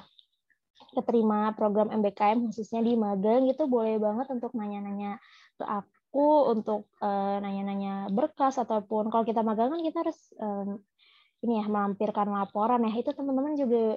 keterima 0.92 1.56
program 1.56 1.88
MBKM 1.88 2.52
khususnya 2.52 2.84
di 2.84 2.94
magang 2.98 3.48
itu 3.48 3.64
boleh 3.64 3.96
banget 3.96 4.28
untuk 4.28 4.52
nanya-nanya 4.52 5.16
ke 5.56 5.64
aku 5.64 6.52
untuk 6.52 6.92
nanya 7.00 7.40
nanya-nanya 7.40 7.94
berkas 8.12 8.60
ataupun 8.60 9.08
kalau 9.08 9.24
kita 9.24 9.40
magang 9.40 9.72
kan 9.72 9.80
kita 9.80 10.04
harus 10.04 10.20
um, 10.36 10.76
ini 11.42 11.58
ya 11.58 11.66
melampirkan 11.66 12.28
laporan 12.28 12.84
ya. 12.84 12.92
Itu 12.92 13.16
teman-teman 13.16 13.56
juga 13.56 13.96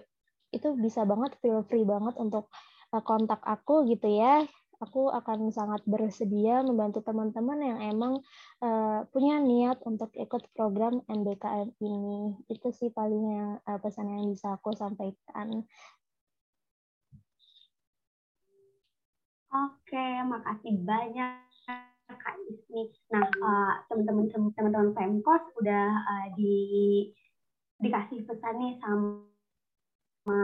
itu 0.56 0.68
bisa 0.80 1.04
banget 1.04 1.36
feel 1.44 1.62
free 1.68 1.84
banget 1.84 2.16
untuk 2.16 2.48
uh, 2.96 3.04
kontak 3.04 3.44
aku 3.44 3.84
gitu 3.92 4.08
ya 4.08 4.48
aku 4.80 5.12
akan 5.12 5.52
sangat 5.52 5.82
bersedia 5.88 6.64
membantu 6.64 7.04
teman-teman 7.06 7.60
yang 7.62 7.80
emang 7.82 8.14
uh, 8.64 9.06
punya 9.10 9.40
niat 9.40 9.80
untuk 9.88 10.12
ikut 10.16 10.50
program 10.56 11.04
MBKM 11.08 11.76
ini. 11.80 12.36
Itu 12.52 12.72
sih 12.72 12.92
paling 12.92 13.24
yang 13.32 13.50
uh, 13.64 13.80
pesan 13.80 14.12
yang 14.12 14.32
bisa 14.32 14.56
aku 14.56 14.76
sampaikan. 14.76 15.64
Oke, 19.56 20.08
makasih 20.28 20.76
banyak 20.84 21.40
Kak 22.06 22.36
Ismi. 22.52 22.92
Nah, 23.10 23.24
uh, 23.24 23.74
teman-teman 23.88 24.28
teman-teman 24.30 24.92
Pemkos 24.94 25.44
udah 25.58 25.88
uh, 25.90 26.28
di 26.36 26.56
dikasih 27.80 28.24
pesan 28.24 28.56
nih 28.60 28.74
sama 28.80 30.36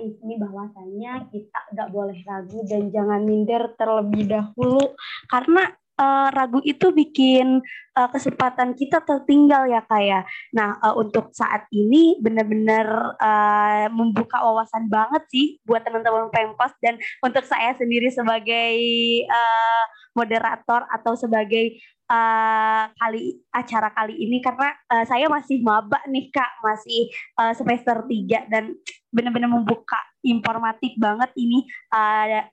Ismi 0.00 0.40
bahwasannya 0.40 1.28
kita 1.28 1.58
nggak 1.76 1.88
boleh 1.92 2.18
ragu 2.24 2.64
dan 2.64 2.88
jangan 2.88 3.20
minder 3.22 3.76
terlebih 3.76 4.24
dahulu 4.24 4.96
karena 5.28 5.68
uh, 5.98 6.28
ragu 6.34 6.58
itu 6.66 6.90
bikin 6.90 7.62
uh, 7.94 8.08
kesempatan 8.10 8.74
kita 8.74 9.02
tertinggal 9.02 9.66
ya 9.70 9.82
kak 9.86 10.02
ya. 10.02 10.20
Nah 10.54 10.78
uh, 10.82 10.94
untuk 10.98 11.30
saat 11.34 11.66
ini 11.70 12.18
benar-benar 12.18 13.18
uh, 13.18 13.86
membuka 13.92 14.42
wawasan 14.42 14.90
banget 14.90 15.22
sih 15.30 15.46
buat 15.62 15.82
teman-teman 15.86 16.30
Pemkos 16.30 16.74
dan 16.82 16.98
untuk 17.22 17.44
saya 17.46 17.74
sendiri 17.78 18.10
sebagai 18.10 18.76
uh, 19.28 19.84
moderator 20.14 20.86
atau 20.88 21.18
sebagai 21.18 21.78
uh, 22.08 22.88
kali 22.94 23.42
acara 23.50 23.90
kali 23.92 24.14
ini 24.16 24.38
karena 24.40 24.72
uh, 24.90 25.04
saya 25.04 25.26
masih 25.28 25.60
maba 25.60 26.00
nih 26.08 26.30
kak 26.30 26.62
masih 26.62 27.10
uh, 27.38 27.52
semester 27.52 28.06
3 28.06 28.50
dan 28.50 28.72
benar-benar 29.10 29.50
membuka 29.50 29.98
informatif 30.24 30.94
banget 30.96 31.30
ini 31.36 31.66
uh, 31.92 32.46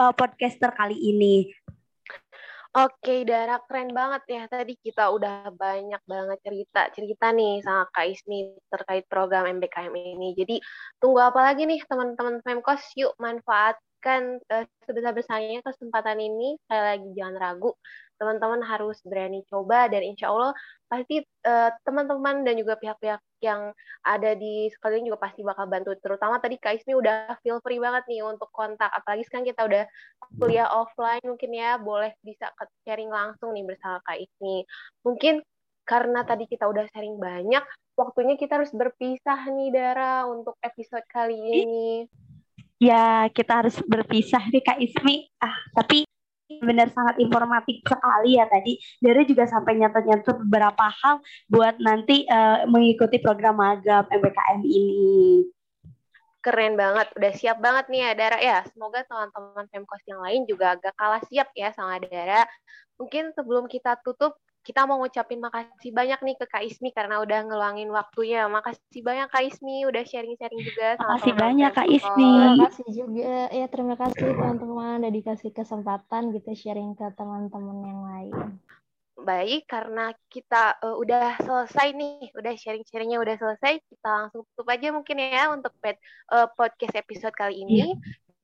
uh, 0.00 0.12
podcaster 0.16 0.72
kali 0.72 0.96
ini. 0.96 1.50
Oke, 2.74 3.22
Dara 3.22 3.62
keren 3.70 3.94
banget 3.94 4.22
ya. 4.26 4.42
Tadi 4.50 4.74
kita 4.74 5.06
udah 5.14 5.46
banyak 5.54 6.02
banget 6.10 6.42
cerita-cerita 6.42 7.30
nih 7.30 7.62
sama 7.62 7.86
Kak 7.94 8.02
Ismi 8.02 8.50
terkait 8.66 9.06
program 9.06 9.46
MBKM 9.46 9.94
ini. 9.94 10.34
Jadi 10.34 10.58
tunggu 10.98 11.22
apa 11.22 11.38
lagi 11.38 11.70
nih 11.70 11.78
teman-teman 11.86 12.42
Pemkos? 12.42 12.82
Yuk 12.98 13.14
manfaatkan 14.04 14.44
uh, 14.52 14.64
sebesar-besarnya 14.84 15.64
kesempatan 15.64 16.20
ini. 16.20 16.60
Saya 16.68 16.94
lagi 16.96 17.08
jangan 17.16 17.36
ragu 17.40 17.72
teman-teman 18.14 18.62
harus 18.62 19.02
berani 19.02 19.42
coba 19.50 19.90
dan 19.90 20.06
insya 20.06 20.30
Allah 20.30 20.54
pasti 20.86 21.18
uh, 21.48 21.70
teman-teman 21.82 22.46
dan 22.46 22.54
juga 22.54 22.78
pihak-pihak 22.78 23.18
yang 23.42 23.74
ada 24.06 24.38
di 24.38 24.70
sekeliling 24.70 25.10
juga 25.10 25.18
pasti 25.24 25.42
bakal 25.42 25.66
bantu. 25.66 25.98
Terutama 25.98 26.38
tadi 26.38 26.60
Kak 26.60 26.78
Ismi 26.78 26.94
udah 26.94 27.34
feel 27.42 27.58
free 27.64 27.82
banget 27.82 28.06
nih 28.06 28.22
untuk 28.22 28.52
kontak 28.54 28.92
apalagi 28.94 29.26
sekarang 29.26 29.50
kita 29.50 29.66
udah 29.66 29.82
kuliah 30.38 30.68
offline 30.70 31.24
mungkin 31.26 31.50
ya 31.56 31.74
boleh 31.80 32.14
bisa 32.22 32.52
sharing 32.86 33.10
langsung 33.10 33.50
nih 33.50 33.66
bersama 33.66 33.98
Kak 34.06 34.20
Ismi. 34.20 34.62
Mungkin 35.02 35.42
karena 35.84 36.22
tadi 36.24 36.46
kita 36.48 36.64
udah 36.70 36.86
sharing 36.94 37.18
banyak 37.18 37.64
waktunya 37.98 38.38
kita 38.40 38.62
harus 38.62 38.72
berpisah 38.72 39.42
nih 39.50 39.68
Dara 39.74 40.24
untuk 40.30 40.56
episode 40.64 41.04
kali 41.10 41.36
ini 41.36 42.08
ya 42.84 43.32
kita 43.32 43.64
harus 43.64 43.76
berpisah 43.88 44.44
nih 44.52 44.60
Kak 44.60 44.76
Ismi 44.76 45.32
ah 45.40 45.56
tapi 45.72 46.04
benar 46.60 46.92
sangat 46.92 47.16
informatif 47.18 47.80
sekali 47.82 48.36
ya 48.36 48.44
tadi. 48.46 48.76
Dari 49.00 49.22
juga 49.24 49.48
sampai 49.48 49.80
nyatet-nyatet 49.80 50.36
beberapa 50.46 50.86
hal 50.86 51.24
buat 51.48 51.80
nanti 51.80 52.28
uh, 52.28 52.68
mengikuti 52.68 53.18
program 53.18 53.58
magang 53.58 54.06
MBKM 54.12 54.60
ini. 54.62 55.44
Keren 56.44 56.76
banget, 56.76 57.08
udah 57.16 57.32
siap 57.32 57.56
banget 57.56 57.88
nih 57.88 58.00
ya 58.04 58.10
Dara 58.12 58.38
ya. 58.38 58.58
Semoga 58.68 59.00
teman-teman 59.08 59.64
Pemkos 59.72 60.04
yang 60.04 60.20
lain 60.20 60.44
juga 60.44 60.76
agak 60.76 60.92
kalah 60.92 61.24
siap 61.24 61.48
ya 61.56 61.72
sama 61.72 61.96
Dara. 62.04 62.44
Mungkin 63.00 63.32
sebelum 63.32 63.64
kita 63.64 63.96
tutup, 64.04 64.36
kita 64.64 64.88
mau 64.88 64.96
ngucapin 64.96 65.44
makasih 65.44 65.92
banyak 65.92 66.18
nih 66.24 66.36
ke 66.40 66.46
Kak 66.48 66.64
Ismi 66.64 66.90
karena 66.96 67.20
udah 67.20 67.44
ngeluangin 67.44 67.92
waktunya. 67.92 68.48
Makasih 68.48 69.04
banyak 69.04 69.28
Kak 69.28 69.44
Ismi 69.44 69.84
udah 69.84 70.02
sharing-sharing 70.08 70.62
juga. 70.64 70.96
Sama 70.96 71.20
makasih 71.20 71.34
banyak 71.36 71.70
Kak 71.76 71.88
Ismi. 71.92 72.30
Terima 72.32 72.64
kasih 72.64 72.88
juga. 72.96 73.36
Ya 73.52 73.66
terima 73.68 73.94
kasih 74.00 74.26
teman-teman 74.32 75.04
udah 75.04 75.12
dikasih 75.12 75.50
kesempatan 75.52 76.32
gitu 76.32 76.50
sharing 76.56 76.96
ke 76.96 77.06
teman-teman 77.12 77.78
yang 77.84 78.00
lain. 78.08 78.36
Baik, 79.14 79.70
karena 79.70 80.10
kita 80.26 80.74
uh, 80.82 80.98
udah 80.98 81.38
selesai 81.38 81.94
nih, 81.94 82.34
udah 82.34 82.52
sharing-sharingnya 82.58 83.22
udah 83.22 83.38
selesai, 83.38 83.78
kita 83.86 84.08
langsung 84.10 84.42
tutup 84.52 84.66
aja 84.68 84.90
mungkin 84.90 85.16
ya 85.22 85.54
untuk 85.54 85.70
pet, 85.78 86.02
uh, 86.34 86.50
podcast 86.50 86.98
episode 86.98 87.32
kali 87.32 87.62
ini. 87.62 87.94
Yeah. 87.94 87.94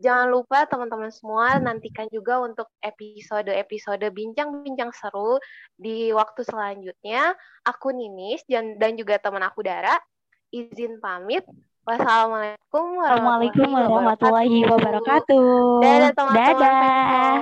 Jangan 0.00 0.32
lupa 0.32 0.64
teman-teman 0.64 1.12
semua 1.12 1.60
nantikan 1.60 2.08
juga 2.08 2.40
untuk 2.40 2.72
episode-episode 2.80 4.08
bincang-bincang 4.08 4.96
seru 4.96 5.36
di 5.76 6.08
waktu 6.16 6.40
selanjutnya. 6.40 7.36
Aku 7.68 7.92
Ninis 7.92 8.40
dan, 8.48 8.80
dan 8.80 8.96
juga 8.96 9.20
teman 9.20 9.44
aku 9.44 9.60
Dara 9.60 10.00
izin 10.48 11.04
pamit. 11.04 11.44
Wassalamualaikum 11.84 12.96
warahmatullahi 12.96 14.64
wabarakatuh. 14.72 15.84
Dadah 15.84 16.12
teman-teman. 16.16 16.64
Dadah. 16.64 17.36